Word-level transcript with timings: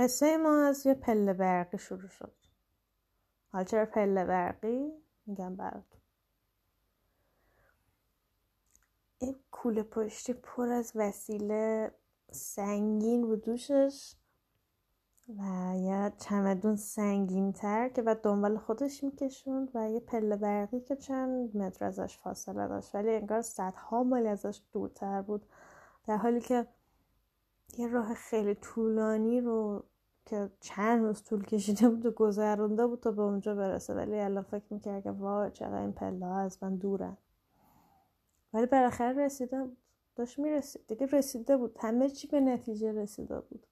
قصه 0.00 0.36
ما 0.36 0.66
از 0.66 0.86
یه 0.86 0.94
پله 0.94 1.32
برقی 1.32 1.78
شروع 1.78 2.08
شد. 2.08 2.32
حالا 3.52 3.64
چرا 3.64 3.86
پله 3.86 4.24
برقی؟ 4.24 4.92
میگم 5.26 5.56
براتون. 5.56 6.00
این 9.18 9.36
کوله 9.50 9.82
پشتی 9.82 10.32
پر 10.32 10.68
از 10.68 10.92
وسیله 10.94 11.94
سنگین 12.30 13.26
بود 13.26 13.44
دوشش 13.44 14.14
و 15.38 15.72
یه 15.76 16.12
چمدون 16.18 16.76
سنگین 16.76 17.52
تر 17.52 17.88
که 17.88 18.02
بعد 18.02 18.20
دنبال 18.20 18.58
خودش 18.58 19.04
میکشوند 19.04 19.70
و 19.74 19.90
یه 19.90 20.00
پله 20.00 20.36
برقی 20.36 20.80
که 20.80 20.96
چند 20.96 21.56
متر 21.56 21.84
ازش 21.84 22.18
فاصله 22.18 22.68
داشت. 22.68 22.94
ولی 22.94 23.10
انگار 23.10 23.42
صدها 23.42 24.02
مایل 24.02 24.26
ازش 24.26 24.60
دورتر 24.72 25.22
بود. 25.22 25.46
در 26.06 26.16
حالی 26.16 26.40
که 26.40 26.66
یه 27.78 27.88
راه 27.88 28.14
خیلی 28.14 28.54
طولانی 28.54 29.40
رو 29.40 29.84
که 30.26 30.50
چند 30.60 31.02
روز 31.02 31.22
طول 31.22 31.44
کشیده 31.44 31.88
بود 31.88 32.06
و 32.06 32.10
گذرونده 32.10 32.86
بود 32.86 33.00
تا 33.00 33.10
به 33.10 33.22
اونجا 33.22 33.54
برسه. 33.54 33.94
ولی 33.94 34.20
الان 34.20 34.42
فکر 34.42 34.64
می‌کرد 34.70 35.02
که 35.02 35.10
وای 35.10 35.50
چقدر 35.50 35.80
این 35.80 35.92
پله 35.92 36.26
ها 36.26 36.40
از 36.40 36.62
من 36.62 36.76
دورن. 36.76 37.16
ولی 38.52 38.66
بالاخره 38.66 39.24
رسیده 39.24 39.64
بود. 39.64 39.76
داشت 40.16 40.38
می‌رسید. 40.38 40.86
دیگه 40.86 41.06
رسیده 41.06 41.56
بود. 41.56 41.76
همه 41.80 42.08
چی 42.08 42.28
به 42.28 42.40
نتیجه 42.40 42.92
رسیده 42.92 43.40
بود. 43.40 43.66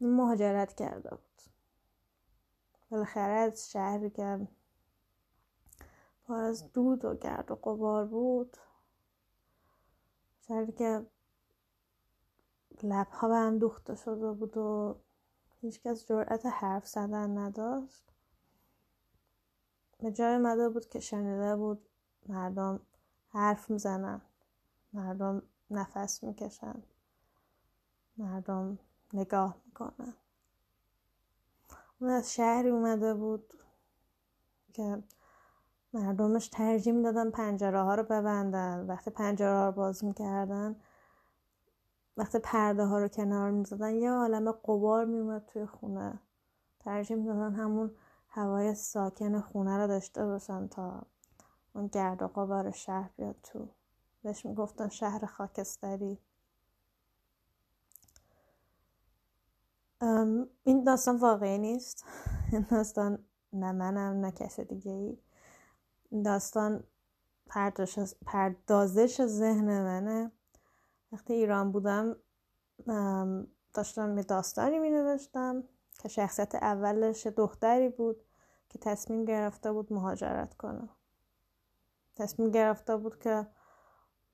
مهاجرت 0.00 0.74
کرده 0.74 1.10
بود. 1.10 1.42
بالاخره 2.90 3.32
از 3.32 3.70
شهری 3.70 4.10
که 4.10 4.48
پر 6.24 6.34
از 6.34 6.72
دود 6.72 7.04
و 7.04 7.14
گرد 7.14 7.50
و 7.50 7.54
قبار 7.54 8.04
بود 8.04 8.56
شهری 10.40 10.72
که 10.72 11.06
لبها 12.84 13.28
به 13.28 13.36
هم 13.36 13.58
دوخته 13.58 13.94
شده 13.94 14.32
بود 14.32 14.56
و 14.56 14.96
هیچکس 15.60 16.06
جرأت 16.06 16.46
حرف 16.46 16.88
زدن 16.88 17.38
نداشت. 17.38 18.12
به 19.98 20.12
جای 20.12 20.38
مده 20.38 20.68
بود 20.68 20.88
که 20.88 21.00
شنیده 21.00 21.56
بود 21.56 21.88
مردم 22.28 22.80
حرف 23.28 23.70
می‌زنن 23.70 24.20
مردم 24.92 25.42
نفس 25.70 26.22
می‌کشن 26.24 26.82
مردم 28.16 28.78
نگاه 29.12 29.56
می‌کنن. 29.66 30.14
اون 32.00 32.10
از 32.10 32.34
شهری 32.34 32.68
اومده 32.68 33.14
بود 33.14 33.52
که 34.72 35.02
مردمش 35.92 36.48
ترجیح 36.48 36.92
می‌دادن 36.92 37.30
پنجره 37.30 37.82
ها 37.82 37.94
رو 37.94 38.02
ببندن. 38.02 38.86
وقتی 38.86 39.10
پنجره 39.10 39.58
ها 39.58 39.66
رو 39.66 39.72
باز 39.72 40.04
می‌کردن 40.04 40.76
وقتی 42.16 42.38
پرده 42.38 42.84
ها 42.84 42.98
رو 42.98 43.08
کنار 43.08 43.50
می‌زدن 43.50 43.94
یه 43.94 44.10
عالم 44.10 44.52
قبار 44.52 45.04
میومد 45.04 45.46
توی 45.46 45.66
خونه. 45.66 46.20
ترجیح 46.80 47.16
می‌دادن 47.16 47.54
همون 47.54 47.90
هوای 48.28 48.74
ساکن 48.74 49.40
خونه 49.40 49.76
رو 49.78 49.86
داشته 49.86 50.26
باشن 50.26 50.68
تا 50.68 51.02
اون 51.74 51.86
گرد 51.86 52.22
و 52.22 52.28
قبار 52.28 52.70
شهر 52.70 53.10
بیاد 53.16 53.36
تو. 53.42 53.68
بهش 54.22 54.46
می‌گفتن 54.46 54.88
شهر 54.88 55.26
خاکستری. 55.26 56.18
این 60.64 60.84
داستان 60.86 61.16
واقعی 61.16 61.58
نیست. 61.58 62.04
این 62.52 62.66
داستان 62.70 63.24
نه 63.52 63.72
منم 63.72 64.20
نه 64.20 64.32
کس 64.32 64.60
دیگه 64.60 64.92
ای 64.92 65.18
این 66.10 66.22
داستان 66.22 66.84
پردازش 68.26 69.26
ذهن 69.26 69.82
منه. 69.82 70.32
وقتی 71.12 71.32
ایران 71.32 71.72
بودم 71.72 72.16
داشتم 73.74 74.16
یه 74.16 74.22
داستانی 74.22 74.78
می 74.78 74.90
نوشتم 74.90 75.64
که 75.98 76.08
شخصیت 76.08 76.54
اولش 76.54 77.26
دختری 77.26 77.88
بود 77.88 78.22
که 78.68 78.78
تصمیم 78.78 79.24
گرفته 79.24 79.72
بود 79.72 79.92
مهاجرت 79.92 80.54
کنه. 80.54 80.88
تصمیم 82.16 82.50
گرفته 82.50 82.96
بود 82.96 83.18
که 83.18 83.46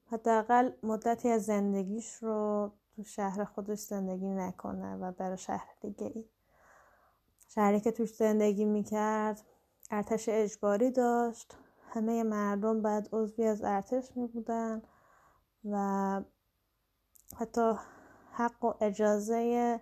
حداقل 0.06 0.72
مدتی 0.82 1.28
از 1.28 1.44
زندگیش 1.44 2.14
رو 2.14 2.72
تو 2.96 3.04
شهر 3.04 3.44
خودش 3.44 3.78
زندگی 3.78 4.28
نکنه 4.28 4.96
و 4.96 5.12
بره 5.12 5.36
شهر 5.36 5.68
دیگه 5.80 6.12
ای 6.14 6.24
شهری 7.48 7.80
که 7.80 7.92
توش 7.92 8.14
زندگی 8.14 8.64
می‌کرد 8.64 9.42
ارتش 9.90 10.28
اجباری 10.28 10.90
داشت. 10.90 11.56
همه 11.88 12.22
مردم 12.22 12.82
بعد 12.82 13.08
عضوی 13.12 13.46
از 13.46 13.62
ارتش 13.64 14.16
می 14.16 14.26
بودن 14.26 14.82
و 15.64 16.22
حتی 17.36 17.74
حق 18.32 18.64
و 18.64 18.74
اجازه 18.80 19.80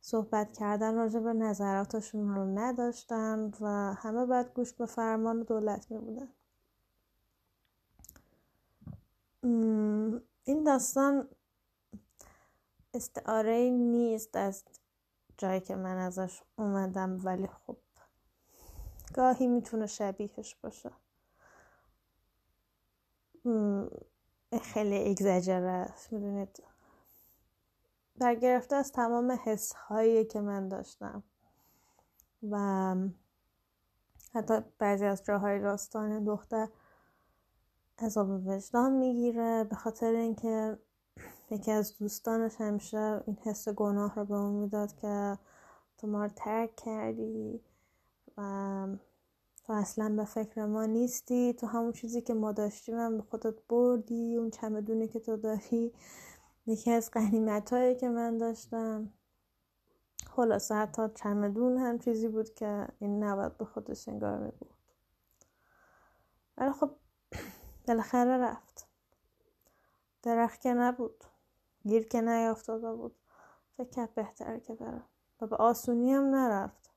صحبت 0.00 0.52
کردن 0.52 0.94
راجع 0.94 1.20
به 1.20 1.32
نظراتشون 1.32 2.34
رو 2.34 2.44
نداشتن 2.58 3.50
و 3.60 3.94
همه 3.94 4.26
بعد 4.26 4.54
گوش 4.54 4.72
به 4.72 4.86
فرمان 4.86 5.42
دولت 5.42 5.90
می 5.90 5.98
بودن 5.98 6.28
این 10.44 10.64
داستان 10.64 11.28
استعاره 12.94 13.70
نیست 13.70 14.36
از 14.36 14.64
جایی 15.38 15.60
که 15.60 15.76
من 15.76 15.98
ازش 15.98 16.42
اومدم 16.56 17.20
ولی 17.24 17.46
خب 17.46 17.76
گاهی 19.14 19.46
می‌تونه 19.46 19.86
شبیهش 19.86 20.54
باشه. 20.54 20.90
خیلی 24.62 25.10
اگزجره 25.10 25.70
است 25.70 26.12
می‌دونید؟ 26.12 26.62
برگرفته 28.22 28.76
از 28.76 28.92
تمام 28.92 29.38
حس 29.44 29.72
هایی 29.72 30.24
که 30.24 30.40
من 30.40 30.68
داشتم. 30.68 31.22
و 32.50 32.96
حتی 34.34 34.54
بعضی 34.78 35.04
از 35.04 35.24
جاهای 35.24 35.60
داستان 35.60 36.24
دختر 36.24 36.68
عذاب 37.98 38.46
وجدان 38.46 38.92
می‌گیره 38.92 39.64
به 39.64 39.76
خاطر 39.76 40.14
اینکه 40.14 40.78
یکی 41.50 41.70
از 41.70 41.98
دوستانش 41.98 42.60
همیشه 42.60 43.22
این 43.26 43.36
حس 43.42 43.68
گناه 43.68 44.14
رو 44.14 44.24
به 44.24 44.34
اون 44.34 44.52
می‌داد 44.52 44.96
که 44.96 45.38
تو 45.98 46.06
ما 46.06 46.24
رو 46.24 46.30
ترک 46.36 46.76
کردی 46.76 47.60
و 48.38 48.42
تو 49.66 49.72
اصلا 49.72 50.16
به 50.16 50.24
فکر 50.24 50.66
ما 50.66 50.86
نیستی. 50.86 51.52
تو 51.52 51.66
همون 51.66 51.92
چیزی 51.92 52.20
که 52.20 52.34
ما 52.34 52.52
داشتیم 52.52 52.98
هم 52.98 53.16
به 53.16 53.22
خودت 53.22 53.54
بردی 53.68 54.36
اون 54.36 54.50
چمدونی 54.50 55.08
که 55.08 55.20
تو 55.20 55.36
داری. 55.36 55.92
یکی 56.66 56.90
از 56.90 57.10
قنیمت 57.10 57.72
هایی 57.72 57.96
که 57.96 58.08
من 58.08 58.38
داشتم. 58.38 59.12
خلاصه 60.26 60.74
حتی 60.74 61.08
چمدون 61.14 61.78
هم 61.78 61.98
چیزی 61.98 62.28
بود 62.28 62.54
که 62.54 62.88
این 62.98 63.24
نباید 63.24 63.58
به 63.58 63.64
خودش 63.64 64.08
انگار 64.08 64.38
می 64.38 64.50
بود 64.50 64.74
ولی 66.56 66.72
خب 66.72 66.90
بالاخره 67.88 68.36
رفت. 68.36 68.88
درخت 70.22 70.60
که 70.60 70.74
نبود. 70.74 71.24
گیر 71.82 72.08
که 72.08 72.20
نیافتاده 72.20 72.92
بود. 72.92 73.16
فکر 73.76 73.90
کرد 73.90 74.62
که 74.62 74.74
برم 74.74 75.04
و 75.40 75.46
به 75.46 75.56
آسونی 75.56 76.12
هم 76.12 76.24
نرفت. 76.24 76.90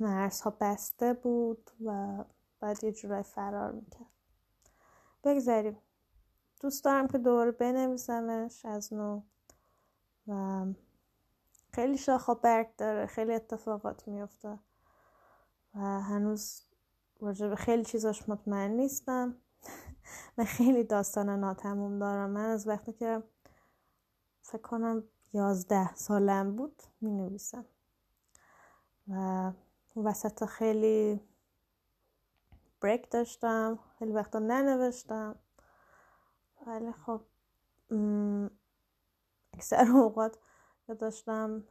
مرزها 0.00 0.56
بسته 0.60 1.14
بود 1.14 1.70
و 1.84 2.24
بعد 2.60 2.84
یه 2.84 2.92
جورای 2.92 3.22
فرار 3.22 3.72
می‌کرد. 3.72 4.19
بگذاریم. 5.24 5.78
دوست 6.60 6.84
دارم 6.84 7.08
که 7.08 7.18
دوباره 7.18 7.50
بنویسمش 7.50 8.64
از 8.64 8.92
نو. 8.92 9.22
و 10.26 10.66
خیلی 11.72 11.98
شاخ 11.98 12.28
و 12.28 12.34
برگ 12.34 12.76
داره 12.76 13.06
خیلی 13.06 13.34
اتفاقات 13.34 14.08
میفته 14.08 14.58
و 15.74 15.80
هنوز 15.80 16.62
راجع 17.20 17.48
به 17.48 17.56
خیلی 17.56 17.84
چیزاش 17.84 18.28
مطمئن 18.28 18.70
نیستم. 18.70 19.36
من 20.38 20.44
خیلی 20.44 20.84
داستان 20.84 21.28
ناتموم 21.40 21.98
دارم. 21.98 22.30
من 22.30 22.44
از 22.44 22.68
وقتی 22.68 22.92
که 22.92 23.22
فکر 24.42 24.62
کنم 24.62 25.04
یازده 25.32 25.94
سالم 25.94 26.56
بود 26.56 26.82
می 27.00 27.10
نویسم 27.10 27.64
و 29.08 29.52
وسط 29.96 30.44
خیلی 30.44 31.20
بریک 32.80 33.10
داشتم 33.10 33.78
خیلی 33.98 34.12
وقتا 34.12 34.38
ننوشتم. 34.38 35.38
ولی 36.66 36.92
خب 36.92 37.20
اکثر 39.54 39.90
اوقات 39.90 40.38
یا 40.88 40.94
داشتم 40.94 41.64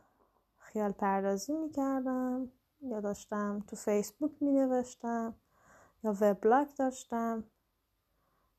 خیال 0.58 0.92
پردازی 0.92 1.54
می‌کردم 1.54 2.52
یا 2.82 3.02
داشتم 3.02 3.64
تو 3.68 3.76
فیسبوک 3.76 4.32
می 4.42 4.52
نوشتم 4.52 5.36
یا 6.04 6.16
وبلاگ 6.22 6.68
داشتم 6.78 7.44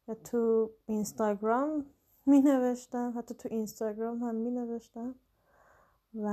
یا 0.09 0.15
تو 0.15 0.71
اینستاگرام 0.87 1.87
می 2.27 2.41
نوشتم 2.41 3.15
حتی 3.19 3.35
تو 3.35 3.49
اینستاگرام 3.49 4.19
هم 4.23 4.35
می 4.35 4.51
نوشتم 4.51 5.15
و 6.15 6.29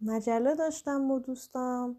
مجله 0.00 0.54
داشتم 0.54 1.08
با 1.08 1.18
دوستام 1.18 1.98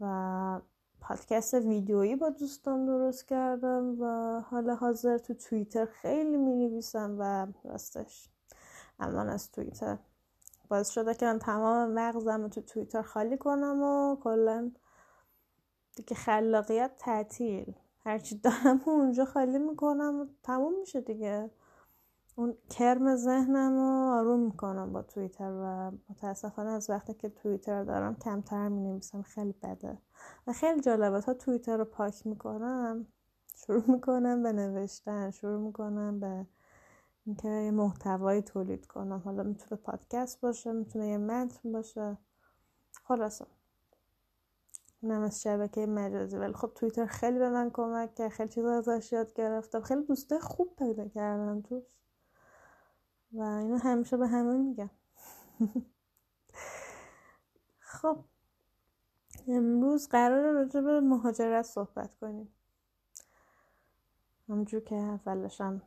و 0.00 0.60
پادکست 1.00 1.54
ویدیویی 1.54 2.16
با 2.16 2.28
دوستان 2.30 2.86
درست 2.86 3.28
کردم 3.28 4.00
و 4.00 4.40
حالا 4.40 4.74
حاضر 4.74 5.18
تو 5.18 5.34
توییتر 5.34 5.86
خیلی 5.86 6.36
می 6.36 6.54
نویسم 6.54 7.16
و 7.18 7.46
راستش 7.64 8.28
امان 9.00 9.28
از 9.28 9.50
توییتر. 9.52 9.98
باعث 10.68 10.90
شده 10.90 11.14
که 11.14 11.26
من 11.26 11.38
تمام 11.38 11.90
مغزم 11.90 12.48
تو 12.48 12.60
توییتر 12.60 13.02
خالی 13.02 13.36
کنم 13.36 13.82
و 13.82 14.16
کلا 14.16 14.72
دیگه 15.96 16.14
خلاقیت 16.14 16.92
تعطیل. 16.98 17.74
هرچی 18.04 18.38
دارم 18.38 18.80
اونجا 18.86 19.24
خالی 19.24 19.58
می‌کنم 19.58 20.20
و 20.20 20.26
تموم 20.42 20.80
میشه 20.80 21.00
دیگه. 21.00 21.50
اون 22.36 22.54
کرم 22.70 23.16
ذهنم 23.16 23.72
رو 23.74 24.12
آروم 24.12 24.40
می‌کنم 24.40 24.92
با 24.92 25.02
توییتر 25.02 25.52
و 25.52 25.90
متاسفانه 26.08 26.70
از 26.70 26.90
وقتی 26.90 27.14
که 27.14 27.28
توییتر 27.28 27.84
دارم 27.84 28.16
کمتر 28.16 28.68
می 28.68 28.80
نویسم 28.80 29.22
خیلی 29.22 29.54
بده. 29.62 29.98
و 30.46 30.52
خیلی 30.52 30.80
جالبه 30.80 31.20
تا 31.20 31.34
توییتر 31.34 31.76
رو 31.76 31.84
پاک 31.84 32.26
می‌کنم 32.26 33.06
شروع 33.56 33.90
می‌کنم 33.90 34.42
به 34.42 34.52
نوشتن 34.52 35.30
شروع 35.30 35.60
می‌کنم 35.60 36.20
به 36.20 36.46
اینکه 37.26 37.48
یه 37.48 37.70
محتوایی 37.70 38.42
تولید 38.42 38.86
کنم. 38.86 39.22
حالا 39.24 39.42
می‌تونه 39.42 39.80
پادکست 39.80 40.40
باشه 40.40 40.72
می‌تونه 40.72 41.08
یه 41.08 41.18
متن 41.18 41.72
باشه. 41.72 42.18
خلاصه. 43.04 43.46
اونم 45.02 45.22
از 45.22 45.42
شبکه 45.42 45.86
مجازی. 45.86 46.36
ولی 46.36 46.52
خب 46.52 46.72
توییتر 46.74 47.06
خیلی 47.06 47.38
به 47.38 47.50
من 47.50 47.70
کمک 47.70 48.14
کرد 48.14 48.28
خیلی 48.28 48.48
چیزا 48.48 48.78
ازش 48.78 49.12
یاد 49.12 49.34
گرفتم. 49.34 49.80
خیلی 49.80 50.02
دوسته 50.04 50.38
خوب 50.38 50.76
پیدا 50.76 51.08
کردم 51.08 51.60
توش. 51.60 51.82
و 53.32 53.42
اینو 53.42 53.78
همیشه 53.78 54.16
به 54.16 54.26
همه 54.26 54.56
میگم 54.56 54.90
خب 57.78 58.24
امروز 59.48 60.08
قرار 60.08 60.52
راجع 60.52 60.80
به 60.80 61.00
مهاجرت 61.00 61.64
صحبت 61.64 62.16
کنیم. 62.20 62.48
همجور 64.48 64.80
که 64.80 64.94
اولشم 64.94 65.82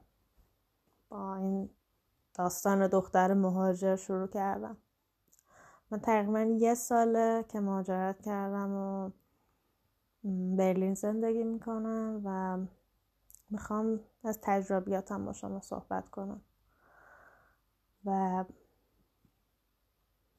با 1.10 1.36
این 1.36 1.70
داستان 2.34 2.88
دختر 2.88 3.34
مهاجر 3.34 3.96
شروع 3.96 4.28
کردم. 4.28 4.78
من 5.92 6.00
تقریبا 6.00 6.40
یه 6.40 6.74
ساله 6.74 7.46
که 7.50 7.60
مهاجرت 7.60 8.22
کردم 8.22 8.72
و 8.72 9.12
برلین 10.58 10.94
زندگی 10.94 11.44
می‌کنم 11.44 12.22
و 12.26 12.58
می‌خوام 13.50 14.00
از 14.24 14.40
تجربیاتم 14.42 15.26
با 15.26 15.34
شما 15.34 15.60
صحبت 15.62 16.10
کنم. 16.10 16.42
و 18.06 18.46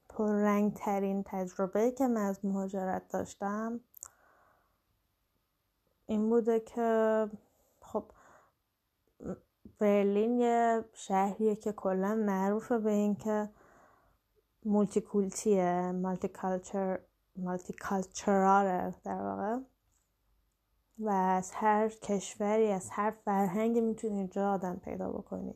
پررنگ 0.08 0.75
ترین 0.75 1.22
تجربه 1.26 1.90
که 1.90 2.06
من 2.06 2.20
از 2.20 2.44
مهاجرت 2.44 3.08
داشتم 3.08 3.81
این 6.06 6.31
بوده 6.31 6.61
که 6.61 7.28
خب 7.81 8.05
برلین 9.78 10.40
یه 10.40 10.84
شهریه 10.93 11.56
که 11.56 11.72
کلا 11.72 12.14
معروفه 12.14 12.78
به 12.78 12.90
اینکه 12.90 13.50
مولتی 14.64 15.00
کولتیه 15.00 15.93
مالتی 15.93 16.28
کالچر 16.28 16.99
مالتی 17.37 17.72
کالچراره 17.72 18.94
در 19.05 19.22
واقع. 19.22 19.58
و 20.99 21.08
از 21.08 21.50
هر 21.52 21.88
کشوری 21.88 22.72
از 22.72 22.90
هر 22.90 23.11
فرهنگی 23.11 23.81
می‌تونی 23.81 24.16
اینجا 24.16 24.52
آدم 24.52 24.76
پیدا 24.76 25.12
بکنی. 25.12 25.55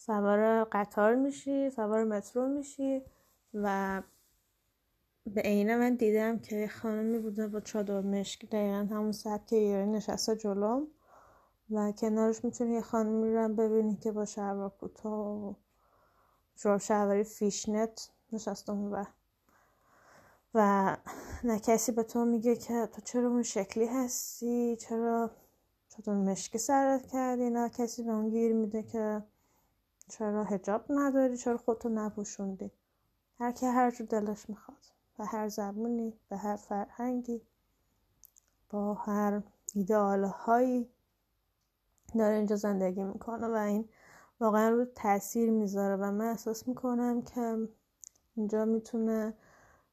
سوار 0.00 0.64
قطار 0.64 1.14
میشی 1.14 1.70
سوار 1.70 2.04
مترو 2.04 2.48
میشی 2.48 3.02
و 3.54 4.02
به 5.26 5.40
عینه 5.40 5.76
من 5.76 5.94
دیدم 5.94 6.38
که 6.38 6.68
خانمی 6.68 7.18
بوده 7.18 7.48
با 7.48 7.60
چادر 7.60 8.00
مشکی 8.00 8.46
دقیقا 8.46 8.94
همون 8.94 9.12
سبک 9.12 9.52
ایرانی 9.52 9.92
نشسته 9.92 10.36
جلوم 10.36 10.86
و 11.70 11.92
کنارش 11.92 12.44
می‌تونی 12.44 12.74
یه 12.74 12.80
خانمی 12.80 13.34
رو 13.34 13.48
ببینی 13.48 13.96
که 13.96 14.12
با 14.12 14.24
شلوار 14.24 14.70
کوتاه 14.80 15.28
و 15.28 15.54
جوراب 16.56 16.80
شلواری 16.80 17.24
فیشنت 17.24 18.10
نشسته 18.32 18.72
و 18.72 19.04
و 20.54 20.96
نه 21.44 21.58
کسی 21.58 21.92
به 21.92 22.02
تو 22.02 22.24
میگه 22.24 22.56
که 22.56 22.88
تو 22.92 23.00
چرا 23.00 23.28
اون 23.28 23.42
شکلی 23.42 23.86
هستی؟ 23.86 24.76
چرا 24.76 25.30
چطور 25.88 26.14
مشکی 26.14 26.58
سرت 26.58 27.06
کردی؟ 27.06 27.50
نه 27.50 27.68
کسی 27.68 28.02
به 28.02 28.10
اون 28.10 28.30
گیر 28.30 28.52
میده 28.52 28.82
که 28.82 29.22
چرا 30.10 30.44
هجاب 30.44 30.84
نداری؟ 30.88 31.36
چرا 31.36 31.56
خودتو 31.56 31.88
نپوشوندی؟ 31.88 32.70
هر 33.38 33.52
کی 33.52 33.66
هر 33.66 33.90
جو 33.90 34.06
دلش 34.06 34.50
می‌خواد. 34.50 34.86
به 35.18 35.24
هر 35.24 35.48
زبونی 35.48 36.14
به 36.28 36.36
هر 36.36 36.56
فرهنگی 36.56 37.42
با 38.70 38.94
هر 38.94 39.42
ایدئال 39.74 40.24
هایی 40.24 40.90
داره 42.18 42.36
اینجا 42.36 42.56
زندگی 42.56 43.02
می‌کنه 43.02 43.46
و 43.46 43.54
این 43.54 43.88
واقعا 44.40 44.68
رو 44.68 44.84
تاثیر 44.84 45.50
می‌ذاره 45.50 45.96
و 45.96 46.10
من 46.10 46.24
احساس 46.24 46.68
می‌کنم 46.68 47.22
که 47.22 47.68
اینجا 48.34 48.64
می‌تونه 48.64 49.34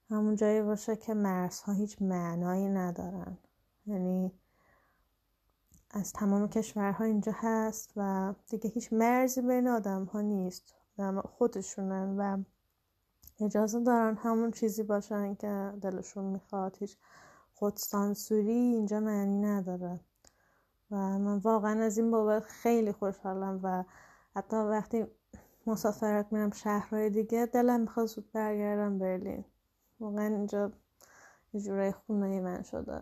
همون 0.09 0.35
جایی 0.35 0.61
باشه 0.61 0.95
که 0.95 1.13
مرزها 1.13 1.73
هیچ 1.73 2.01
معنایی 2.01 2.69
ندارن. 2.69 3.37
یعنی 3.85 4.31
از 5.91 6.13
تمام 6.13 6.47
کشورها 6.47 7.05
اینجا 7.05 7.31
هست 7.35 7.93
و 7.95 8.33
دیگه 8.49 8.69
هیچ 8.69 8.93
مرزی 8.93 9.41
بین 9.41 9.67
آدم 9.67 10.03
ها 10.03 10.21
نیست 10.21 10.75
خودشونن 11.23 12.17
و 12.17 12.43
اجازه 13.39 13.83
دارن 13.83 14.15
همون 14.15 14.51
چیزی 14.51 14.83
باشن 14.83 15.35
که 15.35 15.73
دلشون 15.81 16.25
می‌خواد. 16.25 16.77
هیچ 16.79 16.97
خودسانسوری 17.53 18.51
اینجا 18.51 18.99
معنی 18.99 19.37
نداره. 19.37 19.99
و 20.91 20.95
من 20.95 21.37
واقعا 21.37 21.83
از 21.83 21.97
این 21.97 22.11
بابت 22.11 22.43
خیلی 22.43 22.91
خوشحالم 22.91 23.59
و 23.63 23.83
حتی 24.35 24.55
وقتی 24.55 25.05
مسافرت 25.67 26.33
میرم 26.33 26.51
شهرهای 26.51 27.09
دیگه 27.09 27.45
دلم 27.45 27.79
می‌خواد 27.79 28.05
زود 28.05 28.31
برگردم 28.31 28.99
برلین. 28.99 29.45
واقعا 29.99 30.25
اینجا 30.25 30.71
یه 31.53 31.61
جورای 31.61 31.91
خونه 31.91 32.41
من 32.41 32.63
شده. 32.63 33.01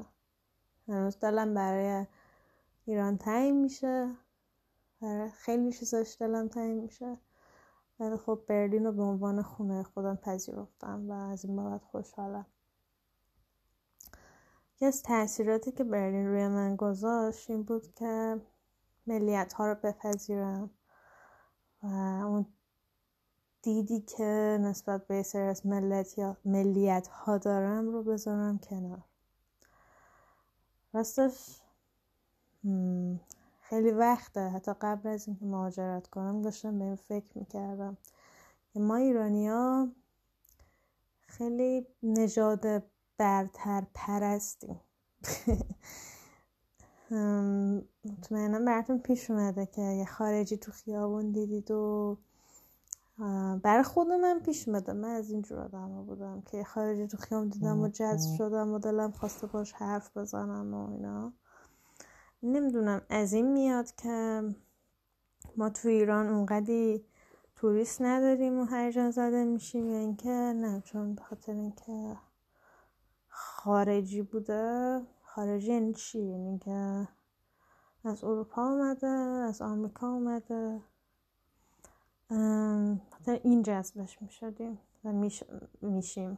هنوز 0.88 1.20
دلم 1.20 1.54
برای 1.54 2.06
ایران 2.86 3.18
تعیین 3.18 3.62
میشه. 3.62 4.16
برای 5.02 5.30
خیلی 5.30 5.72
چیزاش 5.72 6.18
دلم 6.20 6.48
تعیین 6.48 6.80
میشه. 6.80 7.18
ولی 8.00 8.18
خب 8.18 8.42
برلین 8.48 8.86
رو 8.86 8.92
به 8.92 9.04
عنوان 9.04 9.42
خونه 9.42 9.84
خودم 9.84 10.16
پذیرفتم 10.16 11.10
و 11.10 11.14
از 11.14 11.46
این 11.46 11.56
بابت 11.56 11.84
خوشحالم. 11.84 12.46
یکی 14.76 14.86
از 14.86 15.04
تاثیراتی 15.04 15.72
که 15.72 15.84
برلین 15.84 16.28
روی 16.28 16.48
من 16.48 16.76
گذاشت 16.76 17.50
این 17.50 17.64
بود 17.64 17.94
که 17.94 18.42
ملیت 19.08 19.54
ها 19.54 19.68
رو 19.68 19.76
بپذیرم 19.76 20.70
و 21.84 21.88
اون 22.26 22.46
دیدی 23.62 24.02
که 24.02 24.58
نسبت 24.62 25.08
به 25.08 25.24
سری 25.24 25.48
از 25.48 25.66
ملیت 26.46 27.08
ها 27.08 27.38
دارم 27.38 27.90
رو 27.90 28.04
بذارم 28.04 28.60
کنار. 28.60 29.04
راستش 30.94 31.62
خیلی 33.62 33.92
وقته. 33.92 34.50
حتی 34.50 34.72
قبل 34.82 35.10
از 35.10 35.28
اینکه 35.28 35.46
مهاجرت 35.46 36.08
کنم 36.08 36.42
داشتم 36.42 36.80
به 36.80 36.86
این 36.86 36.96
فکر 36.96 37.38
می‌کردم. 37.38 37.98
که 38.74 38.80
ما 38.80 38.96
ایرانیا 38.96 39.92
خیلی 41.28 41.88
نژاد 42.04 42.84
برتر 43.18 43.84
پرستیم. 43.94 44.80
مطمئنا 48.06 48.60
براتون 48.60 49.00
پیش 49.00 49.32
اومده 49.32 49.66
که 49.66 49.82
یه 49.82 50.06
خارجی 50.06 50.58
تو 50.58 50.72
خیابون 50.72 51.32
دیدید 51.32 51.72
و 51.72 52.18
برای 53.64 53.84
خود 53.84 54.08
من 54.08 54.40
پیش 54.40 54.68
اومده. 54.68 54.94
من 54.94 55.10
از 55.10 55.32
اینجور 55.32 55.60
آدم 55.60 56.06
بودم 56.06 56.42
که 56.42 56.58
یه 56.58 56.64
خارجی 56.64 57.08
تو 57.08 57.18
خیابون 57.18 57.48
دیدم 57.48 57.82
و 57.82 57.88
جذب 57.88 58.38
شدم 58.38 58.74
و 58.74 58.80
دلم 58.80 59.12
خواسته 59.12 59.48
باش 59.48 59.74
حرف 59.74 60.18
بزنم 60.18 60.74
و 60.74 60.92
اینا. 60.92 61.34
نمی‌دونم 62.44 63.02
از 63.10 63.34
این 63.34 63.52
میاد 63.54 63.96
که 63.96 64.44
ما 65.58 65.70
تو 65.70 65.88
ایران 65.88 66.30
اونقدی 66.30 67.06
توریست 67.56 68.02
نداریم 68.02 68.60
و 68.60 68.64
هر 68.66 69.12
زده 69.12 69.44
میشیم 69.44 69.90
یا 69.90 69.98
اینکه 69.98 70.30
نه 70.30 70.82
چون 70.86 71.16
بخاطر 71.16 71.54
اینکه 71.54 72.18
خارجی 73.28 74.22
بوده. 74.22 75.02
خارجی 75.24 75.68
یعنی 75.74 75.94
چی؟ 75.94 76.20
یعنی 76.20 76.60
که 76.60 77.08
از 78.04 78.24
اروپا 78.24 78.62
اومده 78.68 79.08
از 79.08 79.62
آمریکا 79.62 80.08
اومده. 80.08 80.82
خاطر 83.12 83.40
این 83.44 83.64
جذبش 83.64 84.22
می‌شدیم 84.22 84.80
و 85.04 85.30
میشیم. 85.82 86.38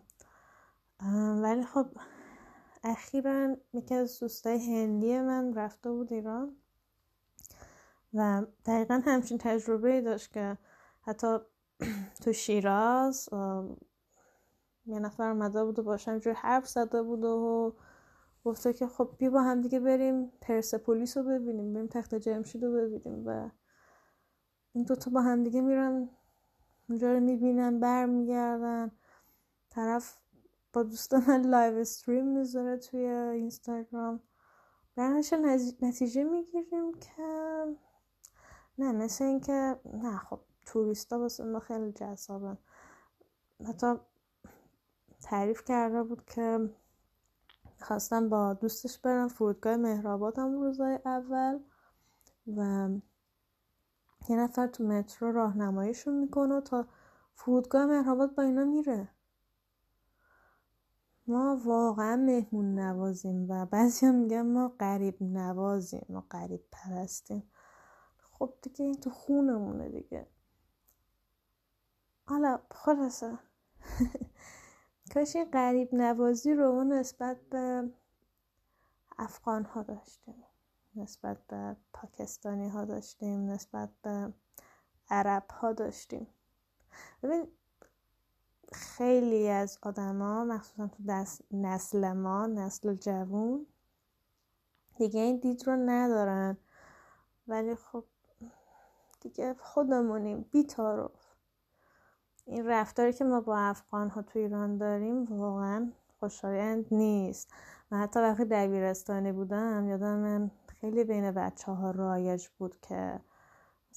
ولی 1.42 1.63
خب 1.63 1.86
اخیرا 2.88 3.58
یکی 3.74 3.96
از 3.96 4.20
دوستای 4.20 4.75
هندی 4.75 5.20
من 5.22 5.53
رفته 5.53 5.91
بود 5.91 6.13
ایران 6.13 6.56
و 8.13 8.46
دقیقا 8.65 9.01
همچین 9.06 9.38
تجربه 9.38 10.01
داشت 10.01 10.32
که 10.32 10.58
حتی 11.01 11.38
تو 12.24 12.34
شیراز 12.34 13.29
یه 14.86 15.00
نفر 15.00 15.29
اومده 15.29 15.63
بود 15.63 15.79
و 15.79 15.84
باشم 15.84 16.20
جوی 16.20 16.34
حرف 16.34 16.67
زده 16.67 17.03
بود 17.03 17.24
و 17.24 17.75
گفته 18.46 18.74
که 18.74 18.88
خب 18.88 19.15
بیا 19.17 19.29
با 19.29 19.41
هم 19.41 19.62
دیگه 19.62 19.79
بریم 19.79 20.32
پرسپولیس 20.41 21.17
رو 21.17 21.24
ببینیم 21.24 21.74
بریم 21.74 21.88
تخت 21.88 22.15
جمشید 22.15 22.63
رو 22.63 22.74
ببینیم 22.74 23.27
و 23.27 23.50
این 24.74 24.84
دوتا 24.84 25.12
با 25.12 25.22
هم 25.22 25.44
دیگه 25.44 25.62
میرن 25.62 26.10
اونجا 26.89 27.13
رو 27.13 27.20
می‌بینن 27.20 27.79
برمیگردن. 27.79 28.91
طرف 29.70 30.17
با 30.77 30.84
دوست 30.84 31.13
من 31.13 31.41
لایو 31.41 31.77
استریم 31.77 32.25
می‌ذاره 32.25 32.77
توی 32.77 33.00
اینستاگرام. 33.10 34.19
در 34.96 35.22
نتیجه 35.81 36.24
می‌گیریم 36.24 36.93
که 36.93 37.24
نه 38.77 38.91
مثل 38.91 39.24
اینکه 39.24 39.79
نه 39.93 40.17
خب 40.17 40.39
توریستا 40.65 41.19
واسه 41.19 41.43
ما 41.43 41.60
خیلی 41.60 41.91
جذابن 41.91 42.57
حتی 43.67 43.93
تعریف 45.22 45.63
کرده 45.63 46.03
بود 46.03 46.25
که 46.25 46.69
خواستم 47.81 48.29
با 48.29 48.53
دوستش 48.53 48.98
برم 48.98 49.27
فرودگاه 49.27 49.75
مهرآباد 49.75 50.39
هم 50.39 50.62
روزای 50.62 51.00
اول 51.05 51.60
و 52.57 52.89
یه 54.29 54.38
نفر 54.38 54.67
تو 54.67 54.84
مترو 54.84 55.31
راهنماییشون 55.31 56.13
می‌کنه 56.13 56.62
تا 56.62 56.88
فرودگاه 57.34 57.86
مهرآباد 57.86 58.36
با 58.36 58.43
اینا 58.43 58.65
میره. 58.65 59.17
ما 61.27 61.62
واقعا 61.65 62.15
مهمون 62.15 62.79
نوازیم 62.79 63.50
و 63.50 63.65
بعضی 63.65 64.05
هم 64.05 64.15
میگن 64.15 64.41
ما 64.41 64.75
قریب 64.79 65.24
نوازیم 65.24 66.05
ما 66.10 66.25
قریب 66.29 66.62
پرستیم. 66.72 67.51
خب 68.17 68.53
دیگه 68.62 68.86
این 68.86 68.96
تو 68.96 69.10
خونمونه 69.10 69.89
دیگه. 69.89 70.27
حالا 72.27 72.60
خلاصه. 72.72 73.39
کاش 75.13 75.36
این 75.36 75.51
قریب 75.51 75.96
نوازی 75.96 76.53
رو 76.53 76.72
ما 76.75 76.84
نسبت 76.84 77.38
به 77.50 77.91
افغان 79.17 79.65
ها 79.65 79.84
داشتیم. 79.84 80.43
نسبت 80.96 81.48
به 81.48 81.75
پاکستانی 81.93 82.69
ها 82.69 82.86
داشتیم 82.86 83.50
نسبت 83.50 83.89
به 84.01 84.34
عرب 85.10 85.48
ها 85.51 85.74
داشتیم. 85.74 86.27
ببین 87.24 87.48
خیلی 88.74 89.50
از 89.50 89.80
آدما 89.84 90.46
مخصوصا 90.46 90.88
تو 90.88 91.04
دست 91.10 91.42
نسل 91.52 92.14
ما 92.14 92.48
نسل 92.48 92.94
جوون 92.94 93.68
دیگه 94.98 95.20
این 95.20 95.38
دید 95.38 95.68
رو 95.68 95.76
ندارن. 95.76 96.58
ولی 97.48 97.76
خب 97.76 98.04
دیگه 99.22 99.54
خودمونیم. 99.60 100.46
بیتارف 100.52 101.36
این 102.46 102.68
رفتاری 102.68 103.14
که 103.14 103.24
ما 103.24 103.42
با 103.42 103.58
افغان 103.58 104.10
ها 104.10 104.22
تو 104.22 104.40
ایران 104.40 104.78
داریم 104.78 105.26
واقعا 105.26 105.92
خوشایند 106.20 106.86
نیست. 106.92 107.54
من 107.92 108.00
حتی 108.00 108.20
وقتی 108.20 108.46
دبیرستانی 108.46 109.32
بودم 109.32 109.90
یادم 109.90 110.52
خیلی 110.82 111.04
بین 111.04 111.32
بچه 111.32 111.72
ها 111.72 111.92
رایج 111.92 112.48
بود 112.48 112.82
که 112.82 113.20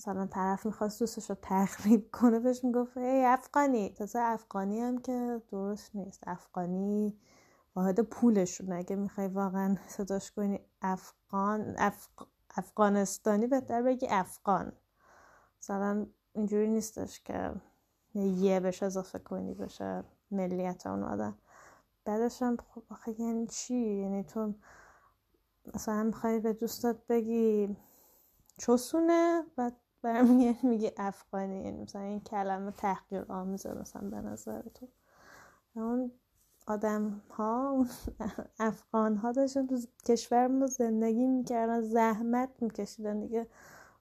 مثلا 0.01 0.27
طرف 0.27 0.67
می‌خواست 0.67 1.01
دوستش 1.01 1.31
رو 1.31 1.37
تخریب 1.43 2.11
کنه 2.13 2.41
بهش 2.41 2.65
می‌گفت 2.65 2.97
ای 2.97 3.25
افغانی. 3.25 3.91
تازه 3.91 4.19
افغانی 4.19 4.81
هم 4.81 4.99
که 4.99 5.43
درست 5.51 5.97
نیست. 5.97 6.21
افغانی 6.27 7.19
واحد 7.77 8.01
پولشون 8.01 8.73
اگه 8.73 8.97
می‌خوای 8.97 9.29
واقعا 9.29 9.77
صداش 9.89 10.31
کنی 10.33 10.61
افغان 10.83 11.77
افغانستانی 12.57 13.47
بهتر 13.47 13.83
بگی 13.83 14.07
افغان. 14.11 14.73
مثلا 15.63 16.07
اینجوری 16.33 16.69
نیستش 16.69 17.21
که 17.21 17.53
یه 18.15 18.61
بهش 18.61 18.83
اضافه 18.83 19.19
کنی 19.19 19.55
بشه 19.55 20.05
ملیت 20.31 20.87
اون 20.87 21.03
آدم. 21.03 21.39
بعدش 22.05 22.43
هم 22.43 22.57
خب 22.57 22.83
آخه 22.91 23.21
یعنی 23.21 23.47
چی؟ 23.47 23.75
یعنی 23.75 24.25
تو 24.25 24.55
مثلا 25.75 26.03
می‌خوای 26.03 26.41
به 26.41 26.53
دوستات 26.53 27.07
بگی 27.09 27.77
چوسونه 28.59 29.45
و 29.59 29.71
برمیگردی 30.03 30.69
میگه 30.69 30.93
افغانی 30.97 31.65
یعنی 31.65 31.83
مثلا 31.83 32.03
این 32.03 32.21
کلمه 32.21 32.71
تحقیر 32.71 33.25
آمیزه 33.29 33.75
مثلا 33.75 34.11
به 34.11 34.17
نظر 34.17 34.63
تو. 34.63 34.89
اون 35.75 36.13
آدم 36.67 37.23
ها 37.31 37.87
افغان 38.59 39.17
ها 39.17 39.33
داشتن 39.33 39.67
تو 39.67 39.79
کشور 40.07 40.47
ما 40.47 40.67
زندگی 40.67 41.27
می‌کردن 41.27 41.81
زحمت 41.81 42.51
میکشیدن 42.61 43.21
دیگه. 43.21 43.47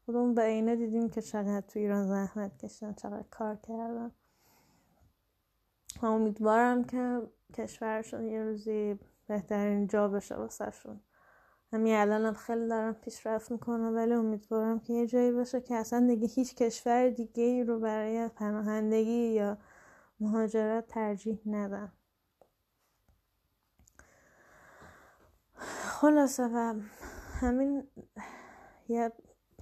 خودمون 0.06 0.34
به 0.36 0.46
اینه 0.46 0.76
دیدیم 0.76 1.10
که 1.10 1.22
چقدر 1.22 1.62
تو 1.62 1.80
ایران 1.80 2.08
زحمت 2.08 2.58
کشیدن 2.58 2.94
چقدر 2.94 3.26
کار 3.32 3.56
کردن. 3.56 4.12
امیدوارم 6.04 6.84
که 6.84 7.22
کشورشون 7.54 8.28
یه 8.28 8.44
روزی 8.44 9.00
بهترین 9.28 9.88
جا 9.88 10.08
بشه 10.08 10.36
واسه 10.36 10.72
شون 10.72 11.02
همین 11.74 11.96
الان 11.96 12.26
هم 12.26 12.34
خیلی 12.34 12.68
دارم 12.68 12.94
پیشرفت 12.94 13.52
می‌کنم 13.52 13.96
ولی 13.96 14.14
امیدوارم 14.14 14.80
که 14.80 14.94
یه 14.94 15.08
جایی 15.08 15.32
باشه 15.32 15.62
که 15.62 15.76
اصلا 15.76 16.08
دیگه 16.08 16.28
هیچ 16.28 16.56
کشور 16.56 17.10
دیگه 17.10 17.44
ای 17.44 17.64
رو 17.64 17.80
برای 17.80 18.28
پناهندگی 18.28 19.34
یا 19.34 19.58
مهاجرت 20.20 20.88
ترجیح 20.88 21.40
ندن 21.46 21.92
خلاصه 26.02 26.48
و 26.54 26.80
همین 27.40 27.88
یه 28.88 29.12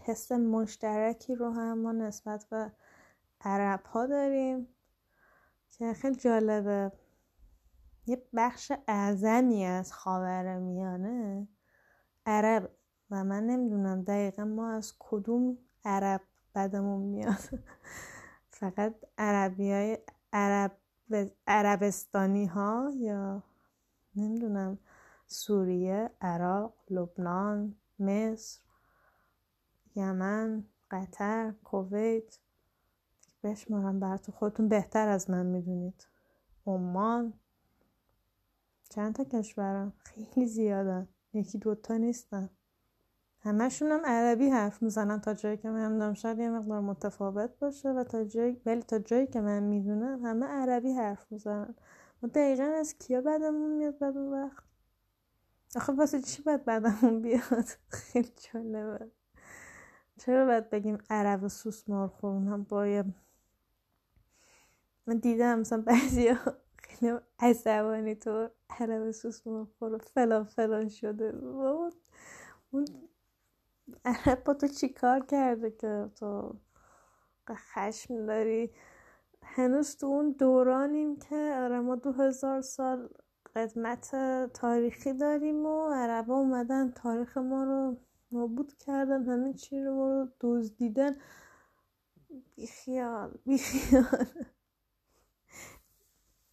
حس 0.02 0.32
مشترکی 0.32 1.36
رو 1.36 1.52
هم 1.52 1.80
ما 1.80 1.92
نسبت 1.92 2.46
به 2.50 2.72
عرب 3.42 3.84
ها 3.86 4.06
داریم 4.06 4.68
که 5.70 5.94
خیلی 5.94 6.16
جالبه. 6.16 6.92
یه 8.06 8.24
بخش 8.36 8.72
اعظمی 8.88 9.66
از 9.66 9.94
خاور 9.94 10.58
میانه 10.58 11.48
عرب. 12.28 12.72
و 13.12 13.24
من 13.24 13.48
نمی‌دونم 13.48 14.02
دقیقا 14.02 14.46
ما 14.46 14.72
از 14.72 14.94
کدوم 15.00 15.58
عرب 15.86 16.22
بدمون 16.56 17.02
میاد. 17.02 17.40
فقط 18.60 18.96
عربی 19.18 19.72
های 19.72 19.98
عرب 20.34 20.72
عربستانی 21.48 22.46
ها 22.46 22.92
یا 22.96 23.44
نمی‌دونم 24.16 24.80
سوریه 25.28 26.12
عراق 26.22 26.74
لبنان 26.90 27.76
مصر 28.00 28.62
یمن 29.96 30.64
قطر 30.92 31.54
کویت. 31.64 32.40
بشمارم 33.44 34.00
براتون 34.00 34.36
خودتون 34.36 34.68
بهتر 34.68 35.08
از 35.08 35.30
من 35.30 35.46
می‌دونید. 35.46 36.08
عمان. 36.66 37.34
چند 38.90 39.16
تا 39.16 39.24
کشورم 39.24 39.94
خیلی 39.98 40.48
زیادن. 40.48 41.08
یکی 41.34 41.58
دوتا 41.58 41.98
نیستن. 41.98 42.50
همشون 43.40 43.92
هم 43.92 44.02
عربی 44.06 44.50
حرف 44.50 44.84
می‌زنن 44.84 45.22
تا 45.22 45.34
جایی 45.34 45.58
که 45.58 45.70
من 45.70 45.92
می‌دونم 45.92 46.14
شاید 46.14 46.40
یه 46.40 46.50
مقدار 46.50 46.80
متفاوت 46.82 47.60
باشه 47.60 47.90
و 47.90 48.04
تا 48.04 48.24
جایی 48.24 48.62
ولی 48.66 48.82
تا 48.82 49.00
جایی 49.00 49.28
که 49.28 49.42
من 49.42 49.64
می‌دونم 49.64 50.26
همه 50.26 50.46
عربی 50.46 50.92
حرف 50.92 51.32
می‌زنن. 51.32 51.76
ما 52.22 52.30
دقیقا 52.30 52.64
از 52.64 52.98
کیا 52.98 53.22
بدمون 53.22 53.72
میاد 53.72 54.00
بعد 54.00 54.18
اون 54.18 54.34
وقت؟ 54.34 54.64
آخه 55.76 55.94
واسه 55.94 56.22
چی 56.22 56.42
باید 56.42 56.66
بدمون 56.66 57.22
بیاد؟ 57.22 57.66
خیلی 57.90 58.32
جالبه. 58.54 59.12
چرا 60.18 60.46
باید 60.46 60.70
بگیم 60.70 60.98
عرب 61.10 61.48
سوسمار 61.48 62.08
خورون 62.08 62.48
هم 62.48 62.64
با 62.64 63.04
من 65.08 65.18
دیدم 65.18 65.60
مثلا 65.60 65.82
بعضی 65.82 66.30
خیلی 67.00 67.20
عصبانی 67.40 68.16
تو 68.16 68.50
عرب 68.70 69.12
سوسمار 69.12 69.68
خور 69.80 69.98
فلان 69.98 70.44
فلان 70.44 70.90
شده. 70.90 71.34
اون 72.72 72.86
عرب 74.06 74.44
با 74.44 74.54
تو 74.54 74.68
چی 74.68 74.90
کار 74.90 75.26
کرده 75.26 75.72
که 75.72 76.10
تو 76.16 76.56
خشم 77.50 78.26
داری؟ 78.26 78.72
هنوز 79.44 79.98
تو 79.98 80.08
اون 80.08 80.32
دورانیم 80.32 81.20
که 81.20 81.36
آره 81.36 81.80
ما 81.80 81.96
دو 81.96 82.12
هزار 82.12 82.62
سال 82.62 83.10
قدمت 83.56 84.16
تاریخی 84.54 85.14
داریم 85.14 85.66
و 85.66 85.90
عربا 85.94 86.36
اومدن 86.36 86.92
تاریخ 86.92 87.38
ما 87.38 87.64
رو 87.64 87.98
نابود 88.32 88.74
کردن 88.78 89.24
همین 89.26 89.54
چی 89.54 89.82
رو 89.84 89.96
ما 89.96 90.10
رو 90.10 90.30
دزدیدن. 90.42 91.16
بیخیال 92.56 93.40
بیخیال. 93.46 94.28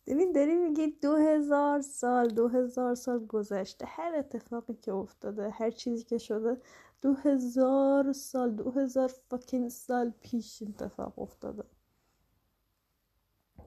ببین 0.07 0.33
داری 0.33 0.57
میگی 0.57 0.87
دو 0.87 1.17
هزار 1.17 1.81
سال 1.81 2.29
دو 2.29 2.49
هزار 2.49 2.95
سال 2.95 3.27
گذشته 3.27 3.87
هر 3.87 4.15
اتفاقی 4.17 4.75
که 4.75 4.93
افتاده 4.93 5.51
هر 5.51 5.71
چیزی 5.71 6.05
که 6.05 6.19
شده 6.19 6.59
دو 7.03 7.15
هزار 7.15 8.13
سال 8.13 8.51
دو 8.51 8.71
هزار 8.71 9.09
فاکین 9.31 9.69
سال 9.69 10.13
پیش 10.23 10.63
اتفاق 10.63 11.19
افتاده. 11.19 11.65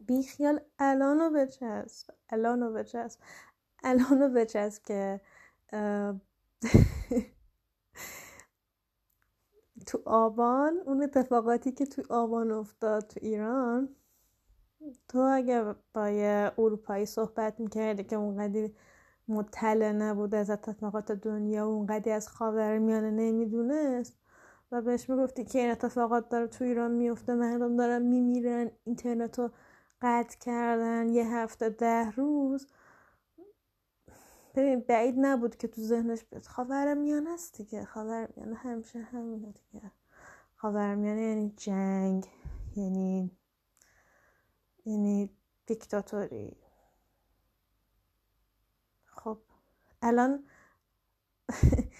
بیخیال 0.07 0.59
الانو 0.79 1.29
بچسب 1.31 2.13
الانو 2.29 2.73
بچسب 2.73 3.19
الانو 3.83 4.29
بچسب 4.29 4.83
که 4.83 5.21
تو 9.87 10.01
آبان 10.05 10.77
اون 10.85 11.03
اتفاقاتی 11.03 11.71
که 11.71 11.85
تو 11.85 12.03
آبان 12.09 12.51
افتاد 12.51 13.07
تو 13.07 13.19
ایران 13.23 13.95
تو 15.07 15.19
اگه 15.19 15.75
با 15.93 16.09
یه 16.09 16.51
اروپایی 16.57 17.05
صحبت 17.05 17.59
می‌کردی 17.59 18.03
که 18.03 18.15
اونقدر 18.15 18.69
مطلع 19.27 19.91
نبود 19.91 20.35
از 20.35 20.49
اتفاقات 20.49 21.11
دنیا 21.11 21.69
و 21.69 21.71
اونقدی 21.71 22.11
از 22.11 22.27
خاور 22.27 22.77
میانه 22.77 23.11
نمی‌دونست 23.11 24.17
و 24.71 24.81
بهش 24.81 25.09
می‌گفتی 25.09 25.43
که 25.45 25.59
این 25.59 25.71
اتفاقات 25.71 26.29
داره 26.29 26.47
تو 26.47 26.63
ایران 26.63 26.91
میفته 26.91 27.33
مردم 27.33 27.75
دارن 27.77 28.01
میمیرن 28.01 28.71
اینترنت 28.83 29.39
رو 29.39 29.51
قطع 30.01 30.37
کردن 30.39 31.09
یه 31.09 31.27
هفته 31.27 31.69
ده 31.69 32.11
روز. 32.11 32.67
ببین 34.55 34.79
بعید 34.79 35.15
نبود 35.17 35.55
که 35.55 35.67
تو 35.67 35.81
ذهنش 35.81 36.23
بیاد. 36.25 36.45
خاور 36.45 36.93
میانه 36.93 37.29
است 37.29 37.57
دیگه. 37.57 37.85
خاور 37.85 38.27
میانه 38.35 38.55
همیشه 38.55 38.99
همینه 38.99 39.51
دیگه. 39.51 39.91
خاور 40.55 40.95
میانه 40.95 41.21
یعنی 41.21 41.53
جنگ 41.57 42.25
یعنی 42.75 43.31
یعنی 44.87 45.29
دیکتاتوری. 45.65 46.57
خب 49.05 49.37
الان 50.01 50.43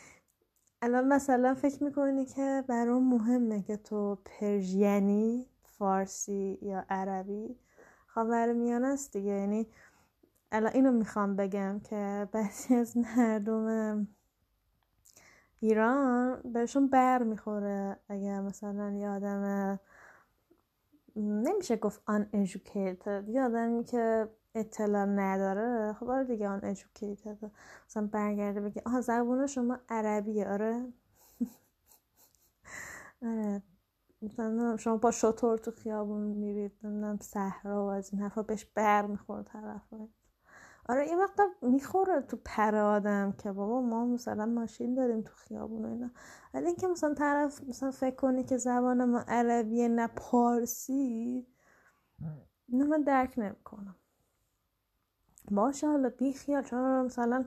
الان 0.82 1.08
مثلا 1.08 1.54
فکر 1.56 1.84
می‌کنی 1.84 2.26
که 2.26 2.64
برام 2.68 3.04
مهمه 3.04 3.62
که 3.64 3.78
تو 3.78 4.18
پرژینی 4.26 5.48
فارسی 5.64 6.60
یا 6.62 6.86
عربی 6.90 7.56
خاور 8.08 8.54
میانه 8.54 8.88
است 8.88 9.14
دیگه. 9.14 9.32
یعنی 9.32 9.68
الان 10.52 10.72
اینو 10.74 10.92
می‌خوام 10.92 11.36
بگم 11.36 11.80
که 11.80 12.28
بعضی 12.32 12.76
از 12.76 12.98
مردم 12.98 14.08
ایران 15.60 16.42
بهشون 16.54 16.88
بر 16.90 17.24
می‌خوره 17.24 18.00
اگر 18.10 18.42
مثلا 18.42 18.92
یه 18.92 19.10
آدم 19.10 19.80
نمیشه 21.18 21.76
گفت 21.78 22.02
آن 22.06 22.30
educated 22.34 23.30
یه 23.30 23.42
آدمی 23.44 23.84
که 23.84 24.30
اطلاع 24.56 25.06
نداره 25.06 25.94
خب 25.94 26.10
آره 26.10 26.24
دیگه 26.24 26.48
آن 26.48 26.76
educated 26.76 27.46
مثلا 27.88 28.08
برگرده 28.08 28.62
بگه 28.62 28.82
آها 28.86 29.02
زبون 29.02 29.48
شما 29.48 29.80
عربیه. 29.90 30.48
آره. 30.50 30.94
آره. 33.22 33.62
مثلا 34.22 34.78
شما 34.78 34.98
با 34.98 35.12
شطور 35.12 35.58
تو 35.58 35.72
خیابون 35.72 36.22
میرید 36.22 36.72
نمی‌دونم 36.84 37.18
صحرا 37.22 37.86
و 37.86 37.90
از 37.90 38.14
این 38.14 38.22
حرفا 38.22 38.42
بهش 38.44 38.66
بر 38.66 39.06
می‌خوره 39.06 39.44
طرف 39.44 39.94
آره 40.90 41.02
این 41.02 41.20
وقتا 41.20 41.48
می‌خوره 41.62 42.22
تو 42.22 42.38
پر 42.46 42.76
آدم 42.76 43.32
که 43.32 43.52
بابا 43.52 43.82
ما 43.82 44.06
مثلا 44.06 44.46
ماشین 44.46 44.96
داریم 44.96 45.22
تو 45.22 45.34
خیابون 45.36 45.86
و 45.86 45.88
اینا. 45.88 46.10
ولی 46.54 46.66
اینکه 46.68 46.88
مثلا 46.88 47.14
طرف 47.14 47.64
مثلا 47.64 47.92
فکر 47.92 48.16
کنی 48.16 48.44
که 48.44 48.58
زبان 48.58 49.06
ما 49.06 49.20
عربیه 49.28 49.88
نه 49.88 50.08
پارسی 50.08 51.48
اینو 52.68 52.86
من 52.86 53.02
درک 53.02 53.34
نمی‌کنم. 53.38 53.96
باشه 55.52 55.88
حالا 55.88 56.10
بی 56.10 56.34
خیال 56.34 56.64
چرا 56.64 57.04
مثلا 57.04 57.46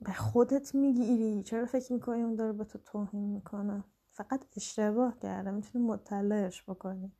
به 0.00 0.12
خودت 0.16 0.74
می‌گیری. 0.74 1.42
چرا 1.42 1.66
فکر 1.66 1.92
می‌کنی 1.92 2.22
اون 2.22 2.34
داره 2.34 2.52
به 2.52 2.64
تو 2.64 2.78
توهین 2.78 3.22
می‌کنه؟ 3.30 3.84
فقط 4.12 4.44
اشتباه 4.56 5.18
کرده. 5.18 5.50
می‌تونی 5.50 5.84
مطلعش 5.84 6.70
بکنی. 6.70 7.12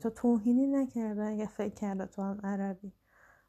تو 0.00 0.10
توهینی 0.10 0.66
نکرده 0.66 1.24
اگه 1.24 1.46
فکر 1.46 1.74
کرده 1.74 2.06
تو 2.06 2.22
هم 2.22 2.40
عربی. 2.44 2.92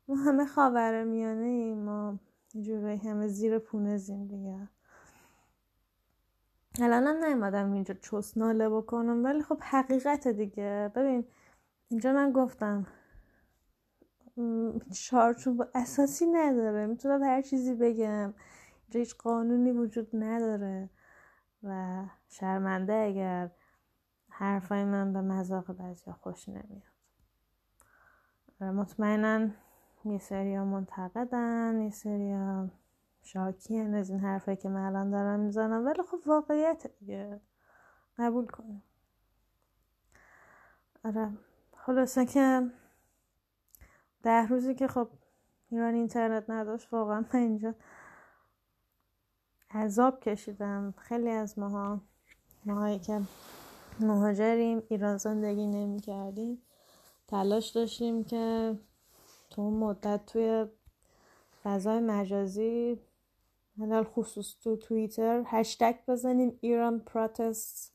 ما 0.07 0.15
همه 0.15 0.45
خاور 0.45 1.03
میانه 1.03 1.45
ایم 1.45 1.77
ما 1.77 2.19
جوری 2.61 2.97
همه 2.97 3.27
زیر 3.27 3.59
پونه 3.59 3.97
زیم 3.97 4.27
دیگه. 4.27 4.67
الان 6.81 7.07
هم 7.07 7.25
نیومدم 7.25 7.71
اینجا 7.73 7.93
چوس 7.93 8.37
ناله 8.37 8.69
بکنم 8.69 9.23
ولی 9.23 9.41
خب 9.41 9.57
حقیقت 9.61 10.27
دیگه. 10.27 10.91
ببین 10.95 11.25
اینجا 11.89 12.13
من 12.13 12.31
گفتم 12.31 12.87
با 15.57 15.67
اساسی 15.75 16.25
نداره. 16.25 16.85
می‌تونم 16.85 17.23
هر 17.23 17.41
چیزی 17.41 17.73
بگم. 17.73 18.33
اینجا 18.83 18.99
هیچ 18.99 19.15
قانونی 19.15 19.71
وجود 19.71 20.09
نداره. 20.13 20.89
و 21.63 22.03
شرمنده 22.27 22.93
اگر 22.93 23.51
حرفای 24.35 24.85
من 24.85 25.13
به 25.13 25.21
مذاق 25.21 25.71
بعضی 25.71 26.11
خوش 26.11 26.49
نمیاد. 26.49 26.83
مطمئنا 28.61 29.49
یه 30.05 30.17
سری 30.17 30.59
منتقدن 30.59 31.81
یه 31.81 31.89
سری 31.89 32.35
شاکی 33.21 33.79
از 33.79 34.09
این 34.09 34.19
حرفایی 34.19 34.57
که 34.57 34.69
من 34.69 34.85
الان 34.85 35.09
دارم 35.09 35.39
می‌زنم. 35.39 35.85
ولی 35.85 36.03
خب 36.03 36.17
واقعیت 36.25 36.87
دیگه. 36.99 37.41
قبول 38.17 38.47
کنیم 38.47 38.83
آره 41.05 41.31
خلاصه 41.77 42.25
که 42.25 42.71
ده 44.23 44.47
روزی 44.47 44.75
که 44.75 44.87
خب 44.87 45.09
ایران 45.69 45.93
اینترنت 45.93 46.49
نداشت 46.49 46.93
واقعا 46.93 47.25
من 47.33 47.39
اینجا 47.39 47.75
عذاب 49.71 50.19
کشیدم. 50.19 50.93
خیلی 50.97 51.29
از 51.29 51.59
ماها 51.59 52.01
ماهایی 52.65 52.99
که 52.99 53.21
مهاجریم 53.99 54.83
ایران 54.89 55.17
زندگی 55.17 55.67
نمی 55.67 55.99
کردیم 55.99 56.61
تلاش 57.27 57.69
داشتیم 57.69 58.23
که 58.23 58.75
تو 59.49 59.71
مدت 59.71 60.25
توی 60.25 60.65
فضای 61.63 61.99
مجازی 61.99 62.99
حالا 63.79 64.03
خصوص 64.03 64.55
تو 64.63 64.75
توییتر 64.75 65.43
هشتگ 65.45 65.95
بزنیم 66.07 66.57
ایران 66.61 66.99
پروتست 66.99 67.93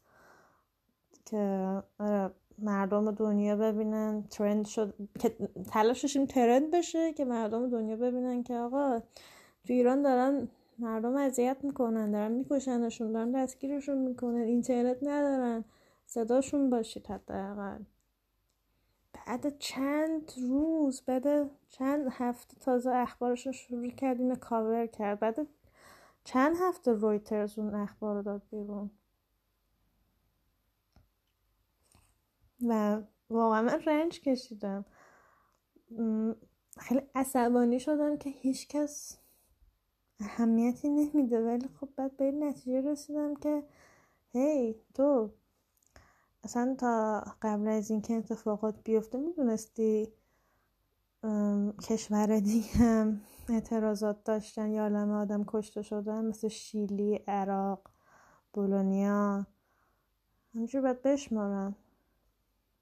که 1.26 1.82
آره، 1.98 2.30
مردم 2.58 3.10
دنیا 3.10 3.56
ببینن. 3.56 4.24
ترند 4.30 4.66
شد 4.66 4.94
که 5.18 5.36
تلاش 5.72 6.02
داشتیم 6.02 6.26
ترند 6.26 6.70
بشه 6.70 7.12
که 7.12 7.24
مردم 7.24 7.70
دنیا 7.70 7.96
ببینن 7.96 8.42
که 8.42 8.54
آقا 8.54 8.98
تو 9.66 9.72
ایران 9.72 10.02
دارن 10.02 10.48
مردم 10.78 11.16
اذیت 11.16 11.56
می‌کنن 11.62 12.10
دارن 12.10 12.32
میکشنشون 12.32 13.12
دارن 13.12 13.30
دستگیرشون 13.30 13.98
می‌کنن 13.98 14.40
اینترنت 14.40 14.96
ندارن. 15.02 15.64
صداشون 16.08 16.70
باشید 16.70 17.06
حداقل. 17.06 17.82
بعد 19.12 19.58
چند 19.58 20.32
روز 20.40 21.02
بعد 21.02 21.50
چند 21.68 22.08
هفته 22.10 22.56
تازه 22.60 22.90
اخبارش 22.90 23.46
رو 23.46 23.52
شروع 23.52 23.90
کردیم 23.90 24.34
کاور 24.34 24.86
کرد. 24.86 25.20
بعد 25.20 25.46
چند 26.24 26.56
هفته 26.60 26.92
رویترز 26.92 27.58
اون 27.58 27.74
اخبار 27.74 28.14
رو 28.16 28.22
داد 28.22 28.42
بیرون. 28.50 28.90
و 32.68 33.02
واقعا 33.30 33.62
من 33.62 33.80
رنج 33.86 34.20
کشیدم. 34.20 34.84
خیلی 36.78 37.02
عصبانی 37.14 37.80
شدم 37.80 38.16
که 38.16 38.30
هیچکس 38.30 39.18
اهمیتی 40.20 40.88
نمیده. 40.88 41.40
ولی 41.46 41.68
خب 41.80 41.88
بعد 41.96 42.16
به 42.16 42.24
این 42.24 42.44
نتیجه 42.44 42.80
رسیدم 42.90 43.34
که 43.34 43.62
هی 44.32 44.74
تو 44.94 45.30
اصلا 46.44 46.74
تا 46.78 47.20
قبل 47.42 47.68
از 47.68 47.90
اینکه 47.90 48.14
اتفاقات 48.14 48.74
بیفته 48.84 49.18
می‌دونستی 49.18 50.12
کشور 51.82 52.40
دیگه 52.40 53.16
اعتراضات 53.48 54.24
داشتن 54.24 54.70
یا 54.70 54.82
عالم 54.82 55.10
آدم 55.10 55.44
کشته 55.46 55.82
شدن 55.82 56.24
مثل 56.24 56.48
شیلی 56.48 57.14
عراق 57.14 57.90
بولونیا. 58.52 59.46
همجور 60.54 60.82
باید 60.82 61.02
بشمارن. 61.02 61.74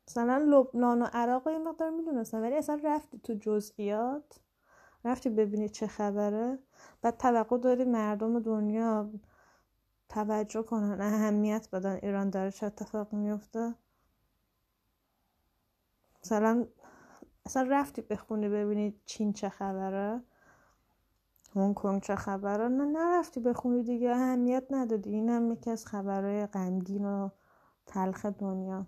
مثلا 0.09 0.37
لبنان 0.49 1.03
و 1.03 1.07
عراق 1.12 1.47
این 1.47 1.69
مقدار 1.69 1.90
می‌دونستن 1.90 2.42
ولی 2.42 2.55
اصلا 2.57 2.81
رفتی 2.85 3.19
تو 3.19 3.35
جزئیات 3.35 4.40
رفتی 5.05 5.31
ببینی 5.31 5.69
چه 5.69 5.87
خبره. 5.87 6.59
بعد 7.03 7.16
توقع 7.16 7.59
داری 7.59 7.85
مردم 7.85 8.40
دنیا 8.40 9.11
توجه 10.09 10.62
کنن 10.62 11.01
اهمیت 11.01 11.69
بدن. 11.73 11.99
ایران 12.03 12.31
داره 12.31 12.51
چه 12.51 12.66
اتفاق 12.66 13.12
میفته 13.12 13.75
مثلا 16.25 16.66
اصلا 17.47 17.69
رفتی 17.71 18.03
بخونی 18.03 18.49
ببینی 18.49 19.01
چین 19.07 19.33
چه 19.33 19.49
خبره 19.49 20.23
هنگ 21.55 21.75
کنگ 21.75 22.03
چه 22.03 22.16
خبره. 22.16 22.69
نه 22.69 22.85
نرفتی 22.85 23.40
بخونی 23.40 23.83
دیگه 23.83 24.11
اهمیت 24.11 24.64
ندادی. 24.71 25.11
این 25.11 25.29
هم 25.29 25.53
یکی 25.53 25.71
از 25.71 25.87
خبرهای 25.87 26.47
غمگین 26.47 27.05
و 27.05 27.29
تلخ 27.87 28.27
دنیا. 28.27 28.87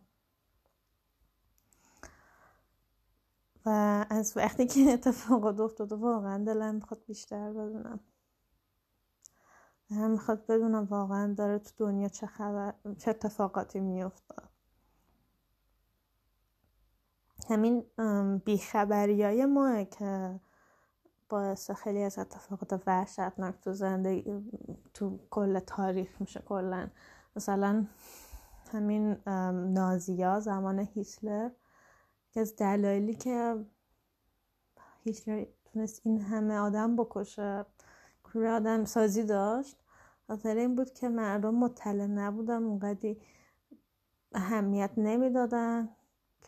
و 3.66 4.06
از 4.10 4.36
وقتی 4.36 4.66
که 4.66 4.80
اتفاقات 4.92 5.60
افتاده 5.60 5.94
واقعا 5.94 6.44
دلم 6.44 6.74
می‌خواد 6.74 7.04
بیشتر 7.06 7.52
بدونم. 7.52 8.00
می‌خواد 9.90 10.46
بدونم 10.46 10.84
واقعا 10.84 11.34
داره 11.34 11.58
تو 11.58 11.70
دنیا 11.78 12.08
چه 12.08 12.26
خبر 12.26 12.74
چه 12.98 13.10
اتفاقاتی 13.10 13.80
میفته 13.80 14.34
همین 17.48 17.84
بیخبری 18.44 19.22
های 19.22 19.46
ما 19.46 19.84
که 19.84 20.40
باعث 21.28 21.70
خیلی 21.70 22.02
از 22.02 22.18
اتفاقات 22.18 22.82
وحشتناک 22.86 23.60
تو 23.60 23.72
زندگی 23.72 24.50
تو 24.94 25.18
کل 25.30 25.58
تاریخ 25.58 26.20
میشه 26.20 26.40
کلا. 26.40 26.88
مثلا 27.36 27.86
همین 28.72 29.16
نازیا 29.72 30.40
زمان 30.40 30.78
هیتلر 30.78 31.50
که 32.32 32.40
از 32.40 32.56
دلایلی 32.56 33.14
که 33.14 33.64
هیتلر 35.04 35.44
تونست 35.64 36.00
این 36.04 36.20
همه 36.20 36.58
آدم 36.58 36.96
بکشه. 36.96 37.66
کوره 38.38 38.50
آدم 38.50 38.84
سازی 38.84 39.22
داشت. 39.24 39.76
خاطر 40.26 40.56
این 40.56 40.74
بود 40.74 40.90
که 40.90 41.08
مردم 41.08 41.54
مطلع 41.54 42.06
نبودن 42.06 42.62
اونقدی 42.62 43.20
اهمیت 44.32 44.90
نمی‌دادن 44.96 45.88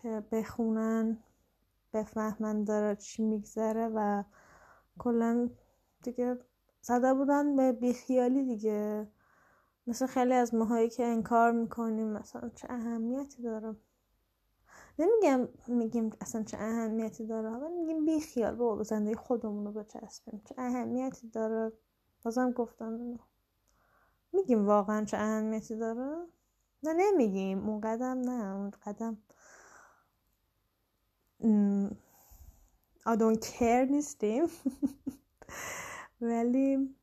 که 0.03 0.23
بخونن 0.33 1.19
بفهمن 1.93 2.65
داره 2.65 2.97
چی 2.97 3.23
میگذره 3.23 3.89
و 3.95 4.25
کلا 4.99 5.51
دیگه 6.03 6.39
زده 6.81 7.15
بودن 7.15 7.57
به 7.57 7.73
بیخیالی 7.73 8.45
دیگه. 8.45 9.09
مثل 9.87 10.07
خیلی 10.07 10.35
از 10.35 10.55
ماهایی 10.55 10.89
که 10.89 11.05
انکار 11.05 11.53
می‌کنیم 11.53 12.09
مثلا 12.09 12.49
چه 12.49 12.67
اهمیتی 12.71 13.43
داره؟ 13.43 13.77
نمیگم 15.01 15.49
میگیم 15.69 16.11
اصلا 16.21 16.43
چه 16.43 16.57
اهمیتی 16.57 17.27
داره 17.27 17.51
ولی 17.51 17.75
میگیم 17.75 18.05
بی 18.05 18.21
خیال 18.21 18.55
بابا 18.55 18.83
زندگی 18.83 19.15
خودمون 19.15 19.67
رو 19.67 19.73
بچسبیم. 19.73 20.43
چه 20.45 20.55
اهمیتی 20.59 21.29
داره؟ 21.29 21.73
بازم 22.23 22.53
گفتم 22.53 23.19
میگیم 24.33 24.67
واقعا 24.67 25.05
چه 25.05 25.17
اهمیتی 25.17 25.77
داره؟ 25.77 26.27
نه 26.83 26.93
نمیگیم. 26.93 27.69
اون 27.69 27.81
قدم 27.81 28.21
نه 28.21 28.57
اون 28.57 28.71
قدم. 28.71 29.19
I 33.07 33.17
don't 33.17 33.41
care 33.41 33.91
نیستیم. 33.91 34.45
ولی 36.21 36.95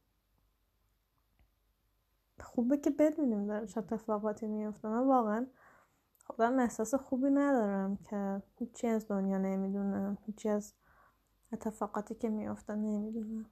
خوبه 2.40 2.78
که 2.78 2.90
بدونیم 2.90 3.48
داره 3.48 3.68
چه 3.68 3.78
اتفاقاتی 3.80 4.48
میفته 4.48 4.88
من 4.88 5.08
واقعا 5.08 5.48
خودم 6.28 6.60
احساس 6.60 6.96
خوبی 6.96 7.30
ندارم 7.30 7.98
که 7.98 8.42
هیچی 8.60 8.88
از 8.88 9.08
دنیا 9.08 9.38
نمی‌دونم 9.38 10.18
هیچی 10.26 10.50
از 10.50 10.74
اتفاقاتی 11.54 12.16
که 12.16 12.30
میافته 12.30 12.76
نمی‌دونم. 12.76 13.46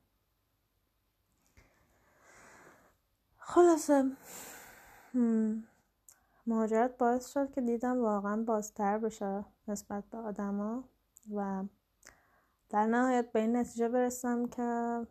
خلاصه 3.37 4.11
مهاجرت 6.47 6.97
باعث 6.97 7.27
شد 7.27 7.51
که 7.51 7.61
دیدم 7.61 8.01
واقعا 8.01 8.43
بازتر 8.43 8.97
بشه 8.97 9.45
نسبت 9.67 10.03
به 10.09 10.17
آدما 10.17 10.83
و 11.33 11.63
در 12.69 12.85
نهایت 12.85 13.31
به 13.31 13.39
این 13.39 13.55
نتیجه 13.55 13.89
برسم 13.89 14.47
که 14.47 15.01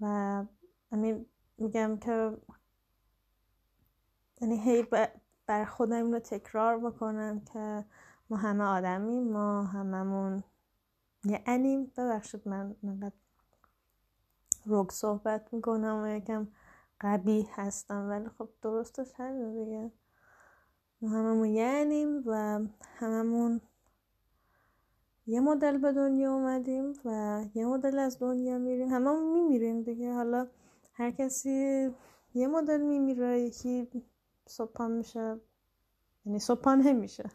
و 0.00 0.44
میگم 1.58 1.96
که 1.96 2.36
یعنی 4.40 4.60
هی 4.60 4.86
بر 5.48 5.64
خودم 5.64 6.12
رو 6.12 6.18
تکرار 6.18 6.78
بکنم 6.78 7.40
که 7.40 7.84
ما 8.30 8.36
همه 8.36 8.64
آدمیم 8.64 9.32
ما 9.32 9.62
هممون 9.62 10.42
یعنی 11.24 11.92
ببخشید 11.96 12.48
من 12.48 12.76
نقدر 12.82 13.14
روگ 14.64 14.90
صحبت 14.90 15.54
می‌کنم 15.54 16.02
و 16.02 16.06
یکم 16.06 16.48
قبیه 17.00 17.46
هستم 17.54 18.08
ولی 18.08 18.28
خب 18.28 18.48
درستش 18.62 19.12
همین 19.16 19.64
دیگه. 19.64 19.92
ما 21.00 21.08
هممون 21.08 21.48
یعنیم 21.48 22.22
و 22.26 22.60
هممون 22.98 23.60
یه 25.26 25.40
مدل 25.40 25.78
به 25.78 25.92
دنیا 25.92 26.32
اومدیم 26.32 26.92
و 27.04 27.40
یه 27.54 27.66
مدل 27.66 27.98
از 27.98 28.18
دنیا 28.18 28.58
میریم. 28.58 28.88
هممون 28.88 29.32
میمیریم 29.32 29.82
دیگه. 29.82 30.12
حالا 30.14 30.46
هر 30.92 31.10
کسی 31.10 31.90
یه 32.34 32.46
مدل 32.48 32.80
میمیره 32.80 33.40
یکی 33.40 33.88
صبح 34.48 34.86
میشه. 34.86 35.40
یعنی 36.26 36.38
صبح 36.38 36.70
نمیشه. 36.70 37.30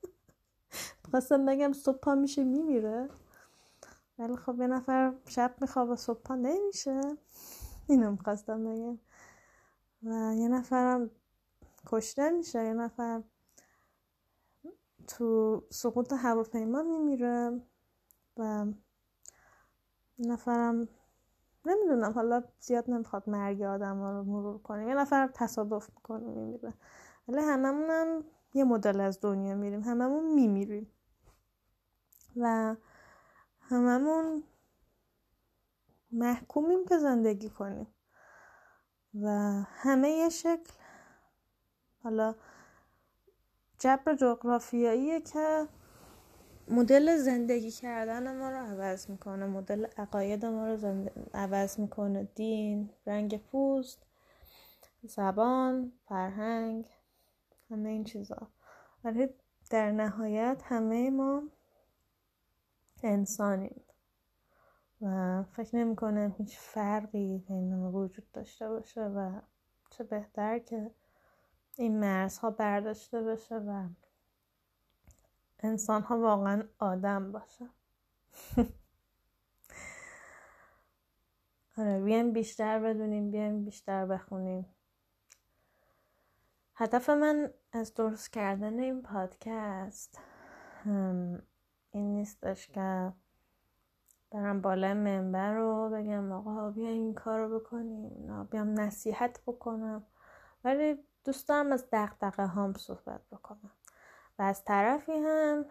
خواستم 1.10 1.46
بگم 1.46 1.72
صبح 1.72 2.14
میشه 2.14 2.44
میمیره. 2.44 3.08
ولی 4.18 4.36
خب 4.36 4.60
یه 4.60 4.66
نفر 4.66 5.14
شب 5.26 5.54
میخوابه 5.60 5.96
صبح 5.96 6.32
نمیشه. 6.32 7.00
اینو 7.88 8.10
می‌خواستم 8.10 8.64
بگم. 8.64 8.98
و 10.02 10.34
یه 10.34 10.48
نفرم 10.48 11.10
کشته 11.86 12.30
میشه 12.30 12.64
یه 12.64 12.72
نفر 12.72 13.22
تو 15.06 15.62
سقوط 15.70 16.12
هواپیما 16.12 16.82
میمیره. 16.82 17.60
و 18.36 18.66
نفرم 20.18 20.88
نمی‌دونم. 21.66 22.12
حالا 22.12 22.42
زیاد 22.60 22.90
نمی‌خواد 22.90 23.28
مرگ 23.30 23.62
آدم 23.62 24.02
رو 24.02 24.24
مرور 24.24 24.58
کنیم 24.58 24.88
یه 24.88 24.94
نفر 24.94 25.30
تصادف 25.34 25.90
می‌کنه 25.96 26.24
میمیره. 26.24 26.74
ولی 27.28 27.40
هممون 27.40 27.90
هم 27.90 28.24
یه 28.54 28.64
مدل 28.64 29.00
از 29.00 29.20
دنیا 29.20 29.54
میریم. 29.54 29.82
هممون 29.82 30.34
میمیریم. 30.34 30.92
و 32.36 32.76
هممون 33.60 34.42
محکومیم 36.12 36.86
که 36.86 36.98
زندگی 36.98 37.50
کنیم. 37.50 37.86
و 39.22 39.28
همه 39.66 40.10
یه 40.10 40.28
شکل. 40.28 40.72
حالا 42.02 42.34
جبر 43.78 44.14
جغرافیاییه 44.14 45.20
که 45.20 45.68
مدل 46.68 47.16
زندگی 47.16 47.70
کردن 47.70 48.38
ما 48.38 48.50
رو 48.50 48.56
عوض 48.56 49.10
می‌کنه 49.10 49.46
مدل 49.46 49.86
عقاید 49.96 50.44
ما 50.44 50.66
رو 50.66 51.10
عوض 51.34 51.80
می‌کنه. 51.80 52.24
دین 52.34 52.90
رنگ 53.06 53.36
پوست 53.36 54.06
زبان 55.02 55.92
فرهنگ 56.08 56.84
همه 57.70 57.88
این 57.88 58.04
چیزا. 58.04 58.48
ولی 59.04 59.28
در 59.70 59.92
نهایت 59.92 60.62
همه 60.64 61.10
ما 61.10 61.42
انسانیم 63.02 63.82
و 65.00 65.42
فکر 65.42 65.76
نمی 65.76 65.96
کنم 65.96 66.34
هیچ 66.38 66.58
فرقی 66.58 67.38
بین 67.48 67.76
ما 67.76 67.92
وجود 67.92 68.32
داشته 68.32 68.68
باشه 68.68 69.00
و 69.00 69.40
چه 69.90 70.04
بهتر 70.04 70.58
که 70.58 70.90
این 71.76 72.00
مرزها 72.00 72.50
برداشته 72.50 73.22
بشه 73.22 73.56
و 73.56 73.88
انسان 75.66 76.02
ها 76.02 76.20
واقعا 76.20 76.62
آدم 76.78 77.32
باشه 77.32 77.68
آره 81.78 82.00
بیایم 82.00 82.32
بیشتر 82.32 82.78
بدونیم 82.78 83.30
بیایم 83.30 83.64
بیشتر 83.64 84.06
بخونیم. 84.06 84.66
هدف 86.74 87.10
من 87.10 87.50
از 87.72 87.94
درست 87.94 88.32
کردن 88.32 88.78
این 88.78 89.02
پادکست 89.02 90.18
این 91.90 92.14
نیستش 92.14 92.68
که 92.68 93.12
برم 94.30 94.60
بالای 94.60 94.92
منبر 94.94 95.54
رو 95.54 95.90
بگم 95.90 96.32
آقا 96.32 96.70
بیا 96.70 96.88
این 96.88 97.14
کار 97.14 97.40
رو 97.40 97.60
بکنیم 97.60 98.44
بیام 98.44 98.80
نصیحت 98.80 99.40
بکنم. 99.46 100.06
ولی 100.64 101.04
دوست 101.24 101.48
دارم 101.48 101.72
از 101.72 101.86
دقدقه 101.92 102.46
هام 102.46 102.74
صحبت 102.74 103.20
بکنم. 103.32 103.70
و 104.38 104.42
از 104.42 104.64
طرفی 104.64 105.12
هم 105.12 105.66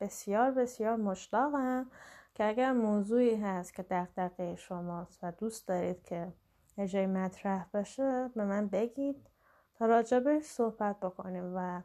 بسیار 0.00 0.50
بسیار 0.50 0.96
مشتاقم 0.96 1.90
که 2.34 2.44
اگر 2.44 2.72
موضوعی 2.72 3.34
هست 3.36 3.74
که 3.74 3.82
دقدقه 3.82 4.56
شماست 4.56 5.18
و 5.22 5.32
دوست 5.32 5.68
دارید 5.68 6.02
که 6.02 6.32
یه 6.76 7.06
مطرح 7.06 7.66
بشه 7.74 8.30
به 8.34 8.44
من 8.44 8.68
بگید 8.68 9.30
تا 9.74 9.86
راجبش 9.86 10.42
صحبت 10.44 11.00
بکنیم 11.00 11.52
و 11.56 11.82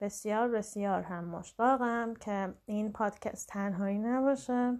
بسیار 0.00 0.48
بسیار 0.48 1.02
هم 1.02 1.24
مشتاقم 1.24 2.14
که 2.14 2.54
این 2.66 2.92
پادکست 2.92 3.48
تنهایی 3.48 3.98
نباشه. 3.98 4.78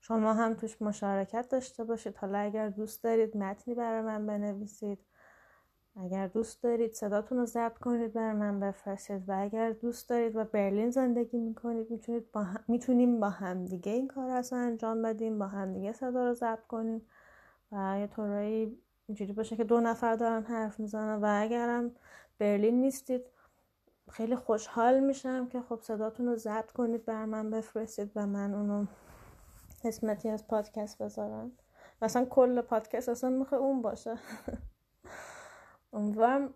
شما 0.00 0.34
هم 0.34 0.54
توش 0.54 0.82
مشارکت 0.82 1.48
داشته 1.48 1.84
باشید. 1.84 2.16
حالا 2.16 2.38
اگر 2.38 2.68
دوست 2.68 3.04
دارید 3.04 3.36
متنی 3.36 3.74
برای 3.74 4.02
من 4.02 4.26
بنویسید 4.26 4.98
اگر 5.96 6.26
دوست 6.26 6.62
دارید 6.62 6.92
صداتون 6.92 7.38
رو 7.38 7.46
ضبط 7.46 7.78
کنید 7.78 8.12
بر 8.12 8.32
من 8.32 8.60
بفرستید 8.60 9.28
و 9.28 9.42
اگر 9.42 9.70
دوست 9.70 10.08
دارید 10.08 10.36
و 10.36 10.44
برلین 10.44 10.90
زندگی 10.90 11.38
می‌کنید 11.38 11.90
می‌تونید 11.90 12.32
با 12.32 12.42
هم... 12.42 12.64
می‌تونیم 12.68 13.20
با 13.20 13.30
همدیگه 13.30 13.92
این 13.92 14.08
کار 14.08 14.42
رو 14.42 14.56
انجام 14.56 15.02
بدیم 15.02 15.38
با 15.38 15.46
همدیگه 15.46 15.92
صدا 15.92 16.24
رو 16.24 16.34
ضبط 16.34 16.66
کنیم 16.66 17.02
و 17.72 17.96
یه 18.00 18.06
طورایی 18.06 18.78
اینجوری 19.06 19.32
باشه 19.32 19.56
که 19.56 19.64
دو 19.64 19.80
نفر 19.80 20.14
دارن 20.16 20.42
حرف 20.42 20.80
می‌زنن 20.80 21.22
و 21.22 21.26
اگرم 21.42 21.90
برلین 22.38 22.80
نیستید 22.80 23.22
خیلی 24.10 24.36
خوشحال 24.36 25.00
میشم 25.00 25.48
که 25.48 25.60
خب 25.60 25.80
صداتون 25.82 26.26
رو 26.26 26.36
ضبط 26.36 26.72
کنید 26.72 27.04
بر 27.04 27.24
من 27.24 27.50
بفرستید 27.50 28.10
و 28.16 28.26
من 28.26 28.54
اونو 28.54 28.86
قسمتی 29.84 30.28
از 30.28 30.46
پادکست 30.46 31.02
بذارم. 31.02 31.52
مثلا 32.02 32.24
کل 32.24 32.60
پادکست 32.60 33.08
اصلا 33.08 33.30
می‌خوای 33.30 33.60
اون 33.60 33.82
باشه. 33.82 34.16
امیدوارم 35.96 36.54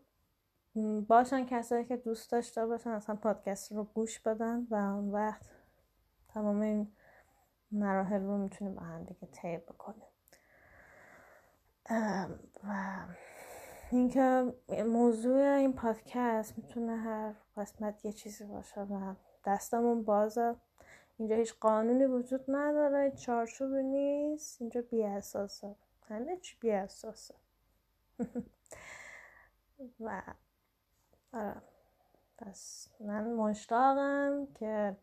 باشن 1.09 1.47
کسایی 1.47 1.85
که 1.85 1.97
دوست 1.97 2.33
داشته 2.33 2.67
باشن 2.67 2.91
اصلا 2.91 3.17
پادکست 3.17 3.73
رو 3.73 3.85
گوش 3.85 4.19
بدن 4.19 4.67
و 4.71 4.75
اون 4.75 5.11
وقت 5.11 5.51
تمام 6.29 6.61
این 6.61 6.93
مراحل 7.73 8.23
رو 8.23 8.39
می‌تونیم 8.39 8.75
با 8.75 8.83
هم 8.83 9.05
دیگه 9.05 9.29
طی 9.33 9.59
بکنیم. 9.59 10.07
و 12.65 13.05
اینکه 13.91 14.55
موضوع 14.87 15.57
این 15.57 15.73
پادکست 15.73 16.59
می‌تونه 16.59 16.97
هر 16.97 17.35
قسمت 17.57 18.05
یه 18.05 18.13
چیزی 18.13 18.45
باشه 18.45 18.81
و 18.81 19.15
دستمون 19.47 20.05
بازه. 20.05 20.57
اینجا 21.19 21.37
هیچ 21.37 21.55
قانونی 21.61 22.05
وجود 22.05 22.45
نداره 22.49 23.11
چارچوبی 23.11 23.83
نیست 23.83 24.61
اینجا 24.61 24.83
بی 24.83 25.03
اساسه 25.03 25.77
همه 26.09 26.37
چی 26.37 26.57
بی 26.61 26.71
اساسه 26.71 27.35
و 30.01 30.23
آره. 31.33 31.63
پس 32.39 32.89
من 33.01 33.33
مشتاقم 33.35 34.47
که 34.55 34.97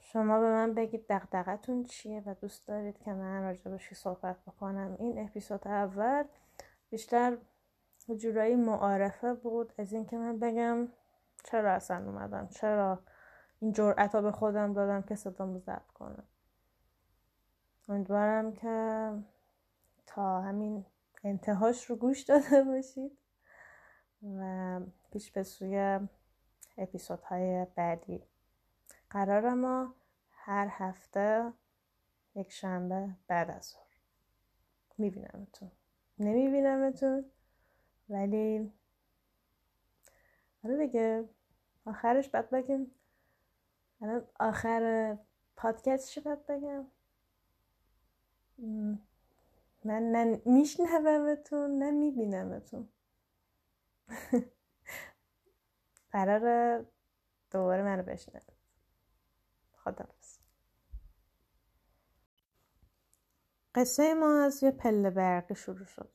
شما 0.00 0.40
به 0.40 0.50
من 0.50 0.74
بگید 0.74 1.06
دقدقتون 1.08 1.84
چیه 1.84 2.22
و 2.26 2.34
دوست 2.34 2.68
دارید 2.68 2.98
که 2.98 3.12
من 3.12 3.42
راجبشی 3.42 3.94
صحبت 3.94 4.36
بکنم. 4.46 4.96
این 4.98 5.24
اپیزود 5.24 5.68
اول 5.68 6.24
بیشتر 6.90 7.38
جورایی 8.16 8.56
معارفه 8.56 9.34
بود 9.34 9.72
از 9.78 9.92
اینکه 9.92 10.16
من 10.18 10.38
بگم 10.38 10.88
چرا 11.44 11.72
اصلا 11.72 11.96
اومدم 11.96 12.48
چرا 12.48 13.02
این 13.60 13.72
جرأت 13.72 14.16
به 14.16 14.32
خودم 14.32 14.72
دادم 14.72 15.02
که 15.02 15.14
صدامو 15.14 15.58
ضبط 15.58 15.90
کنم. 15.94 16.24
امیدوارم 17.88 18.52
که 18.52 19.12
تا 20.06 20.40
همین 20.40 20.86
انتهاش 21.24 21.90
رو 21.90 21.96
گوش 21.96 22.22
داده 22.22 22.64
باشید 22.64 23.18
و 24.22 24.80
پیش 25.12 25.30
به 25.30 25.42
سوی 25.42 26.00
اپیزودهای 26.78 27.66
بعدی. 27.74 28.22
قرار 29.10 29.54
ما 29.54 29.94
هر 30.30 30.68
هفته 30.70 31.52
یک 32.34 32.52
شنبه 32.52 33.08
بعد 33.28 33.50
از 33.50 33.64
ظهر. 33.64 34.00
میبینمتون. 34.98 35.70
نمیبینمتون 36.18 37.24
ولی 38.08 38.72
حالا 40.62 40.76
دیگه 40.86 41.28
آخرش 41.84 42.28
بعد 42.28 42.50
بگیم. 42.50 42.90
الان 44.02 44.26
آخر 44.40 45.16
پادکست 45.56 46.08
چی 46.08 46.20
باید 46.20 46.46
بگم؟ 46.46 46.86
من 49.84 50.02
نه 50.02 50.42
میشنومتون 50.44 51.78
نه 51.78 51.90
میبینمتون. 51.90 52.88
قرار 56.12 56.84
دوباره 57.50 57.82
منو 57.82 58.02
بشنوید. 58.02 58.52
خدا 59.72 60.04
قصه 63.74 64.14
ما 64.14 64.44
از 64.44 64.62
یه 64.62 64.70
پله 64.70 65.10
برقی 65.10 65.54
شروع 65.54 65.84
شد. 65.84 66.12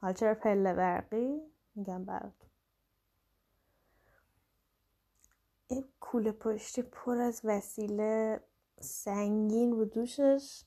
حالا 0.00 0.12
چرا 0.12 0.34
پله 0.34 0.74
برقی؟ 0.74 1.40
میگم 1.74 2.04
براتون. 2.04 2.50
این 5.66 5.84
کوله 6.00 6.32
پشتی 6.32 6.82
پر 6.82 7.16
از 7.16 7.40
وسیله 7.44 8.40
سنگین 8.80 9.70
بود 9.70 9.92
دوشش. 9.92 10.64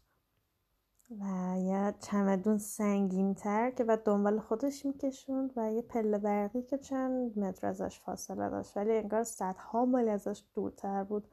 و 1.12 1.56
یه 1.58 1.94
چمدون 2.00 2.58
سنگین 2.58 3.34
تر 3.34 3.72
که 3.72 3.84
بعد 3.84 4.04
دنبال 4.04 4.40
خودش 4.40 4.86
میکشوند 4.86 5.54
و 5.56 5.72
یه 5.72 5.82
پله 5.82 6.18
برقی 6.18 6.62
که 6.62 6.78
چند 6.78 7.40
متر 7.40 7.68
ازش 7.68 8.00
فاصله 8.00 8.50
داشت. 8.50 8.78
ولی 8.78 8.98
انگار 8.98 9.24
صدها 9.24 9.86
مایل 9.86 10.10
ازش 10.10 10.44
دورتر 10.54 11.04
بود. 11.04 11.28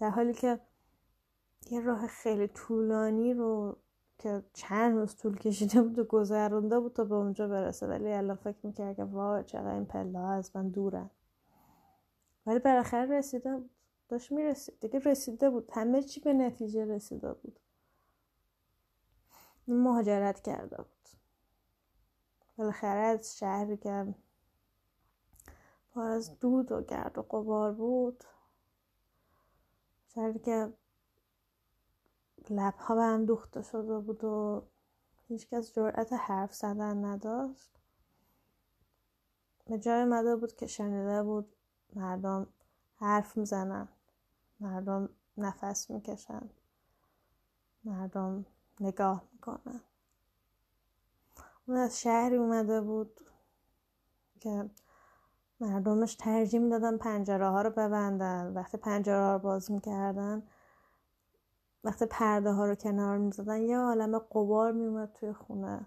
در 0.00 0.10
حالی 0.10 0.32
که 0.32 0.60
یه 1.70 1.80
راه 1.80 2.06
خیلی 2.06 2.48
طولانی 2.48 3.34
رو 3.34 3.76
که 4.18 4.42
چند 4.52 4.96
روز 4.96 5.16
طول 5.16 5.38
کشیده 5.38 5.82
بود 5.82 5.98
و 5.98 6.04
گذرونده 6.04 6.80
بود 6.80 6.92
تا 6.92 7.04
به 7.04 7.14
اونجا 7.14 7.48
برسه. 7.48 7.86
ولی 7.86 8.12
الان 8.12 8.36
فکر 8.36 8.58
می‌کرد 8.62 8.96
که 8.96 9.04
وای 9.04 9.44
چقدر 9.44 9.74
این 9.74 9.84
پله 9.84 10.18
ها 10.18 10.32
از 10.32 10.56
من 10.56 10.68
دورن. 10.68 11.10
ولی 12.46 12.58
بالاخره 12.58 13.18
رسیده 13.18 13.56
بود. 13.56 13.70
داشت 14.08 14.32
می‌رسید. 14.32 14.80
دیگه 14.80 14.98
رسیده 14.98 15.50
بود. 15.50 15.70
همه 15.72 16.02
چی 16.02 16.20
به 16.20 16.32
نتیجه 16.32 16.84
رسیده 16.84 17.32
بود. 17.32 17.60
مهاجرت 19.68 20.40
کرده 20.40 20.76
بود. 20.76 21.08
بالاخره 22.56 23.00
از 23.00 23.38
شهری 23.38 23.76
که 23.76 24.14
پر 25.94 26.00
از 26.00 26.38
دود 26.38 26.72
و 26.72 26.82
گرد 26.82 27.18
و 27.18 27.22
قبار 27.22 27.72
بود. 27.72 28.24
شهری 30.14 30.38
که 30.38 30.72
لبها 32.50 32.94
به 32.94 33.02
هم 33.02 33.24
دوخته 33.24 33.62
شده 33.62 33.98
بود 33.98 34.24
و 34.24 34.62
هیچکس 35.28 35.74
جرأت 35.74 36.12
حرف 36.12 36.54
زدن 36.54 37.04
نداشت. 37.04 37.70
به 39.64 39.78
جای 39.78 40.04
مده 40.04 40.36
بود 40.36 40.56
که 40.56 40.66
شنیده 40.66 41.22
بود 41.22 41.56
مردم 41.94 42.46
حرف 42.96 43.36
می‌زنن 43.36 43.88
مردم 44.60 45.08
نفس 45.36 45.90
می‌کشن 45.90 46.50
مردم 47.84 48.46
نگاه 48.80 49.22
می‌کنن 49.32 49.80
اون 51.68 51.76
از 51.76 52.00
شهری 52.00 52.36
اومده 52.36 52.80
بود 52.80 53.20
که 54.40 54.70
مردمش 55.60 56.14
ترجیح 56.14 56.60
می‌دادن 56.60 56.96
پنجره 56.96 57.48
ها 57.48 57.62
رو 57.62 57.70
ببندن. 57.70 58.52
وقتی 58.54 58.76
پنجره 58.76 59.24
ها 59.24 59.32
رو 59.32 59.38
باز 59.38 59.70
می‌کردن 59.70 60.42
وقتی 61.84 62.06
پرده 62.06 62.52
ها 62.52 62.66
رو 62.66 62.74
کنار 62.74 63.18
می‌زدن 63.18 63.60
یه 63.60 63.78
عالم 63.78 64.18
قبار 64.18 64.72
میومد 64.72 65.12
توی 65.12 65.32
خونه. 65.32 65.86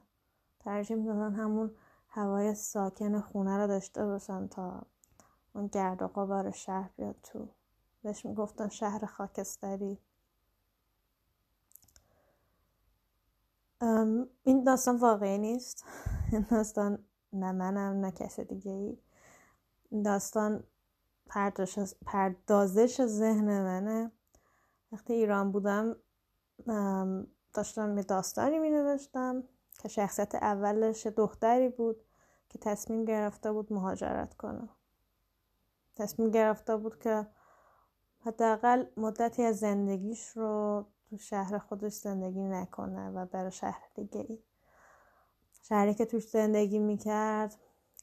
ترجیح 0.59 0.97
می‌دادن 0.97 1.33
همون 1.33 1.75
هوای 2.09 2.55
ساکن 2.55 3.21
خونه 3.21 3.57
رو 3.57 3.67
داشته 3.67 4.05
باشن 4.05 4.47
تا 4.47 4.81
اون 5.55 5.67
گرد 5.67 6.01
و 6.01 6.07
قبار 6.07 6.51
شهر 6.51 6.89
بیاد 6.97 7.15
تو. 7.23 7.47
بهش 8.03 8.25
می‌گفتن 8.25 8.67
شهر 8.67 9.05
خاکستری. 9.05 9.99
این 14.43 14.63
داستان 14.63 14.97
واقعی 14.97 15.37
نیست. 15.37 15.85
این 16.31 16.45
داستان 16.51 17.05
نه 17.33 17.51
منم 17.51 18.05
نه 18.05 18.11
کس 18.11 18.39
دیگه 18.39 18.71
ای 18.71 18.97
داستان 20.03 20.63
پردازش 22.05 23.05
ذهن 23.05 23.63
منه. 23.63 24.11
وقتی 24.91 25.13
ایران 25.13 25.51
بودم 25.51 25.95
داشتم 27.53 27.97
یه 27.97 28.03
داستانی 28.03 28.59
می 28.59 28.69
نوشتم 28.69 29.43
که 29.81 29.87
شخصیت 29.87 30.35
اولش 30.35 31.07
دختری 31.07 31.69
بود 31.69 32.03
که 32.49 32.59
تصمیم 32.59 33.05
گرفته 33.05 33.51
بود 33.51 33.73
مهاجرت 33.73 34.33
کنه. 34.33 34.69
تصمیم 35.95 36.31
گرفته 36.31 36.77
بود 36.77 36.99
که 36.99 37.27
حداقل 38.19 38.85
مدتی 38.97 39.43
از 39.43 39.59
زندگیش 39.59 40.27
رو 40.37 40.85
تو 41.09 41.17
شهر 41.17 41.57
خودش 41.57 41.93
زندگی 41.93 42.43
نکنه 42.43 43.09
و 43.09 43.25
بره 43.25 43.49
شهر 43.49 43.83
دیگه 43.95 44.25
ای. 44.29 44.39
شهری 45.61 45.93
که 45.93 46.05
توش 46.05 46.27
زندگی 46.27 46.79
می‌کرد 46.79 47.55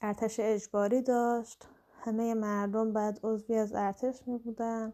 ارتش 0.03 0.40
اجباری 0.40 1.03
داشت. 1.03 1.69
همه 2.01 2.35
مردم 2.35 2.92
بعد 2.92 3.21
عضوی 3.23 3.57
از 3.57 3.73
ارتش 3.75 4.29
می 4.29 4.38
بودن 4.38 4.92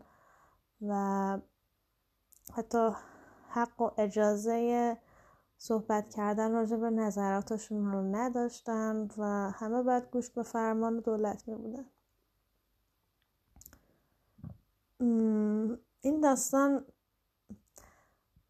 و 0.82 1.38
حتی 2.54 2.90
حق 3.48 3.80
و 3.80 3.90
اجازه 3.98 4.96
صحبت 5.56 6.14
کردن 6.14 6.52
راجع 6.52 6.76
به 6.76 6.90
نظراتشون 6.90 7.92
رو 7.92 8.02
نداشتن 8.16 9.08
و 9.18 9.24
همه 9.50 9.82
بعد 9.82 10.10
گوش 10.10 10.30
به 10.30 10.42
فرمان 10.42 11.00
دولت 11.00 11.48
می 11.48 11.54
بودن 11.54 11.84
این 16.00 16.20
داستان 16.20 16.84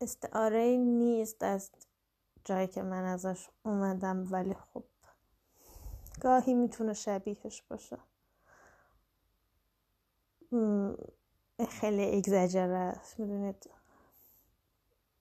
استعاره 0.02 0.76
نیست. 0.76 1.42
از 1.42 1.70
جایی 2.44 2.66
که 2.68 2.82
من 2.82 3.04
ازش 3.04 3.48
اومدم 3.64 4.32
ولی 4.32 4.54
خب 4.54 4.84
گاهی 6.20 6.54
می‌تونه 6.54 6.92
شبیهش 6.92 7.62
باشه. 7.62 7.98
خیلی 11.68 12.16
اگزجره 12.16 12.76
است 12.76 13.20
می‌دونید؟ 13.20 13.70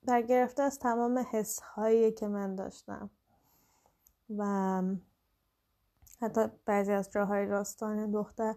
برگرفته 0.04 0.62
از 0.62 0.78
تمام 0.78 1.26
حس 1.30 1.60
هایی 1.60 2.12
که 2.12 2.28
من 2.28 2.54
داشتم. 2.54 3.10
و 4.36 4.82
حتی 6.20 6.40
بعضی 6.66 6.92
از 6.92 7.10
جاهای 7.10 7.46
راستان 7.46 8.10
دختر 8.10 8.54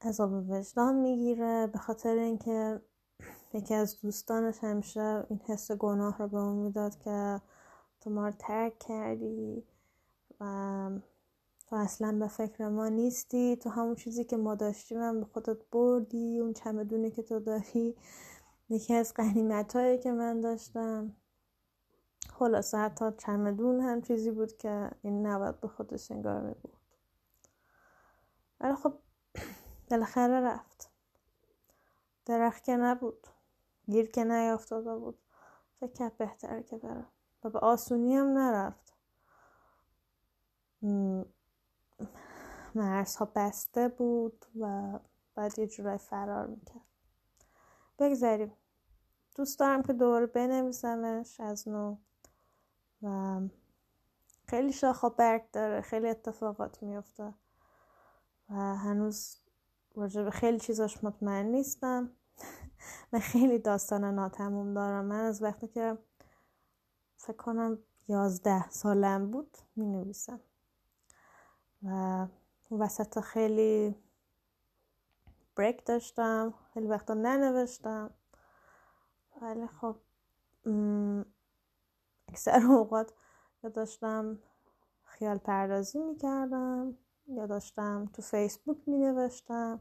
عذاب 0.00 0.50
وجدان 0.50 0.94
می‌گیره 0.94 1.66
به 1.66 1.78
خاطر 1.78 2.16
اینکه 2.18 2.80
یکی 3.58 3.74
از 3.74 4.00
دوستانش 4.00 4.64
همیشه 4.64 5.26
این 5.28 5.40
حس 5.46 5.72
گناه 5.72 6.18
رو 6.18 6.28
به 6.28 6.38
اون 6.38 6.56
می‌داد 6.56 6.98
که 6.98 7.40
تو 8.00 8.10
ما 8.10 8.26
رو 8.26 8.34
ترک 8.38 8.78
کردی 8.78 9.64
و 10.40 10.90
تو 11.66 11.76
اصلا 11.76 12.12
به 12.18 12.28
فکر 12.28 12.68
ما 12.68 12.88
نیستی. 12.88 13.56
تو 13.56 13.70
همون 13.70 13.94
چیزی 13.94 14.24
که 14.24 14.36
ما 14.36 14.54
داشتیم 14.54 14.98
هم 15.02 15.20
به 15.20 15.26
خودت 15.26 15.58
بردی 15.72 16.38
اون 16.38 16.52
چمدونی 16.52 17.10
که 17.10 17.22
تو 17.22 17.40
داری. 17.40 17.96
یکی 18.70 18.94
از 18.94 19.14
قنیمت 19.14 19.76
هایی 19.76 19.98
که 19.98 20.12
من 20.12 20.40
داشتم. 20.40 21.16
خلاصه 22.32 22.78
حتی 22.78 23.04
چمدون 23.18 23.80
هم 23.80 24.02
چیزی 24.02 24.30
بود 24.30 24.56
که 24.56 24.90
این 25.02 25.26
نباید 25.26 25.60
به 25.60 25.68
خودش 25.68 26.10
انگار 26.10 26.40
می 26.40 26.54
بود 26.54 26.76
ولی 28.60 28.74
خب 28.74 28.94
بالاخره 29.90 30.40
رفت. 30.40 30.90
درخت 32.26 32.64
که 32.64 32.76
نبود. 32.76 33.26
گیر 33.90 34.10
که 34.10 34.24
نیافتاده 34.24 34.96
بود. 34.96 35.18
فکر 35.80 35.92
کرد 35.92 36.16
بهتره 36.16 36.62
که 36.62 36.76
بره. 36.76 37.06
و 37.44 37.50
به 37.50 37.58
آسونی 37.58 38.16
هم 38.16 38.38
نرفت. 38.38 38.94
مرزها 42.74 43.32
بسته 43.34 43.88
بود 43.88 44.46
و 44.60 44.92
بعد 45.34 45.58
یه 45.58 45.66
جورای 45.66 45.98
فرار 45.98 46.46
می‌کرد. 46.46 46.82
بگذاریم. 47.98 48.52
دوست 49.34 49.58
دارم 49.58 49.82
که 49.82 49.92
دوباره 49.92 50.26
بنویسمش 50.26 51.40
از 51.40 51.68
نو. 51.68 51.96
و 53.02 53.40
خیلی 54.46 54.72
شاخ 54.72 55.04
برگ 55.04 55.50
داره. 55.50 55.80
خیلی 55.80 56.08
اتفاقات 56.08 56.82
میفته 56.82 57.34
و 58.50 58.54
هنوز 58.54 59.36
راجع 59.94 60.22
به 60.22 60.30
خیلی 60.30 60.58
چیزاش 60.58 61.04
مطمئن 61.04 61.46
نیستم. 61.46 62.10
من 63.12 63.18
خیلی 63.18 63.58
داستان 63.58 64.04
ناتموم 64.04 64.74
دارم. 64.74 65.04
من 65.04 65.20
از 65.20 65.42
وقتی 65.42 65.68
که 65.68 65.98
فکر 67.16 67.36
کنم 67.36 67.78
یازده 68.08 68.70
سالم 68.70 69.30
بود 69.30 69.58
می 69.76 69.86
نویسم 69.86 70.40
و 71.82 72.26
وسط 72.70 73.20
خیلی 73.20 73.96
بریک 75.56 75.86
داشتم 75.86 76.54
خیلی 76.74 76.86
وقتا 76.86 77.14
ننوشتم. 77.14 78.10
ولی 79.42 79.66
خب 79.66 79.96
اکثر 82.28 82.66
اوقات 82.66 83.12
یا 83.64 83.70
داشتم 83.70 84.38
خیال 85.04 85.38
پردازی 85.38 85.98
می‌کردم 85.98 86.96
یا 87.28 87.46
داشتم 87.46 88.10
تو 88.12 88.22
فیسبوک 88.22 88.88
می 88.88 88.98
نوشتم 88.98 89.80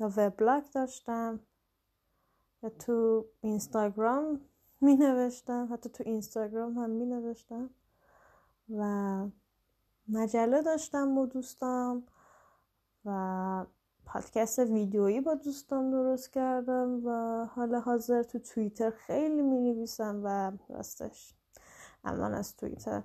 یا 0.00 0.12
وبلاگ 0.16 0.64
داشتم. 0.74 1.40
یا 2.62 2.68
تو 2.68 3.26
اینستاگرام 3.40 4.40
می 4.80 4.96
نوشتم 4.96 5.68
حتی 5.72 5.88
تو 5.88 6.04
اینستاگرام 6.06 6.78
هم 6.78 6.90
می 6.90 7.06
نوشتم 7.06 7.70
و 8.70 9.26
مجله 10.08 10.62
داشتم 10.62 11.14
با 11.14 11.26
دوستام 11.26 12.06
و 13.04 13.66
پادکست 14.06 14.58
ویدیویی 14.58 15.20
با 15.20 15.34
دوستان 15.34 15.90
درست 15.90 16.32
کردم 16.32 17.06
و 17.06 17.44
حالا 17.44 17.80
حاضر 17.80 18.22
تو 18.22 18.38
توییتر 18.38 18.90
خیلی 18.90 19.42
می 19.42 19.60
نویسم 19.60 20.20
و 20.24 20.52
راستش 20.68 21.34
امان 22.04 22.34
از 22.34 22.56
توییتر. 22.56 23.02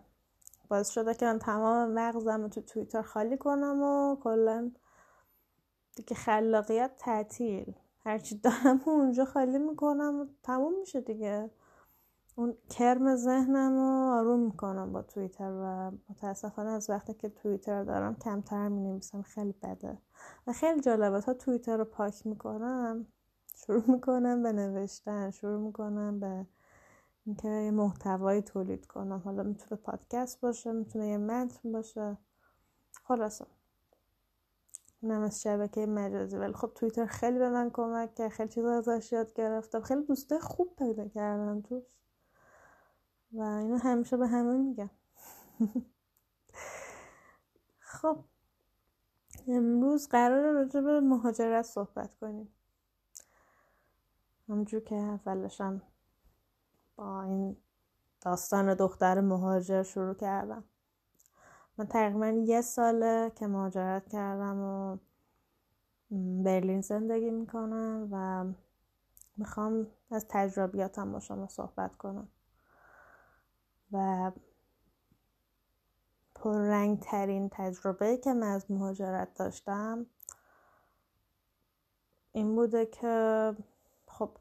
باعث 0.70 0.90
شده 0.90 1.14
که 1.14 1.26
من 1.26 1.40
تمام 1.40 1.90
مغزم 1.90 2.42
رو 2.42 2.48
تو 2.48 2.62
توییتر 2.62 3.02
خالی 3.02 3.38
کنم 3.38 3.84
و 3.84 4.16
کلا 4.16 4.72
دیگه 5.96 6.16
خلاقیت 6.16 6.92
تعطیل. 6.98 7.74
هرچی 8.06 8.38
دارم 8.40 8.82
اونجا 8.88 9.26
خالی 9.26 9.58
می‌کنم 9.60 10.22
و 10.22 10.26
تموم 10.44 10.80
میشه 10.80 11.02
دیگه. 11.02 11.52
اون 12.36 12.58
کرم 12.70 13.16
ذهنم 13.16 13.74
رو 13.76 14.12
آروم 14.20 14.40
می‌کنم 14.40 14.92
با 14.94 15.02
توییتر 15.02 15.52
و 15.52 15.92
متاسفانه 16.10 16.70
از 16.72 16.90
وقتی 16.90 17.14
که 17.14 17.30
توییتر 17.30 17.84
دارم 17.84 18.16
کمتر 18.16 18.68
می 18.68 19.02
خیلی 19.26 19.54
بده. 19.64 19.98
و 20.48 20.54
خیلی 20.54 20.82
جالبه 20.82 21.22
تا 21.22 21.34
توییتر 21.34 21.78
رو 21.78 21.86
پاک 21.86 22.28
می‌کنم 22.28 23.08
شروع 23.56 23.92
می‌کنم 23.92 24.44
به 24.44 24.52
نوشتن 24.52 25.32
شروع 25.32 25.60
می‌کنم 25.62 26.20
به 26.20 26.48
اینکه 27.26 27.48
یه 27.48 27.72
محتوایی 27.72 28.42
تولید 28.42 28.86
کنم. 28.86 29.22
حالا 29.26 29.44
می‌تونه 29.44 29.82
پادکست 29.82 30.42
باشه 30.42 30.72
می‌تونه 30.72 31.08
یه 31.08 31.18
متن 31.18 31.72
باشه. 31.72 32.18
خلاصه. 33.04 33.46
اونم 35.04 35.22
از 35.22 35.42
شبکه 35.42 35.86
مجازی. 35.86 36.38
ولی 36.38 36.54
خب 36.54 36.72
توییتر 36.76 37.06
خیلی 37.06 37.40
به 37.40 37.50
من 37.50 37.70
کمک 37.70 38.16
کرد. 38.16 38.30
خیلی 38.32 38.50
چیزا 38.50 38.78
ازش 38.78 39.12
یاد 39.12 39.34
گرفتم. 39.34 39.82
خیلی 39.82 40.04
دوسته 40.04 40.40
خوب 40.40 40.76
پیدا 40.76 41.08
کردم 41.08 41.62
توش. 41.62 41.84
و 43.34 43.42
اینو 43.42 43.78
همیشه 43.78 44.18
به 44.18 44.28
همه 44.28 44.58
میگم 44.58 44.90
خب 47.80 48.18
امروز 49.48 50.08
قرار 50.08 50.54
راجع 50.54 50.82
به 50.82 51.00
مهاجرت 51.00 51.66
صحبت 51.66 52.16
کنیم. 52.22 52.56
همجور 54.50 54.82
که 54.82 54.96
اولشم 54.96 55.82
با 56.96 57.24
این 57.24 57.58
داستان 58.22 58.74
دختر 58.74 59.22
مهاجر 59.22 59.84
شروع 59.84 60.14
کردم. 60.14 60.64
من 61.78 61.88
تقریبا 61.88 62.28
یه 62.28 62.62
ساله 62.62 63.32
که 63.36 63.48
مهاجرت 63.48 64.10
کردم 64.10 64.60
و 64.60 64.98
برلین 66.44 66.82
زندگی 66.82 67.30
می‌کنم 67.32 68.08
و 68.12 68.46
می‌خوام 69.38 69.88
از 70.12 70.26
تجربیاتم 70.30 71.12
با 71.12 71.20
شما 71.20 71.48
صحبت 71.48 71.96
کنم. 71.96 72.28
و 73.92 74.32
پررنگ 76.36 77.00
ترین 77.00 77.50
تجربه 77.52 78.18
که 78.18 78.34
من 78.34 78.48
از 78.48 78.72
مهاجرت 78.72 79.34
داشتم 79.34 80.06
این 82.32 82.56
بوده 82.56 82.86
که 82.86 83.56
خب 84.08 84.38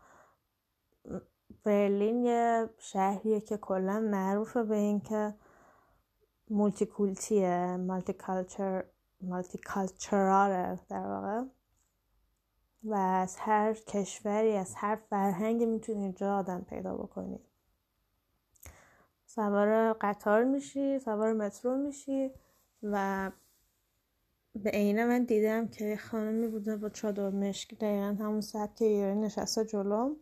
برلین 1.64 2.24
یه 2.24 2.70
شهریه 2.78 3.40
که 3.40 3.56
کلا 3.56 4.00
معروفه 4.00 4.62
به 4.62 4.76
اینکه 4.76 5.34
مولتی 6.50 6.86
کولتیه 6.86 7.76
مالتی 7.76 8.12
کالچر 8.12 8.84
مالتی 9.20 9.58
کالچراره 9.58 10.80
در 10.88 11.06
واقع. 11.06 11.44
و 12.84 12.94
از 12.94 13.36
هر 13.38 13.74
کشوری 13.74 14.56
از 14.56 14.74
هر 14.76 14.96
فرهنگی 14.96 15.66
می‌تونی 15.66 16.02
اینجا 16.02 16.38
آدم 16.38 16.60
پیدا 16.60 16.96
بکنی. 16.96 17.40
سوار 19.26 19.92
قطار 19.92 20.44
میشی 20.44 20.98
سوار 20.98 21.32
مترو 21.32 21.76
میشی 21.76 22.30
و 22.82 23.30
به 24.54 24.70
عینه 24.70 25.04
من 25.04 25.24
دیدم 25.24 25.68
که 25.68 25.84
یه 25.84 25.96
خانمی 25.96 26.48
بوده 26.48 26.76
با 26.76 26.88
چادر 26.88 27.30
مشک. 27.30 27.74
دقیقا 27.74 28.24
همون 28.24 28.40
سبک 28.40 28.82
ایرانی 28.82 29.20
نشسته 29.20 29.64
جلوم 29.64 30.16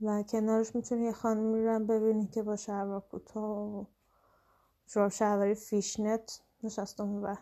و 0.00 0.22
کنارش 0.22 0.74
می‌تونی 0.74 1.04
یه 1.04 1.12
خانمی 1.12 1.64
رو 1.64 1.78
ببینی 1.78 2.26
که 2.26 2.42
با 2.42 2.56
شلوار 2.56 3.00
کوتاه 3.00 3.58
و 3.58 3.84
جوراب 4.86 5.10
شلواری 5.10 5.54
فیشنت 5.54 6.40
نشسته 6.62 7.02
و 7.02 7.36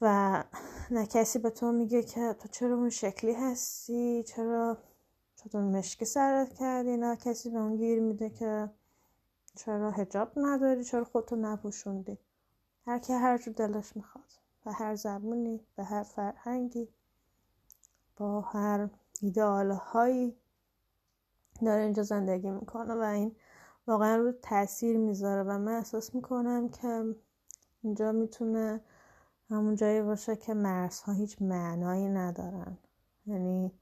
و 0.00 0.44
نه 0.90 1.06
کسی 1.06 1.38
به 1.38 1.50
تو 1.50 1.72
میگه 1.72 2.02
که 2.02 2.36
تو 2.40 2.48
چرا 2.48 2.76
اون 2.76 2.90
شکلی 2.90 3.32
هستی؟ 3.32 4.22
چرا 4.22 4.78
چطور 5.36 5.62
مشکی 5.62 6.04
سرت 6.04 6.54
کردی؟ 6.54 6.96
نه 6.96 7.16
کسی 7.16 7.50
به 7.50 7.58
اون 7.58 7.76
گیر 7.76 8.00
میده 8.00 8.30
که 8.30 8.70
چرا 9.56 9.90
هجاب 9.90 10.32
نداری؟ 10.36 10.84
چرا 10.84 11.04
خودتو 11.04 11.36
نپوشوندی؟ 11.36 12.18
هر 12.86 12.98
که 12.98 13.14
هر 13.14 13.38
جو 13.38 13.52
دلش 13.52 13.96
می‌خواد. 13.96 14.32
به 14.64 14.72
هر 14.72 14.94
زبونی 14.94 15.60
به 15.76 15.84
هر 15.84 16.02
فرهنگی 16.02 16.88
با 18.16 18.40
هر 18.40 18.88
ایدئال 19.20 19.70
هایی 19.70 20.36
داره 21.62 21.82
اینجا 21.82 22.02
زندگی 22.02 22.50
می‌کنه 22.50 22.94
و 22.94 23.00
این 23.00 23.36
واقعا 23.90 24.16
رو 24.16 24.32
تاثیر 24.32 24.98
می‌ذاره 24.98 25.42
و 25.42 25.58
من 25.58 25.72
احساس 25.72 26.14
می‌کنم 26.14 26.68
که 26.68 27.14
اینجا 27.82 28.12
می‌تونه 28.12 28.80
همون 29.48 29.74
جایی 29.74 30.02
باشه 30.02 30.36
که 30.36 30.54
مرزها 30.54 31.12
هیچ 31.12 31.42
معنایی 31.42 32.08
ندارن. 32.08 32.78
یعنی 33.26 33.72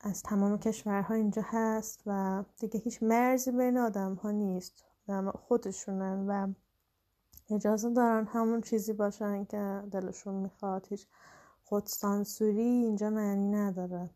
از 0.00 0.22
تمام 0.22 0.58
کشورها 0.58 1.14
اینجا 1.14 1.42
هست 1.44 2.02
و 2.06 2.44
دیگه 2.58 2.80
هیچ 2.80 3.02
مرزی 3.02 3.50
بین 3.50 3.78
آدم 3.78 4.14
ها 4.14 4.30
نیست 4.30 4.84
خودشونن 5.34 6.26
و 6.28 6.52
اجازه 7.50 7.90
دارن 7.90 8.26
همون 8.26 8.60
چیزی 8.60 8.92
باشن 8.92 9.44
که 9.44 9.82
دلشون 9.90 10.34
می‌خواد. 10.34 10.86
هیچ 10.86 11.06
خودسانسوری 11.64 12.62
اینجا 12.62 13.10
معنی 13.10 13.48
نداره. 13.48 14.10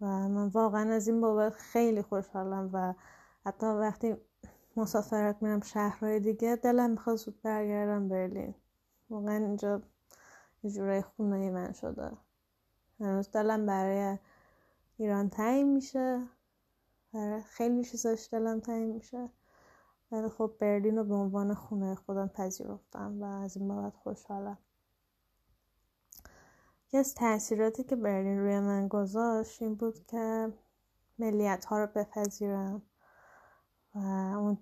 و 0.00 0.06
من 0.06 0.48
واقعا 0.48 0.94
از 0.94 1.08
این 1.08 1.20
بابت 1.20 1.52
خیلی 1.52 2.02
خوشحالم 2.02 2.70
و 2.72 2.94
حتی 3.44 3.66
وقتی 3.66 4.16
مسافرت 4.76 5.42
میرم 5.42 5.60
شهرهای 5.60 6.20
دیگه 6.20 6.56
دلم 6.56 6.90
می‌خواد 6.90 7.16
زود 7.16 7.42
برگردم 7.42 8.08
برلین. 8.08 8.54
واقعا 9.10 9.36
اینجا 9.36 9.82
یه 10.62 10.70
جورای 10.70 11.02
خونه 11.02 11.50
من 11.50 11.72
شده. 11.72 12.10
هنوز 13.00 13.30
دلم 13.30 13.66
برای 13.66 14.18
ایران 14.96 15.28
تعیین 15.28 15.72
میشه. 15.72 16.28
برای 17.12 17.42
خیلی 17.42 17.84
چیزاش 17.84 18.28
دلم 18.32 18.60
تعیین 18.60 18.92
میشه. 18.92 19.30
ولی 20.12 20.28
خب 20.28 20.52
برلین 20.60 20.96
رو 20.96 21.04
به 21.04 21.14
عنوان 21.14 21.54
خونه 21.54 21.94
خودم 21.94 22.28
پذیرفتم 22.28 23.22
و 23.22 23.24
از 23.24 23.56
این 23.56 23.68
بابت 23.68 23.96
خوشحالم. 23.96 24.58
یکی 26.86 26.96
از 26.96 27.14
تاثیراتی 27.14 27.84
که 27.84 27.96
برلین 27.96 28.38
روی 28.38 28.60
من 28.60 28.88
گذاشت 28.88 29.62
این 29.62 29.74
بود 29.74 30.06
که 30.06 30.52
ملیت 31.18 31.64
ها 31.64 31.78
رو 31.78 31.86
بپذیرم. 31.86 32.82
و 33.94 33.98
اون 34.38 34.58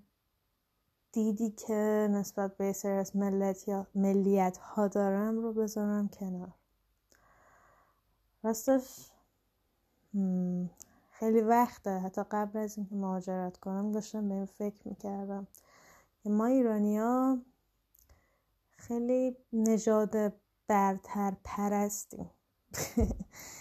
دیدی 1.13 1.51
که 1.51 2.09
نسبت 2.11 2.57
به 2.57 2.73
سر 2.73 2.91
از 2.91 3.17
ملیت, 3.17 3.69
یا 3.69 3.87
ملیت 3.95 4.59
ها 4.59 4.89
دارم 4.89 5.39
رو 5.39 5.53
بذارم 5.53 6.09
کنار. 6.09 6.53
راستش 8.43 9.11
خیلی 11.11 11.41
وقته. 11.41 11.99
حتی 11.99 12.23
قبل 12.31 12.59
از 12.59 12.79
اینکه 12.79 12.95
مهاجرت 12.95 13.57
کنم 13.57 13.93
داشتم 13.93 14.29
به 14.29 14.35
این 14.35 14.47
فکر 14.47 14.89
می‌کردم 14.89 15.47
که 16.23 16.31
ما 16.31 16.47
ایرانیا 16.47 17.39
خیلی 18.71 19.37
نژاد 19.53 20.33
برتر 20.69 21.37
پرستیم. 21.45 22.31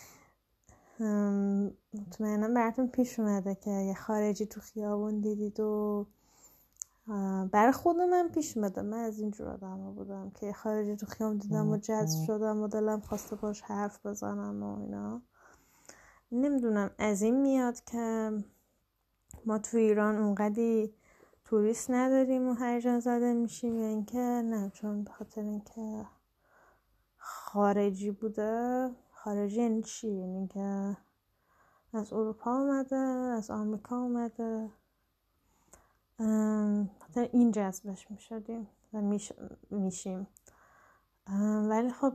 مطمئنا 1.94 2.48
براتون 2.48 2.88
پیش 2.88 3.20
اومده 3.20 3.56
که 3.56 3.70
یه 3.70 3.94
خارجی 3.94 4.46
تو 4.46 4.62
خیابون 4.62 5.20
دیدید 5.20 5.60
و 5.60 6.06
برای 7.52 7.72
خود 7.72 7.96
من 7.96 8.30
پیش 8.34 8.58
اومده. 8.58 8.82
من 8.82 8.98
از 8.98 9.20
اینجور 9.20 9.48
آدم 9.48 9.94
بودم 9.96 10.30
که 10.30 10.54
خارجی 10.54 10.96
تو 10.96 11.06
خیابون 11.06 11.38
دیدم 11.38 11.70
و 11.70 11.78
جذب 11.78 12.26
شدم 12.26 12.62
و 12.62 12.68
دلم 12.68 13.00
خواسته 13.00 13.36
باش 13.36 13.62
حرف 13.62 14.06
بزنم 14.06 14.64
و 14.64 14.80
اینا. 14.80 15.22
نمی‌دونم 16.32 16.92
از 16.98 17.22
این 17.22 17.42
میاد 17.42 17.84
که 17.84 18.32
ما 19.46 19.58
تو 19.58 19.78
ایران 19.78 20.18
اونقدی 20.18 20.94
توریست 21.46 21.92
نداریم 21.92 22.48
و 22.48 22.54
هر 22.54 22.80
جا 22.80 23.00
زده 23.00 23.34
میشیم 23.34 23.78
یا 23.78 23.88
اینکه؟ 23.88 24.18
نه 24.20 24.70
چون 24.70 25.04
به 25.04 25.12
خاطر 25.12 25.42
اینکه 25.42 26.06
خارجی 27.18 28.12
بوده. 28.12 28.90
خارجی 29.24 29.62
یعنی 29.62 29.84
چی؟ 29.84 30.08
یعنی 30.08 30.48
که 30.48 30.98
از 31.94 32.14
اروپا 32.14 32.52
اومده 32.52 32.96
از 32.96 33.52
آمریکا 33.52 33.98
اومده. 33.98 34.70
خاطر 37.00 37.30
این 37.34 37.52
جذبش 37.52 38.12
می‌شدیم 38.12 38.68
و 38.94 39.02
میشیم. 39.72 40.28
ولی 41.70 41.92
خب 41.92 42.14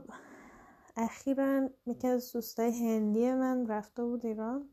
اخیرا 0.97 1.69
یکی 1.85 2.07
از 2.07 2.33
دوستای 2.33 2.71
هندی 2.71 3.33
من 3.33 3.67
رفته 3.67 4.03
بود 4.03 4.25
ایران 4.25 4.69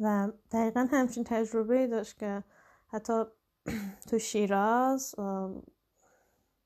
و 0.00 0.28
دقیقا 0.50 0.88
همچین 0.90 1.24
تجربه 1.24 1.86
داشت 1.86 2.18
که 2.18 2.44
حتی 2.88 3.22
تو 4.10 4.18
شیراز 4.18 5.14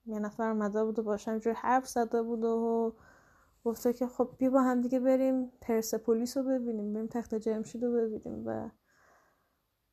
یه 0.07 0.19
نفر 0.19 0.51
اومده 0.51 0.85
بود 0.85 0.99
و 0.99 1.03
باشم 1.03 1.39
جور 1.39 1.53
حرف 1.53 1.89
زده 1.89 2.23
بود 2.23 2.45
و 2.45 2.95
گفته 3.65 3.93
که 3.93 4.07
خب 4.07 4.31
بیا 4.39 4.51
با 4.51 4.63
هم 4.63 4.81
دیگه 4.81 5.01
بریم 5.01 5.53
پرسپولیس 5.61 6.37
رو 6.37 6.43
ببینیم 6.43 6.93
بریم 6.93 7.07
تخت 7.07 7.35
جمشید 7.35 7.85
رو 7.85 7.93
ببینیم 7.93 8.47
و 8.47 8.71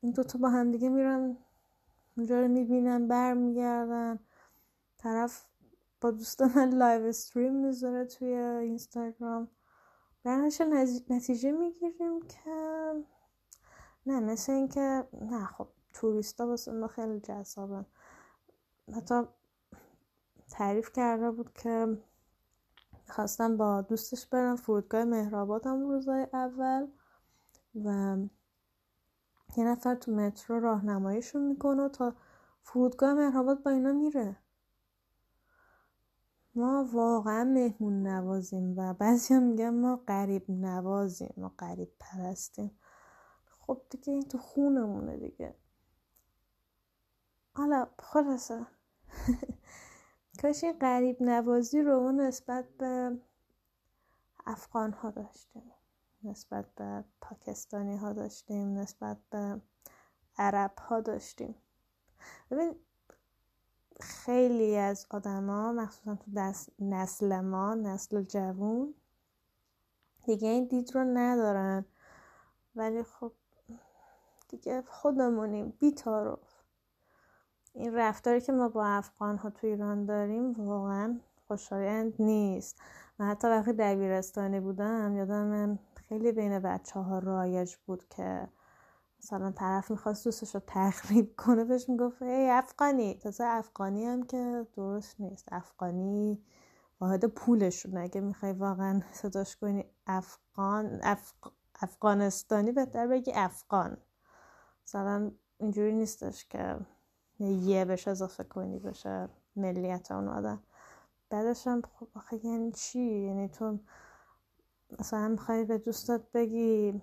این 0.00 0.12
دوتا 0.12 0.38
با 0.38 0.48
هم 0.48 0.72
دیگه 0.72 0.88
میرن 0.88 1.36
اونجا 2.16 2.40
رو 2.40 2.48
می‌بینن 2.48 3.08
برمیگردن. 3.08 4.18
طرف 4.98 5.44
با 6.00 6.10
دوست 6.10 6.42
من 6.42 6.70
live 6.70 7.06
stream 7.06 7.54
می‌ذاره 7.54 8.04
توی 8.04 8.34
اینستاگرام. 8.36 9.48
برنش 10.24 10.60
نتیجه 11.08 11.52
می‌گیریم 11.52 12.20
که 12.20 12.50
نه 14.06 14.20
مثل 14.20 14.52
اینکه 14.52 15.04
نه 15.12 15.46
خب 15.46 15.68
توریستا 15.94 16.46
واسه 16.46 16.72
ما 16.72 16.86
خیلی 16.86 17.20
جذابن. 17.20 17.86
حتی 18.96 19.22
تعریف 20.50 20.92
کرده 20.92 21.30
بود 21.30 21.52
که 21.52 21.98
خواستم 23.10 23.56
با 23.56 23.80
دوستش 23.82 24.26
برم 24.26 24.56
فرودگاه 24.56 25.04
مهرآباد 25.04 25.66
هم 25.66 25.80
روزای 25.88 26.26
اول 26.32 26.86
و 27.84 28.16
یه 29.56 29.64
نفر 29.64 29.94
تو 29.94 30.12
مترو 30.12 30.60
راهنماییشون 30.60 31.42
می‌کنه 31.42 31.88
تا 31.88 32.14
فرودگاه 32.62 33.14
مهرآباد 33.14 33.62
با 33.62 33.70
اینا 33.70 33.92
میره. 33.92 34.36
ما 36.54 36.88
واقعا 36.92 37.44
مهمون 37.44 38.02
نوازیم 38.06 38.78
و 38.78 38.94
بعضی 38.94 39.34
هم 39.34 39.42
میگن 39.42 39.70
ما 39.70 39.96
قریب 40.06 40.50
نوازیم 40.50 41.34
ما 41.36 41.54
قریب 41.58 41.88
پرستیم. 42.00 42.78
خب 43.50 43.82
دیگه 43.90 44.12
این 44.12 44.22
تو 44.22 44.38
خونمونه 44.38 45.16
دیگه. 45.16 45.54
حالا 47.54 47.86
خلاصه. 47.98 48.66
کاش 50.42 50.64
این 50.64 50.78
قریب 50.78 51.22
نوازی 51.22 51.82
رو 51.82 52.00
ما 52.00 52.10
نسبت 52.10 52.68
به 52.78 53.18
افغان 54.46 54.92
ها 54.92 55.10
داشتیم. 55.10 55.72
نسبت 56.24 56.74
به 56.74 57.04
پاکستانی 57.20 57.96
ها 57.96 58.12
داشتیم 58.12 58.78
نسبت 58.78 59.18
به 59.30 59.60
عرب 60.38 60.78
ها 60.78 61.00
داشتیم. 61.00 61.54
ببین 62.50 62.76
خیلی 64.00 64.76
از 64.76 65.06
آدما 65.10 65.72
مخصوصا 65.72 66.14
تو 66.14 66.52
نسل 66.78 67.40
ما 67.40 67.74
نسل 67.74 68.22
جوون 68.22 68.94
دیگه 70.24 70.48
این 70.48 70.64
دید 70.66 70.94
رو 70.94 71.04
ندارن. 71.04 71.84
ولی 72.74 73.02
خب 73.02 73.32
دیگه 74.48 74.82
خودمونیم. 74.82 75.70
بیتارو 75.70 76.38
این 77.78 77.94
رفتاری 77.94 78.40
که 78.40 78.52
ما 78.52 78.68
با 78.68 78.86
افغان 78.86 79.36
ها 79.36 79.50
تو 79.50 79.66
ایران 79.66 80.04
داریم 80.04 80.52
واقعا 80.52 81.20
خوشایند 81.46 82.14
نیست. 82.18 82.80
و 83.18 83.24
حتی 83.24 83.48
وقتی 83.48 83.72
دبیرستانی 83.72 84.60
بودم 84.60 85.16
یادم 85.16 85.46
من 85.46 85.78
خیلی 86.08 86.32
بین 86.32 86.58
بچه 86.58 87.00
ها 87.00 87.18
رایج 87.18 87.76
بود 87.86 88.08
که 88.08 88.48
مثلا 89.18 89.50
طرف 89.50 89.90
می‌خواست 89.90 90.24
دوستش 90.24 90.54
رو 90.54 90.60
تخریب 90.66 91.34
کنه 91.36 91.64
بهش 91.64 91.88
می‌گفت 91.88 92.22
ای 92.22 92.50
افغانی. 92.50 93.14
تازه 93.14 93.44
افغانی 93.44 94.06
هم 94.06 94.22
که 94.22 94.66
درست 94.76 95.20
نیست. 95.20 95.48
افغانی 95.52 96.42
واحد 97.00 97.24
پولشون 97.24 97.96
اگه 97.96 98.20
می‌خوای 98.20 98.52
واقعا 98.52 99.02
صداش 99.12 99.56
کنی 99.56 99.84
افغان 100.06 101.00
افغانستانی 101.82 102.72
بهتر 102.72 103.06
بگی 103.06 103.32
افغان. 103.34 103.96
مثلا 104.86 105.30
اینجوری 105.58 105.94
نیستش 105.94 106.44
که 106.48 106.76
یه 107.40 107.84
بهش 107.84 108.08
اضافه 108.08 108.44
کنی 108.44 108.78
بشه 108.78 109.28
ملیت 109.56 110.12
اون 110.12 110.28
آدم. 110.28 110.62
بعدش 111.30 111.66
هم 111.66 111.82
خب 111.82 112.08
آخه 112.14 112.46
یعنی 112.46 112.72
چی؟ 112.72 113.00
یعنی 113.00 113.48
تو 113.48 113.78
مثلا 115.00 115.28
می‌خوای 115.28 115.64
به 115.64 115.78
دوستات 115.78 116.32
بگی 116.34 117.00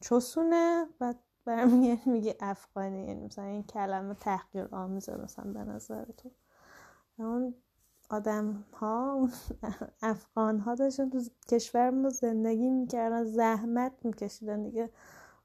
چوسونه 0.00 0.86
بعد 0.98 1.18
برمیگردی 1.44 2.10
میگی 2.10 2.34
افغانی 2.40 3.06
یعنی 3.06 3.24
مثلا 3.26 3.44
این 3.44 3.62
کلمه 3.62 4.14
تحقیر 4.14 4.68
آمیزه 4.72 5.16
مثلا 5.16 5.52
به 5.52 5.60
نظر 5.60 6.04
تو. 6.04 6.30
اون 7.18 7.54
آدم 8.10 8.64
ها 8.74 9.28
افغان 10.02 10.58
ها 10.58 10.74
داشتن 10.74 11.10
تو 11.10 11.20
کشور 11.48 11.90
ما 11.90 12.08
زندگی 12.08 12.68
می‌کردن 12.70 13.24
زحمت 13.24 13.92
میکشیدن 14.04 14.62
دیگه. 14.62 14.90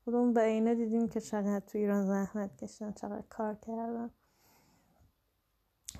خودمون 0.05 0.33
به 0.33 0.43
اینه 0.43 0.75
دیدیم 0.75 1.07
که 1.07 1.21
چقدر 1.21 1.59
تو 1.59 1.77
ایران 1.77 2.05
زحمت 2.07 2.57
کشیدن 2.57 2.91
چقدر 2.91 3.23
کار 3.29 3.55
کردن. 3.55 4.11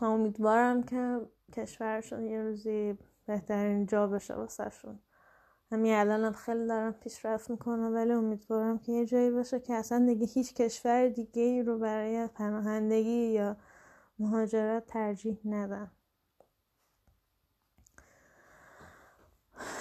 و 0.02 0.06
امیدوارم 0.06 0.84
که 0.84 1.22
کشورشون 1.54 2.26
یه 2.26 2.42
روزی 2.42 2.98
بهترین 3.26 3.86
جا 3.86 4.08
بشه 4.08 4.34
واسه 4.34 4.70
شون 4.70 5.00
همین 5.72 5.94
الان 5.94 6.32
خیلی 6.32 6.68
دارم 6.68 6.94
پیشرفت 6.94 7.50
می‌کنم 7.50 7.94
ولی 7.94 8.12
امیدوارم 8.12 8.80
که 8.80 8.92
یه 8.92 9.06
جایی 9.06 9.32
باشه 9.32 9.60
که 9.60 9.74
اصلا 9.74 10.06
دیگه 10.06 10.26
هیچ 10.26 10.54
کشور 10.54 11.08
دیگه 11.10 11.42
ای 11.42 11.64
رو 11.64 11.80
برای 11.80 12.28
پناهندگی 12.28 13.32
یا 13.32 13.58
مهاجرت 14.20 14.86
ترجیح 14.86 15.40
ندن 15.46 15.92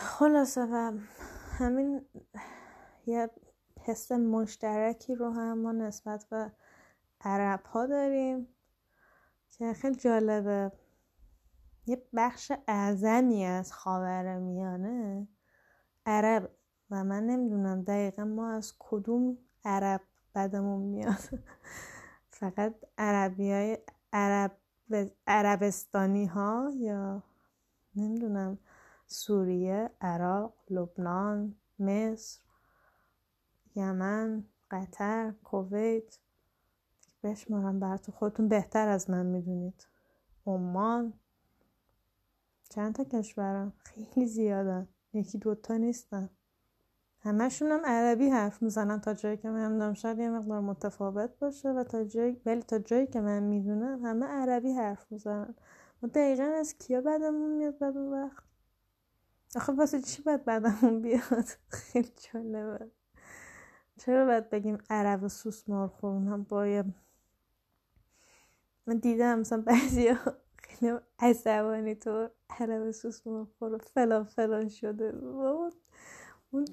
خلاصه 0.03 0.67
و 0.73 0.93
همین 1.59 2.05
یه 3.07 3.31
حس 3.85 4.13
مشترکی 4.13 5.15
رو 5.15 5.31
هم 5.31 5.59
ما 5.59 5.73
نسبت 5.73 6.25
به 6.31 6.53
عرب 7.21 7.63
ها 7.63 7.87
داریم 7.87 8.49
که 9.51 9.73
خیلی 9.73 9.95
جالبه. 9.95 10.73
یه 11.87 12.03
بخش 12.17 12.53
اعظمی 12.69 13.45
از 13.45 13.73
خاور 13.73 14.39
میانه 14.39 15.29
عرب 16.07 16.51
و 16.91 17.05
من 17.05 17.27
نمی‌دونم 17.27 17.83
دقیقا 17.83 18.25
ما 18.25 18.51
از 18.51 18.75
کدوم 18.79 19.39
عرب 19.65 20.01
بدمون 20.35 20.81
میاد. 20.83 21.41
فقط 22.41 22.75
عربی 22.99 23.53
های 23.53 23.79
عرب 24.13 24.53
عربستانی 25.27 26.27
ها 26.27 26.71
یا 26.77 27.23
نمی‌دونم 27.97 28.59
سوریه 29.07 29.91
عراق 30.01 30.55
لبنان 30.71 31.55
مصر. 31.79 32.41
یمن 33.75 34.45
قطر 34.71 35.35
کویت. 35.45 36.19
بشمارم 37.23 37.81
براتون. 37.81 38.15
خودتون 38.15 38.49
بهتر 38.49 38.89
از 38.89 39.11
من 39.11 39.27
می‌دونید. 39.27 39.87
عمان. 40.47 41.13
چند 42.69 42.95
تا 42.95 43.05
کشورم؟ 43.05 43.73
خیلی 43.79 44.27
زیادن. 44.27 44.89
یکی 45.13 45.39
دوتا 45.39 45.77
نیستن. 45.77 46.31
همشون 47.23 47.71
هم 47.71 47.81
عربی 47.85 48.29
حرف 48.29 48.63
می‌زنن 48.63 49.01
تا 49.01 49.15
جایی 49.15 49.37
که 49.37 49.51
من 49.51 49.73
می‌دونم 49.73 49.95
شاید 49.95 50.19
یه 50.19 50.31
مقدار 50.31 50.61
متفاوت 50.61 51.39
باشه 51.39 51.69
و 51.69 51.85
تا 51.85 52.05
جایی 52.05 52.41
ولی 52.47 52.63
تا 52.63 52.79
جایی 52.79 53.07
که 53.07 53.21
من 53.21 53.43
می‌دونم 53.43 54.07
همه 54.07 54.27
عربی 54.27 54.73
حرف 54.73 55.13
می‌زنن. 55.13 55.55
ما 56.03 56.09
دقیقا 56.09 56.45
از 56.45 56.79
کیا 56.79 57.01
بدمون 57.01 57.57
میاد 57.57 57.79
بعد 57.79 57.97
اون 57.97 58.13
وقت؟ 58.13 58.45
آخه 59.57 59.73
واسه 59.73 60.01
چی 60.01 60.23
باید 60.23 60.45
بعدمون 60.45 61.03
بیاد؟ 61.03 61.45
خیلی 61.69 62.13
جالبه. 62.33 62.91
چرا 64.01 64.25
باید 64.27 64.51
بگیم 64.51 64.79
عرب 64.91 65.29
سوسمار 65.29 65.89
خورون 65.89 66.29
هم 66.29 66.43
باید 66.43 66.87
من 68.87 68.99
دیدم 68.99 69.39
مثلا 69.39 69.61
بعضی 69.61 70.09
ها 70.09 70.33
خیلی 70.63 70.99
عصبانی 71.19 71.95
تو 71.95 72.29
عرب 72.51 72.91
سوسمار 72.91 73.47
خور 73.59 73.79
فلان 73.79 74.25
فلان 74.25 74.69
شده. 74.69 75.15
اون 76.51 76.65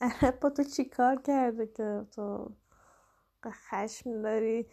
عرب 0.00 0.40
با 0.40 0.50
تو 0.50 0.62
چی 0.62 0.84
کار 0.84 1.22
کرده 1.22 1.66
که 1.66 2.06
تو 2.14 2.50
خشم 3.46 4.22
داری؟ 4.22 4.66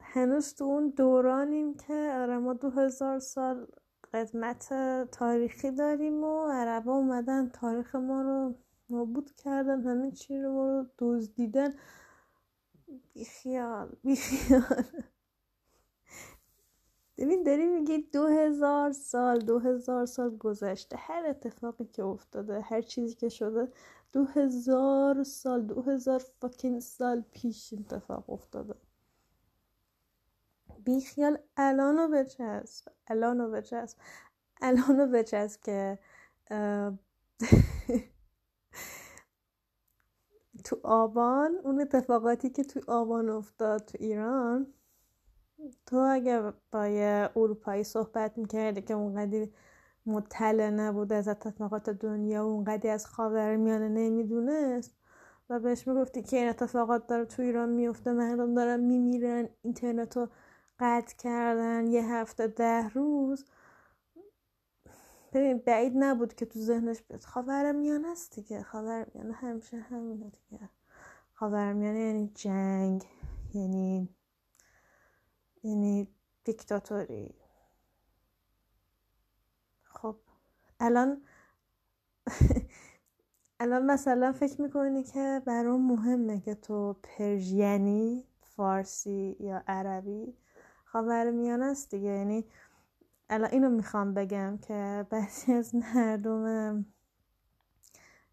هنوز 0.00 0.54
تو 0.54 0.64
اون 0.64 0.88
دورانیم 0.90 1.74
که 1.76 2.12
آره 2.20 2.38
ما 2.38 2.52
دو 2.52 2.70
هزار 2.70 3.18
سال 3.18 3.66
قدمت 4.14 4.68
تاریخی 5.12 5.70
داریم 5.70 6.24
و 6.24 6.48
عربا 6.48 6.92
اومدن 6.92 7.48
تاریخ 7.48 7.94
ما 7.94 8.22
رو 8.22 8.54
نابود 8.90 9.32
کردن 9.36 9.82
همه 9.82 10.10
چی 10.10 10.38
رو 10.42 10.52
ما 10.52 10.66
رو 10.68 10.86
دزدیدن. 10.98 11.74
بیخیال 13.14 13.96
بیخیال 14.04 14.84
ببین 17.18 17.42
داری 17.42 17.66
میگی 17.66 17.98
دو 17.98 18.26
هزار 18.26 18.92
سال 18.92 19.38
دو 19.38 19.58
هزار 19.58 20.06
سال 20.06 20.36
گذشته. 20.36 20.96
هر 20.96 21.26
اتفاقی 21.26 21.84
که 21.84 22.04
افتاده 22.04 22.60
هر 22.60 22.82
چیزی 22.82 23.14
که 23.14 23.28
شده 23.28 23.72
دو 24.12 24.24
هزار 24.24 25.22
سال 25.24 25.62
دو 25.62 25.82
هزار 25.82 26.22
فاکین 26.40 26.80
سال 26.80 27.24
پیش 27.32 27.74
اتفاق 27.74 28.30
افتاده. 28.30 28.74
بیخیال 30.84 31.38
الانو 31.56 32.08
بچسب 32.08 32.92
الانو 33.06 33.50
بچسب 33.50 33.98
الانو 34.62 35.06
بچسب 35.06 35.60
که 35.62 35.98
تو 40.64 40.80
آبان 40.82 41.52
اون 41.64 41.80
اتفاقاتی 41.80 42.50
که 42.50 42.64
تو 42.64 42.80
آبان 42.88 43.28
افتاد 43.30 43.84
تو 43.84 43.98
ایران 44.00 44.66
تو 45.86 45.96
اگه 45.96 46.52
با 46.72 46.88
یه 46.88 47.30
اروپایی 47.36 47.84
صحبت 47.84 48.38
می‌کردی 48.38 48.82
که 48.82 48.94
اونقدی 48.94 49.52
مطلع 50.06 50.70
نبود 50.70 51.12
از 51.12 51.28
اتفاقات 51.28 51.90
دنیا 51.90 52.46
و 52.46 52.50
اونقدی 52.50 52.88
از 52.88 53.06
خاور 53.06 53.56
میانه 53.56 53.88
نمی‌دونست 53.88 54.96
و 55.50 55.60
بهش 55.60 55.88
می‌گفتی 55.88 56.22
که 56.22 56.36
این 56.36 56.48
اتفاقات 56.48 57.06
داره 57.06 57.24
تو 57.24 57.42
ایران 57.42 57.68
میفته 57.68 58.12
مردم 58.12 58.54
دارن 58.54 58.80
میمیرن 58.80 59.48
اینترنت 59.62 60.16
رو 60.16 60.28
قطع 60.80 61.16
کردن 61.16 61.86
یه 61.86 62.04
هفته 62.06 62.46
ده 62.46 62.88
روز. 62.88 63.44
ببین 65.32 65.58
بعید 65.58 65.92
نبود 65.96 66.34
که 66.34 66.46
تو 66.46 66.58
ذهنش 66.60 67.02
بیاد. 67.02 67.24
خاور 67.24 67.72
میانه 67.72 68.08
است 68.08 68.34
دیگه. 68.34 68.62
خاور 68.62 69.06
میانه 69.14 69.32
همیشه 69.32 69.76
همینه 69.76 70.30
دیگه. 70.30 70.68
خاور 71.34 71.72
میانه 71.72 71.98
یعنی 72.00 72.32
جنگ 72.34 73.04
یعنی 73.54 74.08
یعنی 75.62 76.08
دیکتاتوری. 76.44 77.34
خب 79.82 80.16
الان 80.80 81.22
الان 83.60 83.86
مثلا 83.86 84.32
فکر 84.32 84.62
می‌کنی 84.62 85.04
که 85.04 85.42
برام 85.46 85.92
مهمه 85.92 86.40
که 86.40 86.54
تو 86.54 86.96
پرژینی 87.02 88.24
فارسی 88.40 89.36
یا 89.40 89.62
عربی 89.66 90.36
میانه 91.32 91.64
است 91.64 91.90
دیگه. 91.90 92.08
یعنی 92.08 92.44
الان 93.30 93.50
اینو 93.50 93.70
می‌خوام 93.70 94.14
بگم 94.14 94.58
که 94.58 95.06
بعضی 95.10 95.52
از 95.52 95.74
مردم 95.74 96.86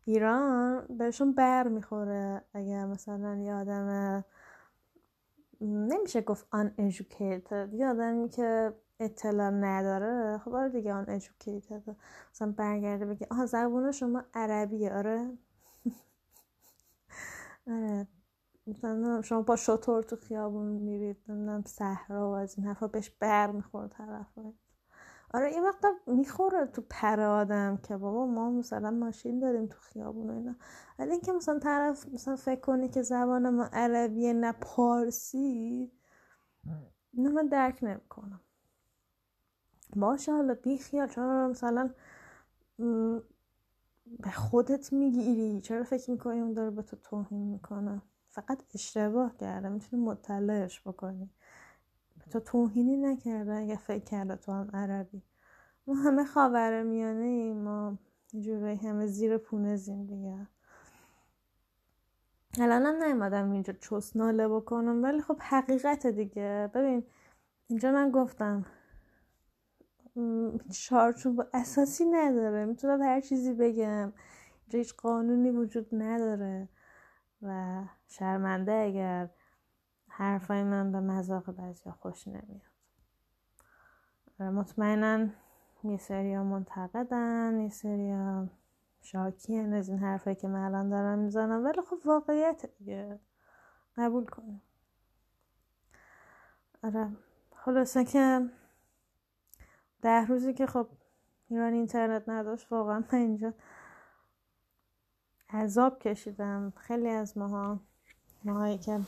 ایران 0.06 0.88
بهشون 0.98 1.34
بر 1.34 1.68
می‌خوره 1.68 2.42
اگر 2.54 2.86
مثلا 2.86 3.36
یه 3.38 3.54
آدم 3.54 4.24
نمیشه 5.62 6.22
گفت 6.22 6.48
آن 6.52 6.74
educated 6.78 7.74
یه 7.74 7.88
آدمی 7.88 8.30
که 8.30 8.74
اطلاع 9.00 9.50
نداره 9.50 10.38
خب 10.38 10.54
آره 10.54 10.70
دیگه 10.70 10.94
آن 10.94 11.20
educated 11.20 11.92
مثلا 12.32 12.52
برگرده 12.52 13.06
بگه 13.06 13.28
آها 13.32 13.46
زبون 13.46 13.92
شما 13.92 14.24
عربیه 14.34 14.94
آره. 14.94 15.38
آره. 17.68 18.08
مثلا 18.68 19.22
شما 19.22 19.42
با 19.42 19.56
شطور 19.56 20.04
تو 20.04 20.16
خیابون 20.16 20.68
میرید 20.68 21.18
نمی‌دونم 21.28 21.64
صحرا 21.66 22.32
و 22.32 22.34
از 22.34 22.58
این 22.58 22.68
حرفا 22.68 22.88
بهش 22.88 23.10
بر 23.10 23.52
می‌خوره 23.52 23.88
طرف 23.88 24.40
آره 25.34 25.48
این 25.48 25.64
وقتا 25.64 25.94
می‌خوره 26.08 26.66
تو 26.66 26.82
پر 26.90 27.20
آدم 27.22 27.78
که 27.78 27.98
بابا 27.98 28.26
ما 28.26 28.52
مثلا 28.52 28.92
ماشین 28.92 29.40
داریم 29.40 29.66
تو 29.68 29.78
خیابون 29.80 30.30
اینا. 30.30 30.56
ولی 31.00 31.12
اینکه 31.12 31.32
مثلا 31.32 31.60
طرف 31.60 32.08
مثلا 32.14 32.36
فکر 32.36 32.60
کنی 32.60 32.90
که 32.90 33.02
زبان 33.02 33.50
ما 33.50 33.70
عربیه 33.74 34.34
نه 34.34 34.52
پارسی 34.52 35.92
اینو 37.14 37.32
من 37.32 37.48
درک 37.48 37.80
نمی‌کنم. 37.84 38.42
باشه 39.96 40.32
حالا 40.34 40.54
بی 40.54 40.78
خیال 40.78 41.08
چرا 41.08 41.48
مثلا 41.48 41.90
به 44.20 44.32
خودت 44.36 44.94
می‌گیری. 44.94 45.62
چرا 45.62 45.84
فکر 45.84 46.12
می‌کنی 46.12 46.40
اون 46.40 46.54
داره 46.54 46.72
به 46.72 46.82
تو 46.82 46.96
توهین 46.96 47.48
می‌کنه؟ 47.48 48.02
فقط 48.30 48.64
اشتباه 48.74 49.38
کرده. 49.38 49.70
می‌تونی 49.70 50.04
مطلعش 50.04 50.82
بکنی. 50.88 51.30
تو 52.36 52.40
توهینی 52.40 52.98
نکرده 52.98 53.54
اگه 53.54 53.76
فکر 53.76 54.04
کرده 54.04 54.36
تو 54.36 54.52
هم 54.52 54.70
عربی. 54.74 55.22
ما 55.88 55.94
همه 55.94 56.26
خاور 56.26 56.84
میانه 56.84 57.26
ایم 57.26 57.58
ما 57.58 57.98
جوری 58.34 58.76
همه 58.76 59.08
زیر 59.08 59.38
پونه 59.38 59.76
زیم 59.76 60.06
دیگه. 60.06 60.48
الان 62.60 62.86
هم 62.86 63.04
نیومدم 63.04 63.52
اینجا 63.52 63.74
چوس 63.74 64.16
ناله 64.16 64.48
بکنم 64.48 65.04
ولی 65.04 65.22
خب 65.22 65.38
حقیقت 65.40 66.08
دیگه. 66.08 66.72
ببین 66.74 67.04
اینجا 67.68 67.92
من 67.92 68.12
گفتم 68.12 68.66
چارچوب 70.72 71.42
اساسی 71.54 72.06
نداره. 72.06 72.66
می‌تونم 72.66 73.02
هر 73.02 73.22
چیزی 73.22 73.54
بگم. 73.54 74.14
اینجا 74.62 74.80
هیچ 74.80 74.96
قانونی 74.96 75.52
وجود 75.52 75.88
نداره. 75.92 76.70
و 77.42 77.82
شرمنده 78.08 78.72
اگر 78.72 79.30
حرفای 80.18 80.64
من 80.64 80.92
به 80.92 81.00
مذاق 81.00 81.52
بعضی 81.52 81.92
خوش 81.92 82.28
نمیاد. 82.28 82.62
مطمئنا 84.40 85.28
یه 85.84 85.98
سری 85.98 86.38
منتقدن 86.38 87.60
یه 87.60 87.70
سری 87.70 88.16
شاکی 89.02 89.58
از 89.58 89.90
این 89.90 90.00
حرفایی 90.00 90.36
که 90.36 90.48
من 90.48 90.60
الان 90.60 90.90
دارم 90.90 91.20
می‌زنم. 91.20 91.66
ولی 91.66 91.82
خب 91.82 91.98
واقعیت 92.06 92.66
دیگه. 92.78 93.20
قبول 93.98 94.26
کنیم. 94.26 94.62
آره. 96.84 97.12
خلاصه 97.56 98.06
که 98.06 98.50
ده 100.02 100.26
روزی 100.26 100.54
که 100.54 100.66
خب 100.66 100.88
ایران 101.50 101.74
اینترنت 101.74 102.30
نداشت 102.30 102.72
واقعا 102.72 103.04
من 103.14 103.20
اینجا 103.20 103.54
عذاب 105.50 106.00
کشیدم. 106.00 106.74
خیلی 106.78 107.10
از 107.10 107.38
ماها 107.38 107.80
ماهایی 108.44 108.78
که 108.78 109.00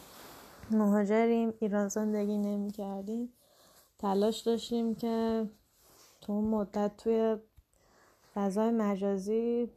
مهاجریم 0.71 1.53
ایران 1.59 1.87
زندگی 1.87 2.37
نمی 2.37 2.71
کردیم 2.71 3.33
تلاش 3.99 4.39
داشتیم 4.39 4.95
که 4.95 5.45
تو 6.21 6.41
مدت 6.41 6.97
توی 6.97 7.37
فضای 8.35 8.71
مجازی 8.71 9.69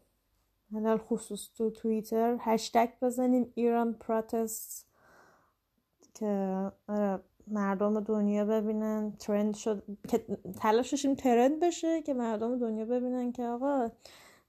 حدال 0.75 0.99
خصوص 0.99 1.49
تو 1.57 1.71
توییتر 1.71 2.37
هشتگ 2.41 2.89
بزنیم 3.03 3.53
ایران 3.55 3.93
پروتست 3.93 4.87
که 6.15 6.27
آره، 6.89 7.21
مردم 7.47 8.01
دنیا 8.01 8.45
ببینن. 8.45 9.13
ترند 9.19 9.55
شد 9.55 9.83
که 10.09 10.25
تلاش 10.61 10.91
داشتیم 10.91 11.15
ترند 11.15 11.61
بشه 11.61 12.03
که 12.03 12.15
مردم 12.15 12.59
دنیا 12.59 12.85
ببینن 12.85 13.33
که 13.33 13.45
آقا 13.45 13.89